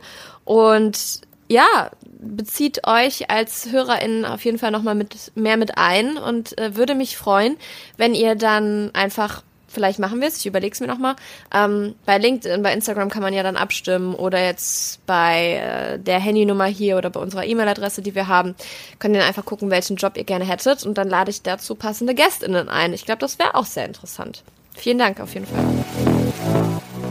Und 0.45 1.21
ja, 1.49 1.91
bezieht 2.19 2.87
euch 2.87 3.31
als 3.31 3.71
HörerInnen 3.71 4.25
auf 4.25 4.45
jeden 4.45 4.59
Fall 4.59 4.71
nochmal 4.71 4.95
mit, 4.95 5.33
mehr 5.35 5.57
mit 5.57 5.79
ein 5.79 6.17
und 6.17 6.59
äh, 6.59 6.77
würde 6.77 6.95
mich 6.95 7.17
freuen, 7.17 7.57
wenn 7.97 8.15
ihr 8.15 8.35
dann 8.35 8.91
einfach 8.95 9.43
vielleicht 9.73 9.99
machen 9.99 10.21
wir 10.21 10.29
es, 10.29 10.39
ich 10.39 10.47
überlege 10.47 10.73
es 10.73 10.81
mir 10.81 10.87
nochmal. 10.87 11.17
Ähm, 11.53 11.95
bei 12.07 12.19
LinkedIn, 12.19 12.63
bei 12.63 12.73
Instagram 12.73 13.11
kann 13.11 13.23
man 13.23 13.35
ja 13.35 13.43
dann 13.43 13.57
abstimmen 13.57 14.15
oder 14.15 14.43
jetzt 14.45 15.05
bei 15.07 15.55
äh, 15.55 15.99
der 15.99 16.21
Handynummer 16.21 16.67
hier 16.67 16.97
oder 16.97 17.11
bei 17.11 17.21
unserer 17.21 17.45
E-Mail-Adresse, 17.45 18.03
die 18.03 18.15
wir 18.15 18.29
haben, 18.29 18.55
könnt 18.99 19.15
ihr 19.17 19.25
einfach 19.25 19.45
gucken, 19.45 19.71
welchen 19.71 19.97
Job 19.97 20.17
ihr 20.17 20.25
gerne 20.25 20.45
hättet 20.45 20.85
und 20.85 20.99
dann 20.99 21.09
lade 21.09 21.31
ich 21.31 21.43
dazu 21.43 21.75
passende 21.75 22.15
GästInnen 22.15 22.69
ein. 22.69 22.93
Ich 22.93 23.05
glaube, 23.05 23.21
das 23.21 23.39
wäre 23.39 23.55
auch 23.55 23.67
sehr 23.67 23.87
interessant. 23.87 24.45
Vielen 24.75 24.99
Dank 24.99 25.21
auf 25.21 25.35
jeden 25.35 25.47
Fall. 25.47 26.22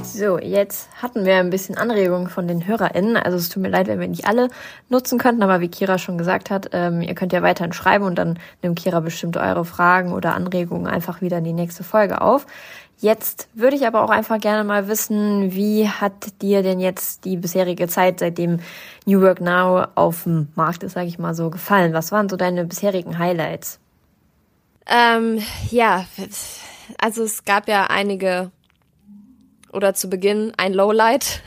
So, 0.03 0.39
jetzt 0.39 0.89
hatten 1.01 1.25
wir 1.25 1.37
ein 1.37 1.49
bisschen 1.49 1.77
Anregungen 1.77 2.27
von 2.27 2.47
den 2.47 2.67
HörerInnen. 2.67 3.17
Also 3.17 3.37
es 3.37 3.49
tut 3.49 3.61
mir 3.61 3.69
leid, 3.69 3.87
wenn 3.87 3.99
wir 3.99 4.07
nicht 4.07 4.27
alle 4.27 4.49
nutzen 4.89 5.19
könnten, 5.19 5.43
aber 5.43 5.61
wie 5.61 5.69
Kira 5.69 5.97
schon 5.97 6.17
gesagt 6.17 6.49
hat, 6.49 6.69
ähm, 6.73 7.01
ihr 7.01 7.15
könnt 7.15 7.33
ja 7.33 7.41
weiterhin 7.41 7.73
schreiben 7.73 8.05
und 8.05 8.15
dann 8.15 8.39
nimmt 8.61 8.79
Kira 8.79 8.99
bestimmt 8.99 9.37
eure 9.37 9.65
Fragen 9.65 10.11
oder 10.11 10.35
Anregungen 10.35 10.87
einfach 10.87 11.21
wieder 11.21 11.37
in 11.37 11.43
die 11.43 11.53
nächste 11.53 11.83
Folge 11.83 12.21
auf. 12.21 12.45
Jetzt 12.99 13.47
würde 13.53 13.75
ich 13.75 13.87
aber 13.87 14.03
auch 14.03 14.11
einfach 14.11 14.39
gerne 14.39 14.63
mal 14.63 14.87
wissen, 14.87 15.53
wie 15.53 15.89
hat 15.89 16.41
dir 16.41 16.61
denn 16.61 16.79
jetzt 16.79 17.25
die 17.25 17.37
bisherige 17.37 17.87
Zeit, 17.87 18.19
seitdem 18.19 18.59
New 19.05 19.21
Work 19.21 19.41
Now 19.41 19.87
auf 19.95 20.23
dem 20.23 20.49
Markt 20.55 20.83
ist, 20.83 20.93
sage 20.93 21.07
ich 21.07 21.17
mal 21.17 21.33
so, 21.33 21.49
gefallen? 21.49 21.93
Was 21.93 22.11
waren 22.11 22.29
so 22.29 22.35
deine 22.35 22.65
bisherigen 22.65 23.17
Highlights? 23.17 23.79
Ähm, 24.85 25.41
ja, 25.71 26.05
also 26.99 27.23
es 27.23 27.43
gab 27.43 27.67
ja 27.67 27.87
einige 27.87 28.51
oder 29.73 29.93
zu 29.93 30.09
Beginn 30.09 30.53
ein 30.57 30.73
Lowlight, 30.73 31.41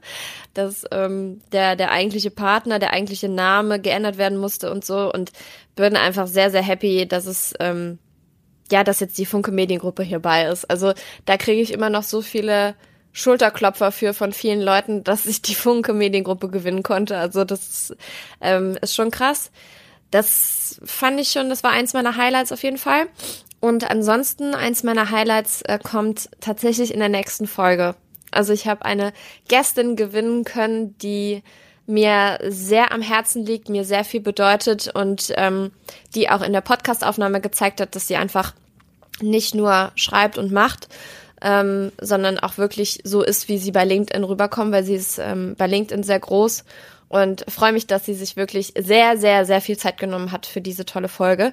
dass 0.54 0.84
ähm, 0.90 1.40
der, 1.52 1.76
der 1.76 1.90
eigentliche 1.90 2.30
Partner, 2.30 2.78
der 2.78 2.92
eigentliche 2.92 3.28
Name 3.28 3.80
geändert 3.80 4.18
werden 4.18 4.38
musste 4.38 4.70
und 4.70 4.84
so 4.84 5.12
und 5.12 5.32
bin 5.76 5.96
einfach 5.96 6.26
sehr, 6.26 6.50
sehr 6.50 6.62
happy, 6.62 7.06
dass 7.06 7.26
es, 7.26 7.54
ähm, 7.60 7.98
ja, 8.70 8.84
dass 8.84 9.00
jetzt 9.00 9.18
die 9.18 9.26
Funke 9.26 9.50
Mediengruppe 9.50 10.02
hierbei 10.02 10.44
ist. 10.44 10.70
Also 10.70 10.92
da 11.24 11.36
kriege 11.36 11.60
ich 11.60 11.72
immer 11.72 11.90
noch 11.90 12.02
so 12.02 12.22
viele 12.22 12.74
Schulterklopfer 13.12 13.90
für 13.90 14.14
von 14.14 14.32
vielen 14.32 14.60
Leuten, 14.60 15.04
dass 15.04 15.26
ich 15.26 15.42
die 15.42 15.54
Funke 15.54 15.92
Mediengruppe 15.92 16.48
gewinnen 16.48 16.82
konnte. 16.82 17.16
Also 17.16 17.44
das 17.44 17.94
ähm, 18.40 18.76
ist 18.80 18.94
schon 18.94 19.10
krass. 19.10 19.50
Das 20.10 20.80
fand 20.84 21.20
ich 21.20 21.30
schon, 21.30 21.48
das 21.48 21.62
war 21.62 21.70
eins 21.70 21.94
meiner 21.94 22.16
Highlights 22.16 22.50
auf 22.50 22.62
jeden 22.62 22.78
Fall. 22.78 23.06
Und 23.60 23.90
ansonsten, 23.90 24.54
eins 24.54 24.82
meiner 24.82 25.10
Highlights 25.10 25.62
äh, 25.62 25.78
kommt 25.78 26.30
tatsächlich 26.40 26.92
in 26.92 27.00
der 27.00 27.10
nächsten 27.10 27.46
Folge. 27.46 27.94
Also 28.30 28.52
ich 28.52 28.66
habe 28.66 28.84
eine 28.84 29.12
Gästin 29.48 29.96
gewinnen 29.96 30.44
können, 30.44 30.96
die 30.98 31.42
mir 31.86 32.38
sehr 32.48 32.92
am 32.92 33.02
Herzen 33.02 33.44
liegt, 33.44 33.68
mir 33.68 33.84
sehr 33.84 34.04
viel 34.04 34.20
bedeutet 34.20 34.90
und 34.94 35.32
ähm, 35.36 35.72
die 36.14 36.30
auch 36.30 36.40
in 36.40 36.52
der 36.52 36.60
Podcastaufnahme 36.60 37.40
gezeigt 37.40 37.80
hat, 37.80 37.94
dass 37.94 38.08
sie 38.08 38.16
einfach 38.16 38.54
nicht 39.20 39.54
nur 39.54 39.92
schreibt 39.96 40.38
und 40.38 40.52
macht, 40.52 40.88
ähm, 41.42 41.92
sondern 42.00 42.38
auch 42.38 42.58
wirklich 42.58 43.00
so 43.04 43.22
ist, 43.22 43.48
wie 43.48 43.58
sie 43.58 43.72
bei 43.72 43.84
LinkedIn 43.84 44.24
rüberkommt, 44.24 44.72
weil 44.72 44.84
sie 44.84 44.94
ist 44.94 45.18
ähm, 45.18 45.56
bei 45.58 45.66
LinkedIn 45.66 46.04
sehr 46.04 46.20
groß 46.20 46.64
und 47.08 47.44
freue 47.50 47.72
mich, 47.72 47.88
dass 47.88 48.06
sie 48.06 48.14
sich 48.14 48.36
wirklich 48.36 48.72
sehr, 48.78 49.18
sehr, 49.18 49.44
sehr 49.44 49.60
viel 49.60 49.76
Zeit 49.76 49.98
genommen 49.98 50.30
hat 50.30 50.46
für 50.46 50.60
diese 50.60 50.84
tolle 50.84 51.08
Folge. 51.08 51.52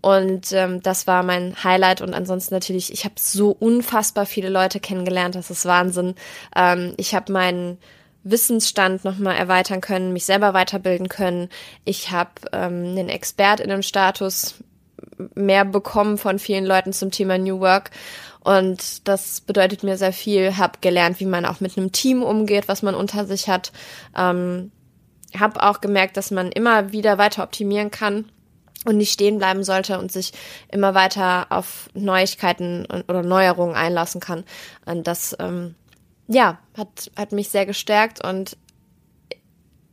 Und 0.00 0.52
ähm, 0.52 0.80
das 0.82 1.06
war 1.06 1.22
mein 1.22 1.62
Highlight. 1.64 2.00
Und 2.00 2.14
ansonsten 2.14 2.54
natürlich, 2.54 2.92
ich 2.92 3.04
habe 3.04 3.14
so 3.18 3.50
unfassbar 3.50 4.26
viele 4.26 4.48
Leute 4.48 4.80
kennengelernt, 4.80 5.34
das 5.34 5.50
ist 5.50 5.66
Wahnsinn. 5.66 6.14
Ähm, 6.54 6.94
ich 6.96 7.14
habe 7.14 7.32
meinen 7.32 7.78
Wissensstand 8.22 9.04
nochmal 9.04 9.36
erweitern 9.36 9.80
können, 9.80 10.12
mich 10.12 10.24
selber 10.24 10.54
weiterbilden 10.54 11.08
können. 11.08 11.48
Ich 11.84 12.10
habe 12.10 12.30
ähm, 12.52 12.84
einen 12.84 13.08
ExpertInnen-Status 13.08 14.56
mehr 15.34 15.64
bekommen 15.64 16.16
von 16.16 16.38
vielen 16.38 16.64
Leuten 16.64 16.92
zum 16.92 17.10
Thema 17.10 17.38
New 17.38 17.58
Work. 17.60 17.90
Und 18.40 19.08
das 19.08 19.40
bedeutet 19.40 19.82
mir 19.82 19.96
sehr 19.96 20.12
viel. 20.12 20.56
Habe 20.56 20.78
gelernt, 20.80 21.18
wie 21.18 21.26
man 21.26 21.44
auch 21.44 21.60
mit 21.60 21.76
einem 21.76 21.90
Team 21.90 22.22
umgeht, 22.22 22.68
was 22.68 22.82
man 22.82 22.94
unter 22.94 23.26
sich 23.26 23.48
hat. 23.48 23.72
Ähm, 24.16 24.70
habe 25.38 25.62
auch 25.62 25.80
gemerkt, 25.80 26.16
dass 26.16 26.30
man 26.30 26.52
immer 26.52 26.92
wieder 26.92 27.18
weiter 27.18 27.42
optimieren 27.42 27.90
kann 27.90 28.26
und 28.84 28.96
nicht 28.96 29.12
stehen 29.12 29.38
bleiben 29.38 29.64
sollte 29.64 29.98
und 29.98 30.12
sich 30.12 30.32
immer 30.70 30.94
weiter 30.94 31.46
auf 31.50 31.90
Neuigkeiten 31.94 32.86
oder 32.86 33.22
Neuerungen 33.22 33.76
einlassen 33.76 34.20
kann. 34.20 34.44
Und 34.86 35.06
das, 35.06 35.36
ähm, 35.40 35.74
ja, 36.28 36.58
hat, 36.76 37.10
hat 37.16 37.32
mich 37.32 37.48
sehr 37.48 37.66
gestärkt 37.66 38.24
und 38.24 38.56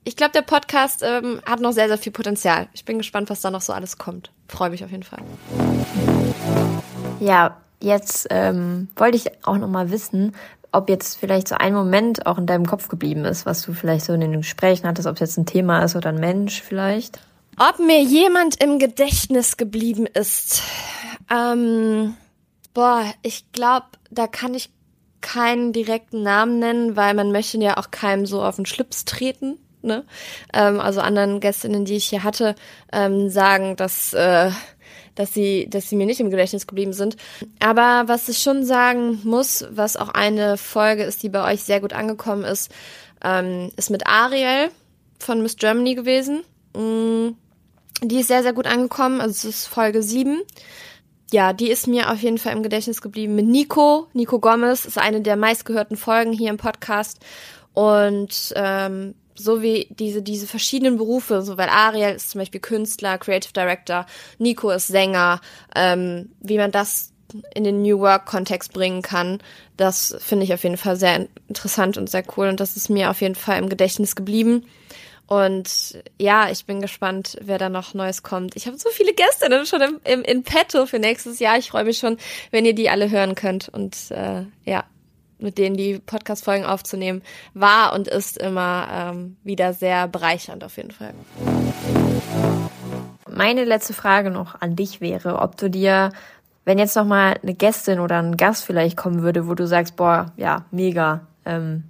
ich 0.08 0.16
glaube, 0.16 0.34
der 0.34 0.44
Podcast 0.44 1.02
ähm, 1.04 1.42
hat 1.48 1.62
noch 1.62 1.72
sehr, 1.72 1.88
sehr 1.88 1.98
viel 1.98 2.12
Potenzial. 2.12 2.68
Ich 2.74 2.86
bin 2.86 3.00
gespannt, 3.00 3.32
was 3.32 3.42
da 3.42 3.50
noch 3.50 3.62
so 3.62 3.74
alles 3.74 3.98
kommt. 3.98 4.32
Freue 4.48 4.70
mich 4.70 4.84
auf 4.84 4.92
jeden 4.92 5.04
Fall. 5.04 5.20
Ja, 7.20 7.58
jetzt 7.82 8.28
ähm, 8.30 8.88
wollte 8.96 9.18
ich 9.18 9.32
auch 9.46 9.58
noch 9.58 9.68
mal 9.68 9.90
wissen, 9.90 10.36
ob 10.72 10.90
jetzt 10.90 11.18
vielleicht 11.18 11.48
so 11.48 11.56
ein 11.56 11.74
Moment 11.74 12.28
auch 12.28 12.38
in 12.38 12.46
deinem 12.46 12.68
Kopf 12.68 12.88
geblieben 12.88 13.26
ist, 13.26 13.48
was 13.48 13.64
du 13.64 13.74
vielleicht 13.74 14.06
so 14.06 14.14
in 14.14 14.22
den 14.22 14.34
Gesprächen 14.34 14.88
hattest, 14.88 15.08
ob 15.08 15.16
es 15.16 15.22
jetzt 15.22 15.38
ein 15.38 15.48
Thema 15.48 15.84
ist 15.84 15.96
oder 15.96 16.10
ein 16.10 16.20
Mensch 16.20 16.62
vielleicht. 16.62 17.20
Ob 17.58 17.80
mir 17.80 18.02
jemand 18.02 18.62
im 18.62 18.80
Gedächtnis 18.80 19.56
geblieben 19.56 20.08
ist. 20.08 20.62
Ähm, 21.32 22.18
boah, 22.74 23.06
ich 23.22 23.52
glaube, 23.54 23.86
da 24.12 24.28
kann 24.28 24.54
ich 24.54 24.70
keinen 25.22 25.72
direkten 25.72 26.22
Namen 26.22 26.60
nennen, 26.60 26.96
weil 26.96 27.14
man 27.14 27.32
möchte 27.32 27.58
ja 27.58 27.78
auch 27.78 27.92
keinem 27.92 28.26
so 28.26 28.44
auf 28.44 28.58
den 28.58 28.66
Schlips 28.66 29.06
treten. 29.06 29.58
Ne? 29.82 30.04
Ähm, 30.54 30.80
also 30.82 31.00
anderen 31.00 31.40
Gästinnen, 31.40 31.86
die 31.86 31.96
ich 31.96 32.06
hier 32.06 32.24
hatte, 32.24 32.56
ähm, 32.92 33.30
sagen, 33.30 33.78
dass, 33.78 34.14
äh, 34.14 34.52
dass, 35.16 35.34
sie, 35.34 35.68
dass 35.70 35.90
sie 35.90 35.96
mir 35.96 36.06
nicht 36.06 36.20
im 36.20 36.30
Gedächtnis 36.30 36.68
geblieben 36.68 36.94
sind. 36.94 37.16
Aber 37.60 38.04
was 38.08 38.28
ich 38.28 38.40
schon 38.40 38.66
sagen 38.66 39.22
muss, 39.24 39.66
was 39.70 39.96
auch 39.96 40.10
eine 40.10 40.58
Folge 40.58 41.04
ist, 41.04 41.24
die 41.24 41.30
bei 41.30 41.54
euch 41.54 41.64
sehr 41.64 41.80
gut 41.80 41.94
angekommen 41.94 42.44
ist, 42.44 42.70
ähm, 43.24 43.72
ist 43.78 43.90
mit 43.90 44.08
Ariel 44.08 44.70
von 45.20 45.42
Miss 45.42 45.56
Germany 45.56 45.96
gewesen. 45.96 46.44
Mm, 46.76 47.30
die 48.02 48.20
ist 48.20 48.28
sehr, 48.28 48.44
sehr 48.44 48.54
gut 48.54 48.68
angekommen. 48.68 49.22
Also 49.22 49.50
es 49.50 49.56
ist 49.56 49.66
Folge 49.68 50.02
7 50.04 50.42
ja, 51.32 51.54
die 51.54 51.70
ist 51.70 51.88
mir 51.88 52.12
auf 52.12 52.22
jeden 52.22 52.38
Fall 52.38 52.54
im 52.54 52.64
Gedächtnis 52.64 53.02
geblieben 53.02 53.36
mit 53.36 53.46
Nico. 53.46 54.08
Nico 54.14 54.40
Gomez 54.40 54.86
ist 54.86 54.98
eine 54.98 55.22
der 55.22 55.36
meistgehörten 55.36 55.98
Folgen 55.98 56.32
hier 56.32 56.50
im 56.50 56.58
Podcast. 56.58 57.20
Und 57.74 58.54
ähm, 58.56 59.16
so 59.34 59.62
wie 59.62 59.88
diese, 59.90 60.22
diese 60.22 60.48
verschiedenen 60.48 60.98
Berufe, 60.98 61.42
so 61.42 61.58
weil 61.58 61.70
Ariel 61.70 62.16
ist 62.16 62.30
zum 62.30 62.40
Beispiel 62.40 62.62
Künstler, 62.62 63.18
Creative 63.18 63.52
Director, 63.52 64.06
Nico 64.38 64.70
ist 64.70 64.88
Sänger, 64.88 65.42
ähm, 65.76 66.30
wie 66.40 66.58
man 66.58 66.72
das 66.72 67.12
in 67.54 67.66
den 67.66 67.82
New 67.82 68.00
Work-Kontext 68.00 68.72
bringen 68.72 69.02
kann, 69.02 69.40
das 69.76 70.16
finde 70.20 70.46
ich 70.46 70.54
auf 70.54 70.64
jeden 70.64 70.78
Fall 70.78 70.96
sehr 70.96 71.28
interessant 71.50 71.98
und 71.98 72.10
sehr 72.10 72.24
cool. 72.38 72.48
Und 72.48 72.60
das 72.60 72.78
ist 72.78 72.90
mir 72.90 73.10
auf 73.10 73.20
jeden 73.20 73.36
Fall 73.36 73.60
im 73.60 73.68
Gedächtnis 73.68 74.16
geblieben. 74.16 74.64
Und 75.28 76.04
ja, 76.20 76.50
ich 76.50 76.66
bin 76.66 76.82
gespannt, 76.82 77.38
wer 77.42 77.58
da 77.58 77.70
noch 77.70 77.94
Neues 77.94 78.22
kommt. 78.22 78.56
Ich 78.56 78.68
habe 78.68 78.78
so 78.78 78.90
viele 78.90 79.14
Gäste 79.14 79.66
schon 79.66 79.82
im, 79.82 80.00
im, 80.04 80.22
in 80.22 80.44
petto 80.44 80.86
für 80.86 81.00
nächstes 81.00 81.40
Jahr. 81.40 81.58
Ich 81.58 81.70
freue 81.70 81.84
mich 81.84 81.98
schon, 81.98 82.18
wenn 82.52 82.66
ihr 82.66 82.76
die 82.76 82.90
alle 82.90 83.10
hören 83.10 83.34
könnt. 83.34 83.70
Und 83.70 84.12
äh, 84.12 84.44
ja, 84.66 84.84
mit 85.40 85.58
denen 85.58 85.76
die 85.76 86.00
Podcast-Folgen 86.00 86.66
aufzunehmen, 86.66 87.22
war 87.54 87.94
und 87.94 88.08
ist 88.08 88.38
immer 88.38 88.88
ähm, 88.92 89.38
wieder 89.44 89.74
sehr 89.74 90.08
bereichernd 90.08 90.64
auf 90.64 90.78
jeden 90.78 90.92
Fall. 90.92 91.14
Meine 93.30 93.66
letzte 93.66 93.94
Frage 93.94 94.30
noch 94.32 94.62
an 94.62 94.76
dich 94.76 95.02
wäre, 95.02 95.40
ob 95.40 95.58
du 95.58 95.70
dir, 95.70 96.12
wenn 96.64 96.80
jetzt 96.80 96.96
noch 96.96 97.06
mal 97.06 97.38
eine 97.42 97.54
Gästin 97.54 98.00
oder 98.00 98.20
ein 98.20 98.38
Gast 98.38 98.64
vielleicht 98.64 98.96
kommen 98.96 99.24
würde, 99.24 99.48
wo 99.48 99.56
du 99.56 99.68
sagst, 99.68 99.96
boah, 99.96 100.32
ja, 100.38 100.66
mega, 100.72 101.28
ähm, 101.46 101.84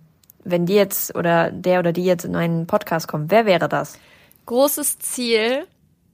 wenn 0.46 0.66
die 0.66 0.76
jetzt 0.76 1.16
oder 1.16 1.52
der 1.52 1.80
oder 1.80 1.92
die 1.92 2.06
jetzt 2.06 2.24
in 2.24 2.36
einen 2.36 2.68
Podcast 2.68 3.08
kommt, 3.08 3.32
wer 3.32 3.46
wäre 3.46 3.68
das? 3.68 4.00
Großes 4.46 5.00
Ziel 5.00 5.68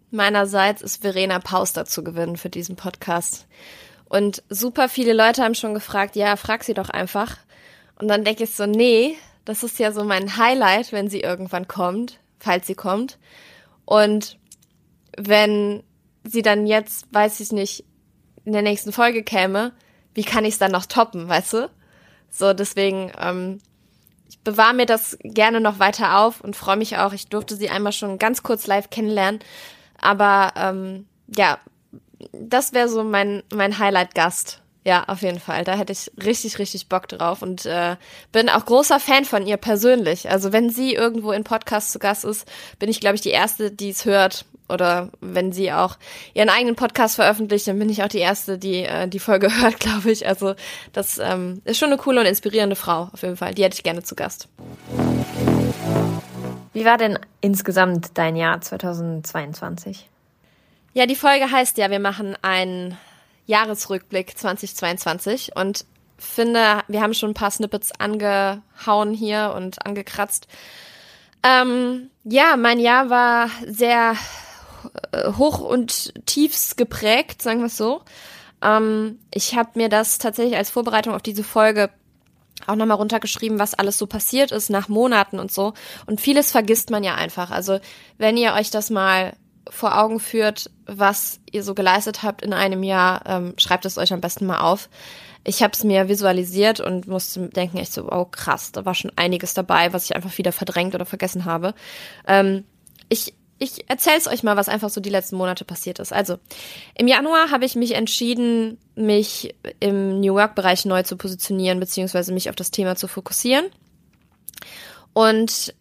meinerseits 0.09 0.81
ist 0.81 1.01
Verena 1.01 1.39
Pauster 1.39 1.85
zu 1.85 2.03
gewinnen 2.03 2.37
für 2.37 2.49
diesen 2.49 2.75
Podcast. 2.75 3.45
Und 4.05 4.43
super 4.49 4.89
viele 4.89 5.13
Leute 5.13 5.43
haben 5.43 5.55
schon 5.55 5.73
gefragt, 5.73 6.15
ja, 6.15 6.35
frag 6.35 6.63
sie 6.63 6.73
doch 6.73 6.89
einfach. 6.89 7.37
Und 7.99 8.07
dann 8.07 8.23
denke 8.23 8.45
ich 8.45 8.55
so, 8.55 8.65
nee, 8.65 9.15
das 9.45 9.63
ist 9.63 9.79
ja 9.79 9.91
so 9.91 10.03
mein 10.03 10.37
Highlight, 10.37 10.91
wenn 10.91 11.09
sie 11.09 11.21
irgendwann 11.21 11.67
kommt, 11.67 12.19
falls 12.39 12.67
sie 12.67 12.75
kommt. 12.75 13.17
Und 13.85 14.37
wenn 15.17 15.83
sie 16.23 16.41
dann 16.41 16.67
jetzt, 16.67 17.05
weiß 17.13 17.39
ich 17.39 17.51
nicht, 17.51 17.85
in 18.45 18.53
der 18.53 18.61
nächsten 18.61 18.91
Folge 18.91 19.23
käme, 19.23 19.73
wie 20.13 20.23
kann 20.23 20.45
ich 20.45 20.53
es 20.53 20.59
dann 20.59 20.71
noch 20.71 20.85
toppen, 20.85 21.27
weißt 21.27 21.53
du? 21.53 21.69
So, 22.29 22.53
deswegen, 22.53 23.11
ähm, 23.19 23.59
bewahre 24.43 24.73
mir 24.73 24.85
das 24.85 25.17
gerne 25.23 25.61
noch 25.61 25.79
weiter 25.79 26.19
auf 26.19 26.41
und 26.41 26.55
freue 26.55 26.77
mich 26.77 26.97
auch. 26.97 27.13
Ich 27.13 27.27
durfte 27.27 27.55
sie 27.55 27.69
einmal 27.69 27.91
schon 27.91 28.17
ganz 28.17 28.43
kurz 28.43 28.67
live 28.67 28.89
kennenlernen. 28.89 29.39
Aber 29.99 30.53
ähm, 30.55 31.07
ja, 31.35 31.59
das 32.33 32.73
wäre 32.73 32.89
so 32.89 33.03
mein, 33.03 33.43
mein 33.53 33.77
Highlight-Gast. 33.77 34.61
Ja, 34.83 35.03
auf 35.07 35.21
jeden 35.21 35.39
Fall. 35.39 35.63
Da 35.63 35.75
hätte 35.75 35.93
ich 35.93 36.11
richtig, 36.23 36.57
richtig 36.57 36.89
Bock 36.89 37.07
drauf 37.07 37.43
und 37.43 37.65
äh, 37.67 37.97
bin 38.31 38.49
auch 38.49 38.65
großer 38.65 38.99
Fan 38.99 39.25
von 39.25 39.45
ihr 39.45 39.57
persönlich. 39.57 40.29
Also 40.29 40.51
wenn 40.53 40.71
sie 40.71 40.95
irgendwo 40.95 41.31
in 41.31 41.43
Podcast 41.43 41.91
zu 41.91 41.99
Gast 41.99 42.25
ist, 42.25 42.47
bin 42.79 42.89
ich, 42.89 42.99
glaube 42.99 43.15
ich, 43.15 43.21
die 43.21 43.29
Erste, 43.29 43.69
die 43.69 43.89
es 43.89 44.05
hört. 44.05 44.45
Oder 44.69 45.09
wenn 45.19 45.51
sie 45.51 45.71
auch 45.71 45.97
ihren 46.33 46.49
eigenen 46.49 46.75
Podcast 46.75 47.15
veröffentlicht, 47.15 47.67
dann 47.67 47.77
bin 47.77 47.89
ich 47.89 48.03
auch 48.03 48.07
die 48.07 48.19
Erste, 48.19 48.57
die 48.57 48.83
äh, 48.83 49.07
die 49.07 49.19
Folge 49.19 49.55
hört, 49.61 49.79
glaube 49.79 50.11
ich. 50.11 50.27
Also 50.27 50.55
das 50.93 51.19
ähm, 51.19 51.61
ist 51.65 51.77
schon 51.77 51.89
eine 51.89 51.97
coole 51.97 52.21
und 52.21 52.25
inspirierende 52.25 52.75
Frau, 52.75 53.09
auf 53.13 53.21
jeden 53.21 53.37
Fall. 53.37 53.53
Die 53.53 53.63
hätte 53.63 53.75
ich 53.75 53.83
gerne 53.83 54.01
zu 54.01 54.15
Gast. 54.15 54.47
Wie 56.73 56.85
war 56.85 56.97
denn 56.97 57.19
insgesamt 57.41 58.17
dein 58.17 58.35
Jahr 58.35 58.61
2022? 58.61 60.07
Ja, 60.93 61.05
die 61.05 61.15
Folge 61.15 61.51
heißt 61.51 61.77
ja, 61.77 61.91
wir 61.91 61.99
machen 61.99 62.35
einen 62.41 62.97
Jahresrückblick 63.51 64.37
2022 64.37 65.55
und 65.55 65.85
finde, 66.17 66.83
wir 66.87 67.01
haben 67.01 67.13
schon 67.13 67.31
ein 67.31 67.35
paar 67.35 67.51
Snippets 67.51 67.91
angehauen 67.99 69.13
hier 69.13 69.53
und 69.55 69.85
angekratzt. 69.85 70.47
Ähm, 71.43 72.09
ja, 72.23 72.55
mein 72.55 72.79
Jahr 72.79 73.09
war 73.09 73.49
sehr 73.67 74.15
äh, 75.11 75.33
hoch 75.33 75.59
und 75.59 76.13
tiefs 76.25 76.77
geprägt, 76.77 77.41
sagen 77.41 77.59
wir 77.59 77.65
es 77.65 77.77
so. 77.77 78.01
Ähm, 78.61 79.19
ich 79.33 79.55
habe 79.55 79.71
mir 79.75 79.89
das 79.89 80.17
tatsächlich 80.17 80.55
als 80.55 80.69
Vorbereitung 80.69 81.13
auf 81.13 81.23
diese 81.23 81.43
Folge 81.43 81.89
auch 82.67 82.75
nochmal 82.75 82.97
runtergeschrieben, 82.97 83.59
was 83.59 83.73
alles 83.73 83.97
so 83.97 84.07
passiert 84.07 84.51
ist 84.51 84.69
nach 84.69 84.87
Monaten 84.87 85.39
und 85.39 85.51
so. 85.51 85.73
Und 86.05 86.21
vieles 86.21 86.51
vergisst 86.51 86.89
man 86.89 87.03
ja 87.03 87.15
einfach. 87.15 87.51
Also 87.51 87.79
wenn 88.17 88.37
ihr 88.37 88.53
euch 88.53 88.69
das 88.69 88.89
mal 88.89 89.33
vor 89.69 89.97
Augen 89.97 90.19
führt, 90.19 90.69
was 90.85 91.39
ihr 91.51 91.63
so 91.63 91.73
geleistet 91.73 92.23
habt 92.23 92.41
in 92.41 92.53
einem 92.53 92.83
Jahr, 92.83 93.21
ähm, 93.25 93.53
schreibt 93.57 93.85
es 93.85 93.97
euch 93.97 94.13
am 94.13 94.21
besten 94.21 94.45
mal 94.45 94.59
auf. 94.59 94.89
Ich 95.43 95.63
habe 95.63 95.73
es 95.73 95.83
mir 95.83 96.07
visualisiert 96.07 96.79
und 96.79 97.07
musste 97.07 97.47
denken, 97.49 97.77
echt 97.77 97.93
so, 97.93 98.11
oh 98.11 98.25
krass, 98.25 98.71
da 98.71 98.85
war 98.85 98.93
schon 98.93 99.11
einiges 99.15 99.53
dabei, 99.53 99.91
was 99.93 100.05
ich 100.05 100.15
einfach 100.15 100.37
wieder 100.37 100.51
verdrängt 100.51 100.93
oder 100.93 101.05
vergessen 101.05 101.45
habe. 101.45 101.73
Ähm, 102.27 102.63
ich 103.09 103.33
ich 103.61 103.87
erzähle 103.87 104.17
es 104.17 104.27
euch 104.27 104.41
mal, 104.41 104.57
was 104.57 104.69
einfach 104.69 104.89
so 104.89 105.01
die 105.01 105.11
letzten 105.11 105.35
Monate 105.35 105.65
passiert 105.65 105.99
ist. 105.99 106.11
Also, 106.11 106.39
im 106.95 107.07
Januar 107.07 107.51
habe 107.51 107.63
ich 107.63 107.75
mich 107.75 107.93
entschieden, 107.93 108.79
mich 108.95 109.53
im 109.79 110.19
New 110.19 110.33
Work-Bereich 110.33 110.85
neu 110.85 111.03
zu 111.03 111.15
positionieren, 111.15 111.79
beziehungsweise 111.79 112.33
mich 112.33 112.49
auf 112.49 112.55
das 112.55 112.71
Thema 112.71 112.95
zu 112.95 113.07
fokussieren. 113.07 113.65
Und 115.13 115.75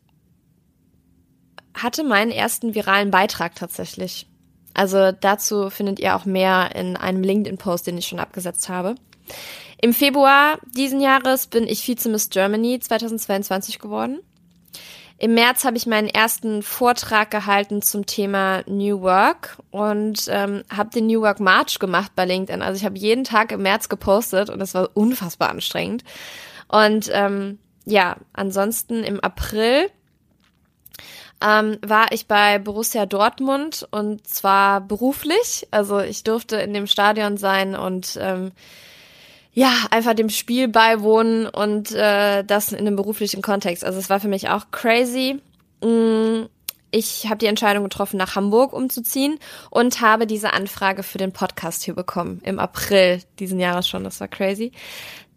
hatte 1.75 2.05
meinen 2.05 2.31
ersten 2.31 2.75
viralen 2.75 3.11
Beitrag 3.11 3.55
tatsächlich. 3.55 4.27
Also 4.75 5.13
dazu 5.13 5.71
findet 5.71 5.99
ihr 5.99 6.17
auch 6.17 6.25
mehr 6.25 6.75
in 6.75 6.97
einem 6.97 7.23
LinkedIn-Post, 7.23 7.87
den 7.87 7.99
ich 7.99 8.07
schon 8.07 8.21
abgesetzt 8.21 8.69
habe. 8.69 8.95
Im 9.83 9.95
Februar 9.95 10.59
diesen 10.77 11.01
Jahres 11.01 11.47
bin 11.47 11.67
ich 11.67 11.83
Vize-Miss 11.87 12.31
Germany 12.31 12.81
2022 12.81 13.79
geworden. 13.79 14.21
Im 15.19 15.35
März 15.35 15.65
habe 15.65 15.77
ich 15.77 15.87
meinen 15.87 16.09
ersten 16.09 16.63
Vortrag 16.63 17.31
gehalten 17.31 17.83
zum 17.83 18.07
Thema 18.07 18.63
New 18.67 19.03
Work 19.03 19.59
und 19.71 20.25
ähm, 20.29 20.65
habe 20.75 20.89
den 20.91 21.07
New 21.09 21.21
Work 21.21 21.41
March 21.41 21.79
gemacht 21.79 22.13
bei 22.17 22.25
LinkedIn. 22.25 22.63
Also 22.63 22.79
ich 22.79 22.87
habe 22.87 22.97
jeden 22.97 23.25
Tag 23.25 23.53
im 23.53 23.61
März 23.61 23.91
gepostet 23.91 24.49
und 24.49 24.59
das 24.61 24.73
war 24.73 24.89
unfassbar 24.95 25.51
anstrengend. 25.51 26.05
Und 26.69 27.11
ähm, 27.13 27.59
ja, 27.85 28.17
ansonsten 28.33 29.05
im 29.05 29.21
April 29.21 29.91
ähm, 31.43 31.79
war 31.83 32.13
ich 32.13 32.27
bei 32.27 32.59
Borussia 32.59 33.07
Dortmund 33.07 33.87
und 33.91 34.27
zwar 34.27 34.81
beruflich. 34.81 35.67
Also 35.71 36.01
ich 36.01 36.25
durfte 36.25 36.57
in 36.57 36.75
dem 36.75 36.87
Stadion 36.87 37.37
sein 37.37 37.75
und 37.75 38.19
ähm, 38.21 38.53
ja, 39.53 39.73
einfach 39.91 40.15
dem 40.15 40.29
Spiel 40.29 40.69
beiwohnen 40.69 41.47
und 41.47 41.93
äh, 41.93 42.45
das 42.45 42.73
in 42.73 42.79
einem 42.79 42.97
beruflichen 42.97 43.43
Kontext. 43.43 43.85
Also 43.85 43.99
es 43.99 44.11
war 44.11 44.21
für 44.21 44.29
mich 44.29 44.49
auch 44.49 44.71
crazy. 44.71 45.41
Mm, 45.83 46.45
ich 46.93 47.27
habe 47.27 47.39
die 47.39 47.47
Entscheidung 47.47 47.85
getroffen, 47.85 48.17
nach 48.17 48.37
Hamburg 48.37 48.73
umzuziehen 48.73 49.39
und 49.71 50.01
habe 50.01 50.27
diese 50.27 50.53
Anfrage 50.53 51.03
für 51.03 51.19
den 51.19 51.33
Podcast 51.33 51.83
hier 51.85 51.95
bekommen. 51.95 52.41
Im 52.45 52.59
April 52.59 53.23
diesen 53.39 53.61
Jahres 53.61 53.89
schon, 53.89 54.05
das 54.05 54.21
war 54.21 54.29
crazy. 54.29 54.73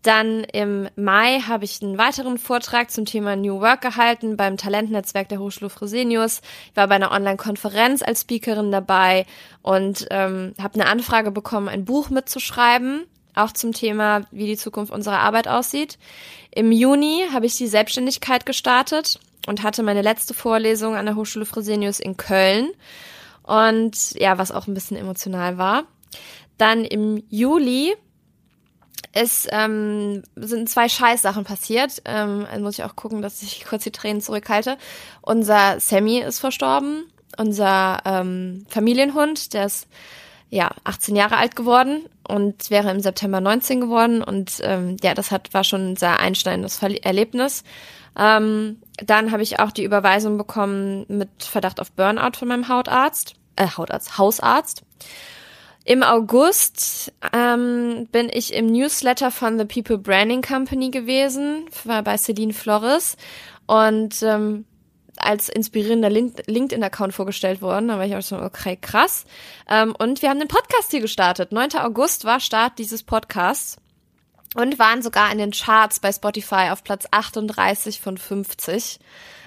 Dann 0.03 0.43
im 0.43 0.89
Mai 0.95 1.39
habe 1.39 1.63
ich 1.65 1.81
einen 1.81 1.97
weiteren 1.97 2.37
Vortrag 2.37 2.91
zum 2.91 3.05
Thema 3.05 3.35
New 3.35 3.61
Work 3.61 3.81
gehalten 3.81 4.37
beim 4.37 4.57
Talentnetzwerk 4.57 5.29
der 5.29 5.39
Hochschule 5.39 5.69
Fresenius. 5.69 6.41
Ich 6.69 6.75
war 6.75 6.87
bei 6.87 6.95
einer 6.95 7.11
Online-Konferenz 7.11 8.03
als 8.03 8.21
Speakerin 8.21 8.71
dabei 8.71 9.25
und 9.61 10.05
ähm, 10.11 10.53
habe 10.61 10.75
eine 10.75 10.87
Anfrage 10.87 11.31
bekommen, 11.31 11.69
ein 11.69 11.85
Buch 11.85 12.09
mitzuschreiben 12.09 13.05
auch 13.35 13.51
zum 13.51 13.73
Thema, 13.73 14.21
wie 14.31 14.45
die 14.45 14.57
Zukunft 14.57 14.91
unserer 14.91 15.19
Arbeit 15.19 15.47
aussieht. 15.47 15.97
Im 16.51 16.71
Juni 16.71 17.23
habe 17.31 17.45
ich 17.45 17.57
die 17.57 17.67
Selbstständigkeit 17.67 18.45
gestartet 18.45 19.19
und 19.47 19.63
hatte 19.63 19.83
meine 19.83 20.01
letzte 20.01 20.33
Vorlesung 20.33 20.95
an 20.95 21.05
der 21.05 21.15
Hochschule 21.15 21.45
Fresenius 21.45 21.99
in 21.99 22.17
Köln. 22.17 22.69
Und 23.41 24.11
ja, 24.19 24.37
was 24.37 24.51
auch 24.51 24.67
ein 24.67 24.73
bisschen 24.73 24.97
emotional 24.97 25.57
war. 25.57 25.85
Dann 26.57 26.85
im 26.85 27.23
Juli 27.29 27.95
es 29.13 29.47
ähm, 29.51 30.23
sind 30.35 30.69
zwei 30.69 30.89
Scheißsachen 30.89 31.43
passiert. 31.43 32.01
Ähm, 32.05 32.45
also 32.49 32.63
muss 32.63 32.79
ich 32.79 32.83
auch 32.83 32.95
gucken, 32.95 33.21
dass 33.21 33.43
ich 33.43 33.63
kurz 33.63 33.83
die 33.83 33.91
Tränen 33.91 34.21
zurückhalte. 34.21 34.77
Unser 35.21 35.79
Sammy 35.79 36.19
ist 36.19 36.39
verstorben, 36.39 37.05
unser 37.37 38.01
ähm, 38.05 38.65
Familienhund, 38.69 39.53
der 39.53 39.67
ist 39.67 39.87
ja 40.49 40.71
18 40.83 41.15
Jahre 41.15 41.37
alt 41.37 41.55
geworden 41.55 42.03
und 42.27 42.69
wäre 42.69 42.91
im 42.91 42.99
September 42.99 43.39
19 43.39 43.81
geworden 43.81 44.23
und 44.23 44.59
ähm, 44.61 44.97
ja, 45.01 45.13
das 45.13 45.31
hat 45.31 45.53
war 45.53 45.63
schon 45.63 45.91
ein 45.91 45.95
sehr 45.95 46.19
einschneidendes 46.19 46.81
Erlebnis. 46.81 47.63
Ähm, 48.17 48.81
dann 48.97 49.31
habe 49.31 49.43
ich 49.43 49.59
auch 49.59 49.71
die 49.71 49.83
Überweisung 49.83 50.37
bekommen 50.37 51.05
mit 51.07 51.29
Verdacht 51.39 51.79
auf 51.79 51.91
Burnout 51.91 52.37
von 52.37 52.47
meinem 52.47 52.67
Hautarzt, 52.67 53.35
äh, 53.55 53.67
Hautarzt, 53.67 54.17
Hausarzt. 54.17 54.83
Im 55.85 56.01
August 56.01 57.11
ähm, 57.33 58.07
bin 58.11 58.29
ich 58.31 58.53
im 58.53 58.67
Newsletter 58.67 59.31
von 59.31 59.59
The 59.59 59.65
People 59.65 59.97
Branding 59.97 60.41
Company 60.41 60.91
gewesen, 60.91 61.65
war 61.83 62.03
bei 62.03 62.17
Celine 62.17 62.53
Flores 62.53 63.17
und 63.65 64.23
ähm, 64.23 64.65
als 65.17 65.49
inspirierender 65.49 66.09
LinkedIn-Account 66.09 67.13
vorgestellt 67.13 67.61
worden. 67.61 67.89
Da 67.89 67.97
war 67.97 68.05
ich 68.05 68.15
auch 68.15 68.21
so, 68.21 68.37
okay, 68.37 68.77
krass. 68.79 69.25
Ähm, 69.69 69.93
und 69.97 70.21
wir 70.21 70.29
haben 70.29 70.39
den 70.39 70.47
Podcast 70.47 70.91
hier 70.91 71.01
gestartet. 71.01 71.51
9. 71.51 71.75
August 71.75 72.23
war 72.23 72.39
Start 72.39 72.79
dieses 72.79 73.03
Podcasts 73.03 73.77
und 74.55 74.79
waren 74.79 75.01
sogar 75.01 75.31
in 75.31 75.37
den 75.37 75.51
Charts 75.51 75.99
bei 75.99 76.11
Spotify 76.11 76.69
auf 76.71 76.83
Platz 76.83 77.05
38 77.11 77.99
von 77.99 78.17
50 78.17 78.99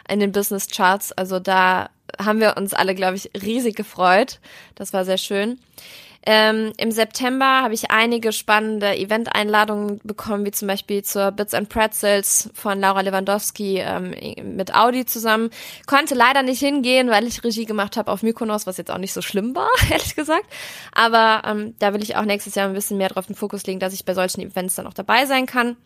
in 0.08 0.20
den 0.20 0.32
Business 0.32 0.68
Charts. 0.68 1.12
Also 1.12 1.40
da 1.40 1.88
haben 2.22 2.40
wir 2.40 2.56
uns 2.56 2.74
alle, 2.74 2.94
glaube 2.94 3.16
ich, 3.16 3.30
riesig 3.40 3.74
gefreut. 3.74 4.40
Das 4.74 4.92
war 4.92 5.04
sehr 5.04 5.18
schön. 5.18 5.58
Ähm, 6.28 6.72
Im 6.76 6.90
September 6.90 7.62
habe 7.62 7.72
ich 7.72 7.92
einige 7.92 8.32
spannende 8.32 8.96
Event-Einladungen 8.96 10.00
bekommen, 10.02 10.44
wie 10.44 10.50
zum 10.50 10.66
Beispiel 10.66 11.04
zur 11.04 11.30
Bits 11.30 11.54
and 11.54 11.68
Pretzels 11.68 12.50
von 12.52 12.80
Laura 12.80 13.02
Lewandowski 13.02 13.78
ähm, 13.78 14.12
mit 14.56 14.74
Audi 14.74 15.06
zusammen. 15.06 15.50
Konnte 15.86 16.16
leider 16.16 16.42
nicht 16.42 16.58
hingehen, 16.58 17.10
weil 17.10 17.28
ich 17.28 17.44
Regie 17.44 17.64
gemacht 17.64 17.96
habe 17.96 18.10
auf 18.10 18.24
Mykonos, 18.24 18.66
was 18.66 18.76
jetzt 18.76 18.90
auch 18.90 18.98
nicht 18.98 19.12
so 19.12 19.22
schlimm 19.22 19.54
war, 19.54 19.68
ehrlich 19.90 20.16
gesagt. 20.16 20.46
Aber 20.92 21.42
ähm, 21.48 21.76
da 21.78 21.94
will 21.94 22.02
ich 22.02 22.16
auch 22.16 22.24
nächstes 22.24 22.56
Jahr 22.56 22.66
ein 22.66 22.74
bisschen 22.74 22.98
mehr 22.98 23.08
drauf 23.08 23.26
den 23.26 23.36
Fokus 23.36 23.64
legen, 23.64 23.78
dass 23.78 23.94
ich 23.94 24.04
bei 24.04 24.14
solchen 24.14 24.40
Events 24.40 24.74
dann 24.74 24.88
auch 24.88 24.94
dabei 24.94 25.26
sein 25.26 25.46
kann. 25.46 25.76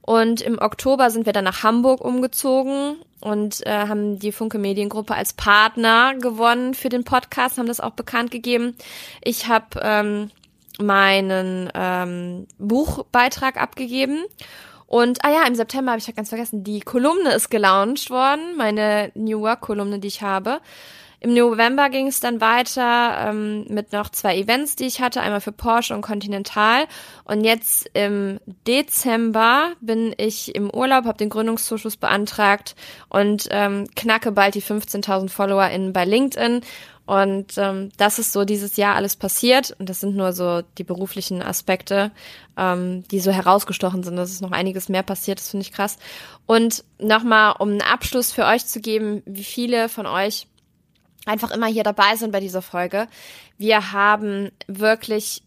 Und 0.00 0.40
im 0.40 0.58
Oktober 0.58 1.10
sind 1.10 1.26
wir 1.26 1.32
dann 1.32 1.44
nach 1.44 1.62
Hamburg 1.62 2.00
umgezogen 2.00 2.96
und 3.20 3.64
äh, 3.66 3.86
haben 3.86 4.18
die 4.18 4.32
Funke 4.32 4.58
Mediengruppe 4.58 5.14
als 5.14 5.32
Partner 5.32 6.14
gewonnen 6.16 6.74
für 6.74 6.88
den 6.88 7.04
Podcast, 7.04 7.56
haben 7.56 7.66
das 7.66 7.80
auch 7.80 7.92
bekannt 7.92 8.32
gegeben. 8.32 8.76
Ich 9.22 9.46
habe 9.46 9.80
ähm, 9.80 10.30
meinen 10.80 11.70
ähm, 11.74 12.46
Buchbeitrag 12.58 13.60
abgegeben. 13.60 14.24
Und, 14.86 15.24
ah 15.24 15.30
ja, 15.30 15.46
im 15.46 15.54
September 15.54 15.92
habe 15.92 16.00
ich 16.00 16.06
ja 16.06 16.12
ganz 16.12 16.28
vergessen, 16.28 16.64
die 16.64 16.80
Kolumne 16.80 17.32
ist 17.32 17.48
gelauncht 17.48 18.10
worden, 18.10 18.56
meine 18.58 19.10
New 19.14 19.40
Work 19.40 19.62
Kolumne, 19.62 20.00
die 20.00 20.08
ich 20.08 20.20
habe. 20.20 20.60
Im 21.22 21.34
November 21.34 21.88
ging 21.88 22.08
es 22.08 22.18
dann 22.18 22.40
weiter 22.40 23.28
ähm, 23.28 23.64
mit 23.68 23.92
noch 23.92 24.08
zwei 24.08 24.36
Events, 24.36 24.74
die 24.74 24.86
ich 24.86 25.00
hatte, 25.00 25.20
einmal 25.20 25.40
für 25.40 25.52
Porsche 25.52 25.94
und 25.94 26.00
Continental. 26.00 26.86
Und 27.22 27.44
jetzt 27.44 27.88
im 27.94 28.40
Dezember 28.66 29.70
bin 29.80 30.16
ich 30.16 30.52
im 30.56 30.68
Urlaub, 30.68 31.04
habe 31.04 31.18
den 31.18 31.28
Gründungszuschuss 31.28 31.96
beantragt 31.96 32.74
und 33.08 33.46
ähm, 33.52 33.86
knacke 33.94 34.32
bald 34.32 34.56
die 34.56 34.62
15.000 34.62 35.28
FollowerInnen 35.28 35.92
bei 35.92 36.04
LinkedIn. 36.04 36.62
Und 37.06 37.56
ähm, 37.56 37.90
das 37.98 38.18
ist 38.18 38.32
so 38.32 38.44
dieses 38.44 38.76
Jahr 38.76 38.96
alles 38.96 39.14
passiert. 39.14 39.76
Und 39.78 39.88
das 39.88 40.00
sind 40.00 40.16
nur 40.16 40.32
so 40.32 40.62
die 40.76 40.84
beruflichen 40.84 41.40
Aspekte, 41.40 42.10
ähm, 42.56 43.04
die 43.12 43.20
so 43.20 43.30
herausgestochen 43.30 44.02
sind. 44.02 44.16
Das 44.16 44.32
ist 44.32 44.42
noch 44.42 44.50
einiges 44.50 44.88
mehr 44.88 45.04
passiert, 45.04 45.38
das 45.38 45.50
finde 45.50 45.62
ich 45.66 45.72
krass. 45.72 45.98
Und 46.46 46.82
nochmal, 46.98 47.54
um 47.60 47.68
einen 47.68 47.82
Abschluss 47.82 48.32
für 48.32 48.44
euch 48.44 48.66
zu 48.66 48.80
geben, 48.80 49.22
wie 49.24 49.44
viele 49.44 49.88
von 49.88 50.06
euch 50.06 50.48
einfach 51.26 51.50
immer 51.50 51.66
hier 51.66 51.84
dabei 51.84 52.16
sind 52.16 52.32
bei 52.32 52.40
dieser 52.40 52.62
Folge. 52.62 53.06
Wir 53.58 53.92
haben 53.92 54.50
wirklich 54.66 55.42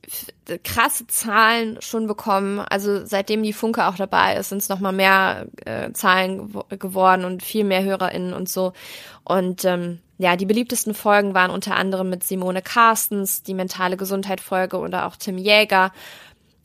krasse 0.63 1.07
Zahlen 1.07 1.81
schon 1.81 2.07
bekommen. 2.07 2.59
Also 2.59 3.05
seitdem 3.05 3.43
die 3.43 3.53
Funke 3.53 3.87
auch 3.87 3.95
dabei 3.95 4.35
ist, 4.37 4.49
sind 4.49 4.59
es 4.59 4.69
nochmal 4.69 4.93
mehr 4.93 5.47
äh, 5.65 5.91
Zahlen 5.91 6.51
gew 6.51 6.63
geworden 6.69 7.25
und 7.25 7.43
viel 7.43 7.65
mehr 7.65 7.83
HörerInnen 7.83 8.33
und 8.33 8.47
so. 8.47 8.73
Und 9.23 9.65
ähm, 9.65 9.99
ja, 10.17 10.37
die 10.37 10.45
beliebtesten 10.45 10.93
Folgen 10.93 11.33
waren 11.33 11.51
unter 11.51 11.75
anderem 11.75 12.09
mit 12.09 12.23
Simone 12.23 12.61
Carstens, 12.61 13.43
die 13.43 13.53
mentale 13.53 13.97
Gesundheit 13.97 14.39
Folge 14.39 14.77
oder 14.77 15.07
auch 15.07 15.17
Tim 15.17 15.37
Jäger. 15.37 15.91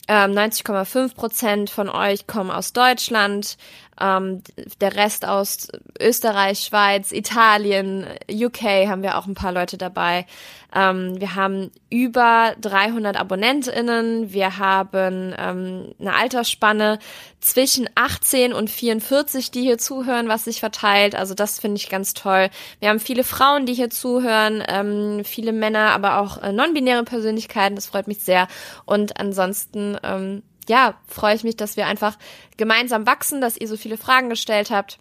Ähm, 0.06 0.32
90,5 0.32 1.14
Prozent 1.14 1.70
von 1.70 1.88
euch 1.88 2.26
kommen 2.26 2.50
aus 2.50 2.72
Deutschland, 2.72 3.56
ähm, 4.00 4.42
der 4.80 4.96
Rest 4.96 5.26
aus 5.26 5.68
Österreich, 6.00 6.60
Schweiz, 6.60 7.12
Italien, 7.12 8.06
UK 8.30 8.62
haben 8.88 9.02
wir 9.02 9.18
auch 9.18 9.26
ein 9.26 9.34
paar 9.34 9.52
Leute 9.52 9.78
dabei. 9.78 10.26
Ähm, 10.74 11.20
wir 11.20 11.34
haben 11.34 11.70
über 11.90 12.54
300 12.60 13.18
AbonnentInnen. 13.18 14.32
Wir 14.32 14.58
haben 14.58 15.34
ähm, 15.36 15.94
eine 15.98 16.14
Altersspanne 16.14 16.98
zwischen 17.40 17.88
18 17.94 18.52
und 18.52 18.70
44, 18.70 19.50
die 19.50 19.62
hier 19.62 19.78
zuhören, 19.78 20.28
was 20.28 20.44
sich 20.44 20.60
verteilt. 20.60 21.14
Also 21.14 21.34
das 21.34 21.58
finde 21.58 21.78
ich 21.78 21.88
ganz 21.88 22.14
toll. 22.14 22.50
Wir 22.78 22.88
haben 22.88 23.00
viele 23.00 23.24
Frauen, 23.24 23.66
die 23.66 23.74
hier 23.74 23.90
zuhören, 23.90 24.62
ähm, 24.68 25.22
viele 25.24 25.52
Männer, 25.52 25.90
aber 25.90 26.18
auch 26.18 26.42
äh, 26.42 26.52
non-binäre 26.52 27.04
Persönlichkeiten. 27.04 27.74
Das 27.74 27.86
freut 27.86 28.06
mich 28.06 28.22
sehr. 28.22 28.46
Und 28.84 29.18
ansonsten 29.18 29.96
ähm, 30.02 30.42
ja, 30.68 30.94
freue 31.06 31.34
ich 31.34 31.44
mich, 31.44 31.56
dass 31.56 31.76
wir 31.76 31.86
einfach 31.86 32.16
gemeinsam 32.56 33.06
wachsen, 33.06 33.40
dass 33.40 33.56
ihr 33.56 33.68
so 33.68 33.76
viele 33.76 33.96
Fragen 33.96 34.28
gestellt 34.28 34.70
habt 34.70 34.98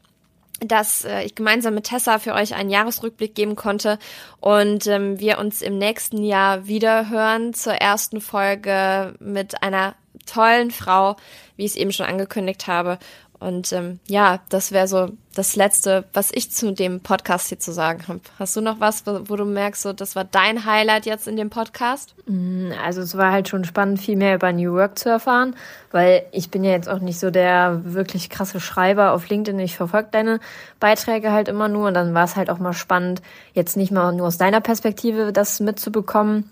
dass 0.61 1.05
äh, 1.05 1.23
ich 1.23 1.35
gemeinsam 1.35 1.75
mit 1.75 1.85
Tessa 1.85 2.19
für 2.19 2.33
euch 2.33 2.55
einen 2.55 2.69
Jahresrückblick 2.69 3.35
geben 3.35 3.55
konnte 3.55 3.97
und 4.39 4.87
ähm, 4.87 5.19
wir 5.19 5.39
uns 5.39 5.61
im 5.61 5.77
nächsten 5.77 6.23
Jahr 6.23 6.67
wieder 6.67 7.09
hören 7.09 7.53
zur 7.53 7.73
ersten 7.73 8.21
Folge 8.21 9.15
mit 9.19 9.63
einer 9.63 9.95
tollen 10.25 10.71
Frau, 10.71 11.15
wie 11.55 11.65
ich 11.65 11.71
es 11.71 11.77
eben 11.77 11.91
schon 11.91 12.05
angekündigt 12.05 12.67
habe. 12.67 12.99
Und 13.39 13.71
ähm, 13.71 13.99
ja, 14.07 14.39
das 14.49 14.73
wäre 14.73 14.87
so 14.87 15.11
das 15.33 15.55
Letzte, 15.55 16.03
was 16.11 16.31
ich 16.33 16.51
zu 16.51 16.73
dem 16.73 16.99
Podcast 16.99 17.47
hier 17.47 17.59
zu 17.59 17.71
sagen 17.71 18.05
habe. 18.09 18.19
Hast 18.37 18.57
du 18.57 18.61
noch 18.61 18.81
was, 18.81 19.07
wo, 19.07 19.21
wo, 19.29 19.37
du 19.37 19.45
merkst, 19.45 19.81
so 19.81 19.93
das 19.93 20.17
war 20.17 20.25
dein 20.25 20.65
Highlight 20.65 21.05
jetzt 21.05 21.25
in 21.25 21.37
dem 21.37 21.49
Podcast? 21.49 22.15
Mm, 22.25 22.71
also 22.83 23.01
es 23.01 23.15
war 23.15 23.31
halt 23.31 23.47
schon 23.47 23.63
spannend, 23.63 24.01
viel 24.01 24.17
mehr 24.17 24.35
über 24.35 24.51
New 24.51 24.73
Work 24.73 24.99
zu 24.99 25.07
erfahren, 25.07 25.55
weil 25.91 26.23
ich 26.33 26.51
bin 26.51 26.65
ja 26.65 26.71
jetzt 26.71 26.89
auch 26.89 26.99
nicht 26.99 27.19
so 27.19 27.31
der 27.31 27.79
wirklich 27.85 28.29
krasse 28.29 28.59
Schreiber 28.59 29.13
auf 29.13 29.29
LinkedIn. 29.29 29.59
Ich 29.59 29.77
verfolge 29.77 30.09
deine 30.11 30.41
Beiträge 30.81 31.31
halt 31.31 31.47
immer 31.47 31.69
nur 31.69 31.87
und 31.87 31.93
dann 31.93 32.13
war 32.13 32.25
es 32.25 32.35
halt 32.35 32.49
auch 32.49 32.59
mal 32.59 32.73
spannend, 32.73 33.21
jetzt 33.53 33.77
nicht 33.77 33.91
mal 33.91 34.11
nur 34.11 34.27
aus 34.27 34.37
deiner 34.37 34.59
Perspektive 34.59 35.31
das 35.31 35.61
mitzubekommen 35.61 36.49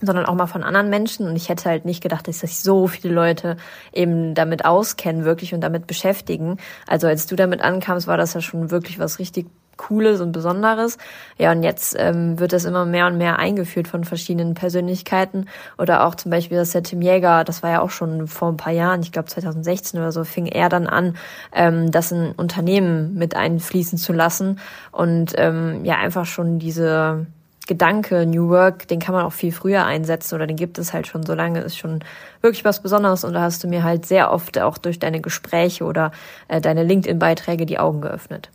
sondern 0.00 0.26
auch 0.26 0.34
mal 0.34 0.46
von 0.46 0.62
anderen 0.62 0.90
Menschen. 0.90 1.26
Und 1.26 1.36
ich 1.36 1.48
hätte 1.48 1.68
halt 1.68 1.84
nicht 1.84 2.02
gedacht, 2.02 2.28
dass 2.28 2.40
sich 2.40 2.60
so 2.60 2.86
viele 2.86 3.14
Leute 3.14 3.56
eben 3.92 4.34
damit 4.34 4.64
auskennen, 4.64 5.24
wirklich 5.24 5.54
und 5.54 5.60
damit 5.60 5.86
beschäftigen. 5.86 6.58
Also 6.86 7.06
als 7.06 7.26
du 7.26 7.36
damit 7.36 7.62
ankamst, 7.62 8.06
war 8.06 8.16
das 8.16 8.34
ja 8.34 8.40
schon 8.40 8.70
wirklich 8.70 8.98
was 8.98 9.18
richtig 9.18 9.46
Cooles 9.76 10.20
und 10.20 10.32
Besonderes. 10.32 10.98
Ja, 11.38 11.52
und 11.52 11.62
jetzt 11.62 11.94
ähm, 11.98 12.38
wird 12.38 12.52
das 12.52 12.64
immer 12.64 12.84
mehr 12.84 13.06
und 13.06 13.18
mehr 13.18 13.38
eingeführt 13.38 13.88
von 13.88 14.04
verschiedenen 14.04 14.54
Persönlichkeiten. 14.54 15.46
Oder 15.78 16.06
auch 16.06 16.14
zum 16.14 16.30
Beispiel 16.30 16.56
das 16.56 16.70
der 16.70 16.82
Tim 16.82 17.02
Jäger, 17.02 17.44
das 17.44 17.62
war 17.62 17.70
ja 17.70 17.80
auch 17.82 17.90
schon 17.90 18.26
vor 18.26 18.48
ein 18.48 18.56
paar 18.56 18.72
Jahren, 18.72 19.02
ich 19.02 19.12
glaube 19.12 19.28
2016 19.28 20.00
oder 20.00 20.12
so, 20.12 20.24
fing 20.24 20.46
er 20.46 20.68
dann 20.68 20.86
an, 20.86 21.16
ähm, 21.52 21.90
das 21.90 22.12
in 22.12 22.32
Unternehmen 22.32 23.14
mit 23.14 23.36
einfließen 23.36 23.98
zu 23.98 24.12
lassen. 24.12 24.58
Und 24.92 25.34
ähm, 25.36 25.84
ja, 25.84 25.96
einfach 25.96 26.26
schon 26.26 26.58
diese 26.58 27.26
Gedanke, 27.66 28.26
New 28.26 28.48
Work, 28.48 28.88
den 28.88 29.00
kann 29.00 29.14
man 29.14 29.24
auch 29.24 29.32
viel 29.32 29.52
früher 29.52 29.84
einsetzen 29.84 30.36
oder 30.36 30.46
den 30.46 30.56
gibt 30.56 30.78
es 30.78 30.92
halt 30.92 31.06
schon 31.06 31.26
so 31.26 31.34
lange, 31.34 31.60
ist 31.60 31.76
schon 31.76 32.00
wirklich 32.40 32.64
was 32.64 32.80
Besonderes 32.80 33.24
und 33.24 33.34
da 33.34 33.42
hast 33.42 33.62
du 33.64 33.68
mir 33.68 33.82
halt 33.82 34.06
sehr 34.06 34.32
oft 34.32 34.58
auch 34.58 34.78
durch 34.78 34.98
deine 34.98 35.20
Gespräche 35.20 35.84
oder 35.84 36.12
äh, 36.48 36.60
deine 36.60 36.84
LinkedIn-Beiträge 36.84 37.66
die 37.66 37.78
Augen 37.78 38.00
geöffnet. 38.00 38.50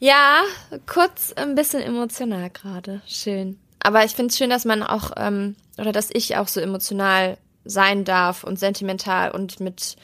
Ja, 0.00 0.40
kurz 0.86 1.32
ein 1.34 1.54
bisschen 1.54 1.80
emotional 1.80 2.50
gerade. 2.50 3.02
Schön. 3.06 3.58
Aber 3.78 4.04
ich 4.04 4.16
finde 4.16 4.30
es 4.30 4.38
schön, 4.38 4.50
dass 4.50 4.64
man 4.64 4.82
auch, 4.82 5.12
ähm, 5.16 5.54
oder 5.78 5.92
dass 5.92 6.10
ich 6.12 6.36
auch 6.36 6.48
so 6.48 6.60
emotional 6.60 7.36
sein 7.64 8.04
darf 8.04 8.42
und 8.42 8.58
sentimental 8.58 9.30
und 9.30 9.60
mit 9.60 9.96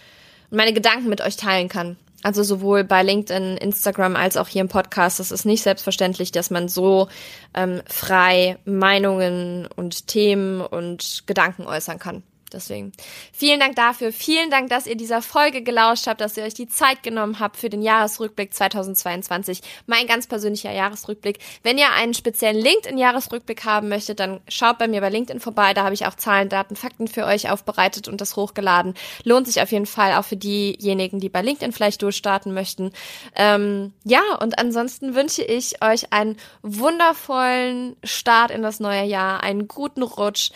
meine 0.50 0.72
Gedanken 0.72 1.08
mit 1.08 1.20
euch 1.20 1.36
teilen 1.36 1.68
kann. 1.68 1.96
Also 2.22 2.42
sowohl 2.42 2.82
bei 2.82 3.02
LinkedIn, 3.02 3.56
Instagram 3.58 4.16
als 4.16 4.36
auch 4.36 4.48
hier 4.48 4.60
im 4.60 4.68
Podcast. 4.68 5.20
Es 5.20 5.30
ist 5.30 5.44
nicht 5.44 5.62
selbstverständlich, 5.62 6.32
dass 6.32 6.50
man 6.50 6.68
so 6.68 7.08
ähm, 7.54 7.80
frei 7.86 8.58
Meinungen 8.64 9.68
und 9.76 10.08
Themen 10.08 10.60
und 10.60 11.22
Gedanken 11.26 11.64
äußern 11.64 11.98
kann. 11.98 12.22
Deswegen 12.52 12.92
vielen 13.32 13.60
Dank 13.60 13.76
dafür. 13.76 14.12
Vielen 14.12 14.50
Dank, 14.50 14.70
dass 14.70 14.86
ihr 14.86 14.96
dieser 14.96 15.22
Folge 15.22 15.62
gelauscht 15.62 16.06
habt, 16.06 16.20
dass 16.20 16.36
ihr 16.36 16.44
euch 16.44 16.54
die 16.54 16.68
Zeit 16.68 17.02
genommen 17.02 17.40
habt 17.40 17.56
für 17.56 17.70
den 17.70 17.82
Jahresrückblick 17.82 18.54
2022. 18.54 19.60
Mein 19.86 20.06
ganz 20.06 20.26
persönlicher 20.26 20.72
Jahresrückblick. 20.72 21.38
Wenn 21.62 21.78
ihr 21.78 21.92
einen 21.92 22.14
speziellen 22.14 22.60
LinkedIn-Jahresrückblick 22.60 23.64
haben 23.64 23.88
möchtet, 23.88 24.20
dann 24.20 24.40
schaut 24.48 24.78
bei 24.78 24.88
mir 24.88 25.00
bei 25.00 25.10
LinkedIn 25.10 25.40
vorbei. 25.40 25.74
Da 25.74 25.84
habe 25.84 25.94
ich 25.94 26.06
auch 26.06 26.14
Zahlen, 26.14 26.48
Daten, 26.48 26.76
Fakten 26.76 27.08
für 27.08 27.26
euch 27.26 27.50
aufbereitet 27.50 28.08
und 28.08 28.20
das 28.20 28.36
hochgeladen. 28.36 28.94
Lohnt 29.24 29.46
sich 29.46 29.60
auf 29.60 29.72
jeden 29.72 29.86
Fall 29.86 30.14
auch 30.14 30.24
für 30.24 30.36
diejenigen, 30.36 31.20
die 31.20 31.28
bei 31.28 31.42
LinkedIn 31.42 31.72
vielleicht 31.72 32.02
durchstarten 32.02 32.52
möchten. 32.54 32.92
Ähm, 33.36 33.92
ja, 34.04 34.22
und 34.40 34.58
ansonsten 34.58 35.14
wünsche 35.14 35.42
ich 35.42 35.82
euch 35.82 36.12
einen 36.12 36.36
wundervollen 36.62 37.96
Start 38.04 38.50
in 38.50 38.62
das 38.62 38.80
neue 38.80 39.04
Jahr, 39.04 39.42
einen 39.42 39.68
guten 39.68 40.02
Rutsch 40.02 40.50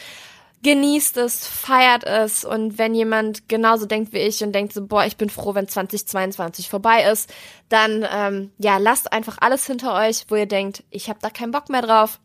genießt 0.63 1.17
es, 1.17 1.47
feiert 1.47 2.05
es. 2.05 2.45
Und 2.45 2.79
wenn 2.79 2.95
jemand 2.95 3.49
genauso 3.49 3.87
denkt 3.87 4.13
wie 4.13 4.19
ich 4.19 4.43
und 4.43 4.53
denkt 4.53 4.73
so, 4.73 4.87
boah, 4.87 5.05
ich 5.05 5.17
bin 5.17 5.31
froh, 5.31 5.55
wenn 5.55 5.69
2022 5.69 6.69
vorbei 6.69 7.05
ist, 7.11 7.33
dann 7.69 8.07
ähm, 8.13 8.53
ja, 8.59 8.79
lasst 8.79 9.13
einfach 9.13 9.39
alles 9.41 9.67
hinter 9.67 9.95
euch, 9.95 10.25
wo 10.29 10.37
ihr 10.37 10.47
denkt, 10.47 10.85
ich 10.91 11.09
habe 11.09 11.19
da 11.21 11.31
keinen 11.31 11.53
Bock 11.53 11.69
mehr 11.69 11.83
drauf 11.83 12.21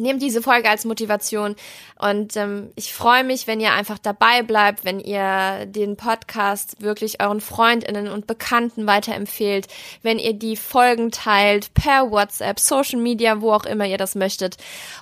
Nehmt 0.00 0.22
diese 0.22 0.42
Folge 0.42 0.68
als 0.68 0.84
Motivation 0.84 1.56
und 1.98 2.36
ähm, 2.36 2.70
ich 2.76 2.94
freue 2.94 3.24
mich, 3.24 3.46
wenn 3.46 3.60
ihr 3.60 3.72
einfach 3.72 3.98
dabei 3.98 4.42
bleibt, 4.42 4.84
wenn 4.84 5.00
ihr 5.00 5.66
den 5.66 5.96
Podcast 5.96 6.80
wirklich 6.80 7.22
euren 7.22 7.40
Freundinnen 7.40 8.08
und 8.08 8.26
Bekannten 8.26 8.86
weiterempfehlt, 8.86 9.68
wenn 10.02 10.18
ihr 10.18 10.32
die 10.32 10.56
Folgen 10.56 11.10
teilt 11.10 11.74
per 11.74 12.10
WhatsApp, 12.10 12.58
Social 12.58 13.00
Media, 13.00 13.42
wo 13.42 13.52
auch 13.52 13.66
immer 13.66 13.86
ihr 13.86 13.98
das 13.98 14.14
möchtet 14.14 14.56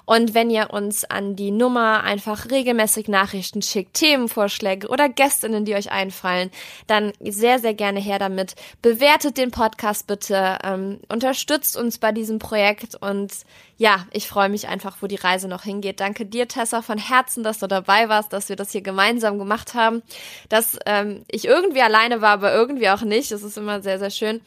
und 0.07 0.35
wenn 0.35 0.51
ihr 0.51 0.71
uns 0.71 1.05
an 1.05 1.37
die 1.37 1.53
Nummer 1.53 2.03
einfach 2.03 2.51
regelmäßig 2.51 3.09
Nachrichten 3.09 3.63
schickt, 3.63 3.95
Themenvorschläge 3.95 4.89
oder 4.89 5.09
Gästinnen, 5.09 5.65
die 5.65 5.75
euch 5.75 5.93
einfallen, 5.93 6.51
dann 6.87 7.13
sehr, 7.21 7.59
sehr 7.59 7.75
gerne 7.75 8.01
her 8.01 8.19
damit. 8.19 8.55
Bewertet 8.83 9.39
den 9.39 9.51
Podcast 9.51 10.07
bitte, 10.07 10.59
ähm, 10.65 11.01
unterstützt 11.09 11.77
uns 11.77 11.99
bei 11.99 12.13
diesem 12.13 12.39
Projekt 12.39 12.97
und 13.01 13.33
ja, 13.79 14.07
ich 14.11 14.27
freue 14.27 14.49
mich 14.49 14.67
einfach, 14.67 14.97
wo 15.01 15.07
die 15.07 15.17
Reise 15.17 15.47
noch 15.47 15.63
hingeht. 15.63 16.01
Danke 16.01 16.27
dir, 16.27 16.49
Tessa, 16.49 16.83
von 16.83 16.99
Herzen, 16.99 17.45
dass 17.45 17.61
du 17.61 17.69
dabei 17.69 18.09
warst, 18.09 18.33
dass 18.33 18.49
wir 18.49 18.57
das 18.57 18.73
hier 18.73 18.83
gemeinsam 18.83 19.39
gemacht 19.39 19.75
haben, 19.75 20.03
dass 20.49 20.79
ähm, 20.85 21.25
ich 21.31 21.45
irgendwie 21.45 21.81
alleine 21.81 22.21
war, 22.21 22.31
aber 22.31 22.53
irgendwie 22.53 22.91
auch 22.91 23.03
nicht. 23.03 23.31
Das 23.31 23.45
ist 23.45 23.57
immer 23.57 23.81
sehr, 23.81 24.01
sehr 24.01 24.11
schön. 24.11 24.41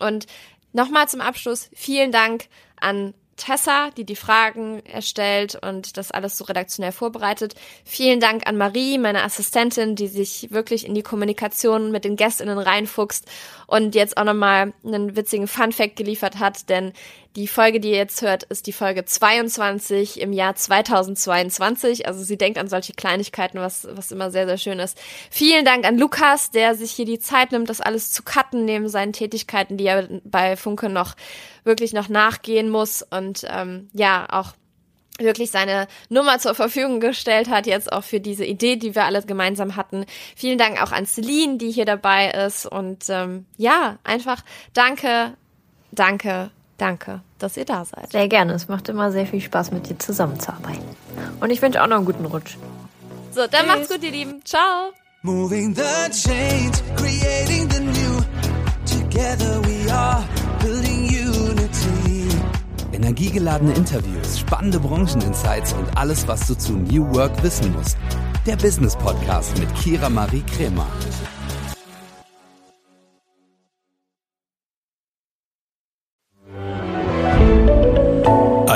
Und 0.00 0.26
nochmal 0.72 1.08
zum 1.08 1.20
Abschluss, 1.20 1.70
vielen 1.72 2.10
Dank 2.10 2.46
an 2.80 3.14
Tessa, 3.36 3.90
die 3.96 4.04
die 4.04 4.16
Fragen 4.16 4.84
erstellt 4.84 5.58
und 5.60 5.96
das 5.96 6.10
alles 6.10 6.36
so 6.36 6.44
redaktionell 6.44 6.92
vorbereitet. 6.92 7.54
Vielen 7.84 8.20
Dank 8.20 8.46
an 8.46 8.56
Marie, 8.56 8.98
meine 8.98 9.22
Assistentin, 9.22 9.96
die 9.96 10.08
sich 10.08 10.48
wirklich 10.50 10.86
in 10.86 10.94
die 10.94 11.02
Kommunikation 11.02 11.90
mit 11.92 12.04
den 12.04 12.16
Gästinnen 12.16 12.58
reinfuchst 12.58 13.28
und 13.66 13.94
jetzt 13.94 14.16
auch 14.16 14.24
nochmal 14.24 14.72
einen 14.84 15.16
witzigen 15.16 15.48
Funfact 15.48 15.96
geliefert 15.96 16.38
hat, 16.38 16.68
denn 16.68 16.92
die 17.36 17.48
Folge, 17.48 17.80
die 17.80 17.90
ihr 17.90 17.96
jetzt 17.96 18.20
hört, 18.20 18.42
ist 18.44 18.66
die 18.66 18.72
Folge 18.72 19.04
22 19.04 20.20
im 20.20 20.32
Jahr 20.32 20.54
2022. 20.54 22.06
Also 22.06 22.22
sie 22.22 22.36
denkt 22.36 22.58
an 22.58 22.68
solche 22.68 22.92
Kleinigkeiten, 22.92 23.58
was, 23.58 23.88
was 23.90 24.12
immer 24.12 24.30
sehr, 24.30 24.46
sehr 24.46 24.58
schön 24.58 24.78
ist. 24.78 24.98
Vielen 25.30 25.64
Dank 25.64 25.86
an 25.86 25.98
Lukas, 25.98 26.50
der 26.50 26.74
sich 26.74 26.92
hier 26.92 27.06
die 27.06 27.18
Zeit 27.18 27.52
nimmt, 27.52 27.70
das 27.70 27.80
alles 27.80 28.10
zu 28.10 28.22
cutten 28.22 28.64
neben 28.64 28.88
seinen 28.88 29.12
Tätigkeiten, 29.14 29.78
die 29.78 29.86
er 29.86 30.08
bei 30.24 30.56
Funke 30.56 30.90
noch 30.90 31.14
wirklich 31.64 31.92
noch 31.92 32.08
nachgehen 32.08 32.68
muss 32.68 33.02
und 33.02 33.46
ähm, 33.48 33.88
ja, 33.94 34.26
auch 34.30 34.52
wirklich 35.18 35.50
seine 35.50 35.86
Nummer 36.08 36.38
zur 36.38 36.54
Verfügung 36.54 37.00
gestellt 37.00 37.48
hat, 37.48 37.66
jetzt 37.66 37.92
auch 37.92 38.04
für 38.04 38.20
diese 38.20 38.44
Idee, 38.44 38.76
die 38.76 38.94
wir 38.94 39.04
alle 39.04 39.22
gemeinsam 39.22 39.76
hatten. 39.76 40.04
Vielen 40.36 40.58
Dank 40.58 40.82
auch 40.82 40.92
an 40.92 41.06
Celine, 41.06 41.58
die 41.58 41.70
hier 41.70 41.84
dabei 41.84 42.30
ist. 42.30 42.66
Und 42.66 43.04
ähm, 43.08 43.46
ja, 43.56 43.98
einfach 44.04 44.42
danke, 44.72 45.34
danke, 45.92 46.50
danke, 46.82 47.20
dass 47.38 47.56
ihr 47.56 47.64
da 47.64 47.84
seid. 47.84 48.12
Sehr 48.12 48.28
gerne. 48.28 48.52
Es 48.54 48.68
macht 48.68 48.88
immer 48.88 49.12
sehr 49.12 49.26
viel 49.26 49.40
Spaß, 49.40 49.70
mit 49.70 49.88
dir 49.88 49.98
zusammenzuarbeiten. 49.98 50.84
Und 51.40 51.50
ich 51.50 51.62
wünsche 51.62 51.82
auch 51.82 51.86
noch 51.86 51.96
einen 51.96 52.06
guten 52.06 52.26
Rutsch. 52.26 52.56
So, 53.30 53.46
dann 53.46 53.50
Tschüss. 53.50 53.66
macht's 53.66 53.88
gut, 53.88 54.02
ihr 54.02 54.10
Lieben. 54.10 54.44
Ciao. 54.44 54.92
Moving 55.22 55.74
the 55.74 56.10
change, 56.10 56.72
creating 56.96 57.70
the 57.70 57.80
new. 57.80 58.20
Together 58.84 59.60
we 59.62 59.92
are 59.92 60.24
building 60.60 61.12
Energiegeladene 63.02 63.72
Interviews, 63.74 64.38
spannende 64.38 64.78
Brancheninsights 64.78 65.72
und 65.72 65.96
alles, 65.96 66.28
was 66.28 66.46
du 66.46 66.54
zu 66.54 66.72
New 66.72 67.12
Work 67.14 67.42
wissen 67.42 67.72
musst. 67.72 67.96
Der 68.46 68.56
Business 68.56 68.96
Podcast 68.96 69.58
mit 69.58 69.74
Kira 69.74 70.08
Marie 70.08 70.42
Kremer. 70.42 70.86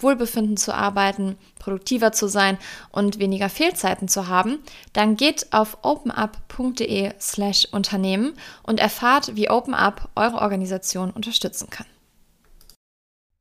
Wohlbefinden 0.00 0.56
zu 0.56 0.72
arbeiten, 0.72 1.36
produktiver 1.58 2.12
zu 2.12 2.28
sein 2.28 2.56
und 2.92 3.18
weniger 3.18 3.48
Fehlzeiten 3.48 4.06
zu 4.06 4.28
haben, 4.28 4.60
dann 4.92 5.16
geht 5.16 5.52
auf 5.52 5.78
openup.de 5.82 7.14
slash 7.20 7.66
Unternehmen 7.72 8.34
und 8.62 8.78
erfahrt, 8.78 9.34
wie 9.34 9.50
OpenUp 9.50 10.08
eure 10.14 10.40
Organisation 10.40 11.10
unterstützen 11.10 11.68
kann. 11.68 11.86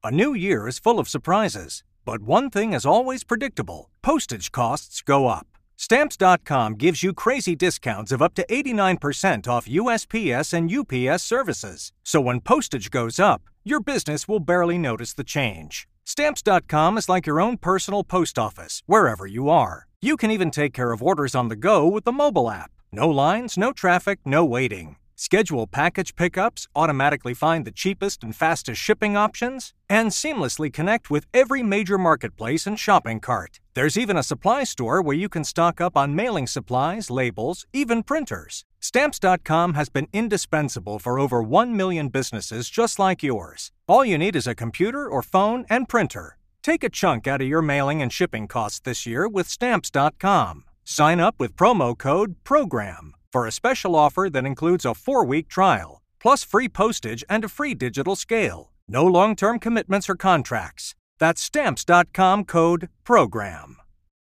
A 0.03 0.09
new 0.09 0.33
year 0.33 0.67
is 0.67 0.79
full 0.79 0.97
of 0.97 1.07
surprises, 1.07 1.83
but 2.05 2.21
one 2.25 2.49
thing 2.49 2.73
is 2.73 2.87
always 2.87 3.23
predictable 3.23 3.89
postage 4.01 4.51
costs 4.51 5.05
go 5.05 5.27
up. 5.27 5.45
Stamps.com 5.77 6.75
gives 6.75 7.01
you 7.01 7.11
crazy 7.11 7.55
discounts 7.55 8.11
of 8.11 8.21
up 8.21 8.35
to 8.35 8.45
89% 8.45 9.47
off 9.47 9.67
USPS 9.67 10.53
and 10.53 10.71
UPS 10.71 11.23
services. 11.23 11.91
So 12.03 12.21
when 12.21 12.39
postage 12.39 12.91
goes 12.91 13.19
up, 13.19 13.41
your 13.63 13.79
business 13.79 14.27
will 14.27 14.39
barely 14.39 14.77
notice 14.77 15.13
the 15.13 15.23
change. 15.23 15.87
Stamps.com 16.11 16.97
is 16.97 17.07
like 17.07 17.25
your 17.25 17.39
own 17.39 17.55
personal 17.55 18.03
post 18.03 18.37
office, 18.37 18.83
wherever 18.85 19.25
you 19.25 19.47
are. 19.47 19.87
You 20.01 20.17
can 20.17 20.29
even 20.29 20.51
take 20.51 20.73
care 20.73 20.91
of 20.91 21.01
orders 21.01 21.33
on 21.33 21.47
the 21.47 21.55
go 21.55 21.87
with 21.87 22.03
the 22.03 22.11
mobile 22.11 22.51
app. 22.51 22.69
No 22.91 23.07
lines, 23.07 23.57
no 23.57 23.71
traffic, 23.71 24.19
no 24.25 24.43
waiting. 24.43 24.97
Schedule 25.15 25.67
package 25.67 26.13
pickups, 26.17 26.67
automatically 26.75 27.33
find 27.33 27.63
the 27.63 27.71
cheapest 27.71 28.23
and 28.25 28.35
fastest 28.35 28.81
shipping 28.81 29.15
options, 29.15 29.73
and 29.89 30.09
seamlessly 30.09 30.73
connect 30.73 31.09
with 31.09 31.27
every 31.33 31.63
major 31.63 31.97
marketplace 31.97 32.67
and 32.67 32.77
shopping 32.77 33.21
cart. 33.21 33.61
There's 33.73 33.97
even 33.97 34.17
a 34.17 34.23
supply 34.23 34.65
store 34.65 35.01
where 35.01 35.15
you 35.15 35.29
can 35.29 35.45
stock 35.45 35.79
up 35.79 35.95
on 35.95 36.13
mailing 36.13 36.45
supplies, 36.45 37.09
labels, 37.09 37.65
even 37.71 38.03
printers. 38.03 38.65
Stamps.com 38.83 39.75
has 39.75 39.89
been 39.89 40.07
indispensable 40.11 40.97
for 40.97 41.19
over 41.19 41.43
1 41.43 41.77
million 41.77 42.09
businesses 42.09 42.67
just 42.67 42.97
like 42.97 43.21
yours. 43.21 43.71
All 43.87 44.03
you 44.03 44.17
need 44.17 44.35
is 44.35 44.47
a 44.47 44.55
computer 44.55 45.07
or 45.07 45.21
phone 45.21 45.65
and 45.69 45.87
printer. 45.87 46.37
Take 46.63 46.83
a 46.83 46.89
chunk 46.89 47.27
out 47.27 47.41
of 47.41 47.47
your 47.47 47.61
mailing 47.61 48.01
and 48.01 48.11
shipping 48.11 48.47
costs 48.47 48.79
this 48.79 49.05
year 49.05 49.27
with 49.27 49.47
Stamps.com. 49.47 50.65
Sign 50.83 51.19
up 51.19 51.35
with 51.39 51.55
promo 51.55 51.95
code 51.97 52.35
PROGRAM 52.43 53.13
for 53.31 53.45
a 53.45 53.51
special 53.51 53.95
offer 53.95 54.29
that 54.31 54.45
includes 54.45 54.83
a 54.83 54.95
four 54.95 55.23
week 55.23 55.47
trial, 55.47 56.01
plus 56.19 56.43
free 56.43 56.67
postage 56.67 57.23
and 57.29 57.45
a 57.45 57.49
free 57.49 57.75
digital 57.75 58.15
scale. 58.15 58.71
No 58.87 59.05
long 59.05 59.35
term 59.35 59.59
commitments 59.59 60.09
or 60.09 60.15
contracts. 60.15 60.95
That's 61.19 61.41
stamps.com 61.41 62.45
code 62.45 62.89
PROGRAM. 63.03 63.80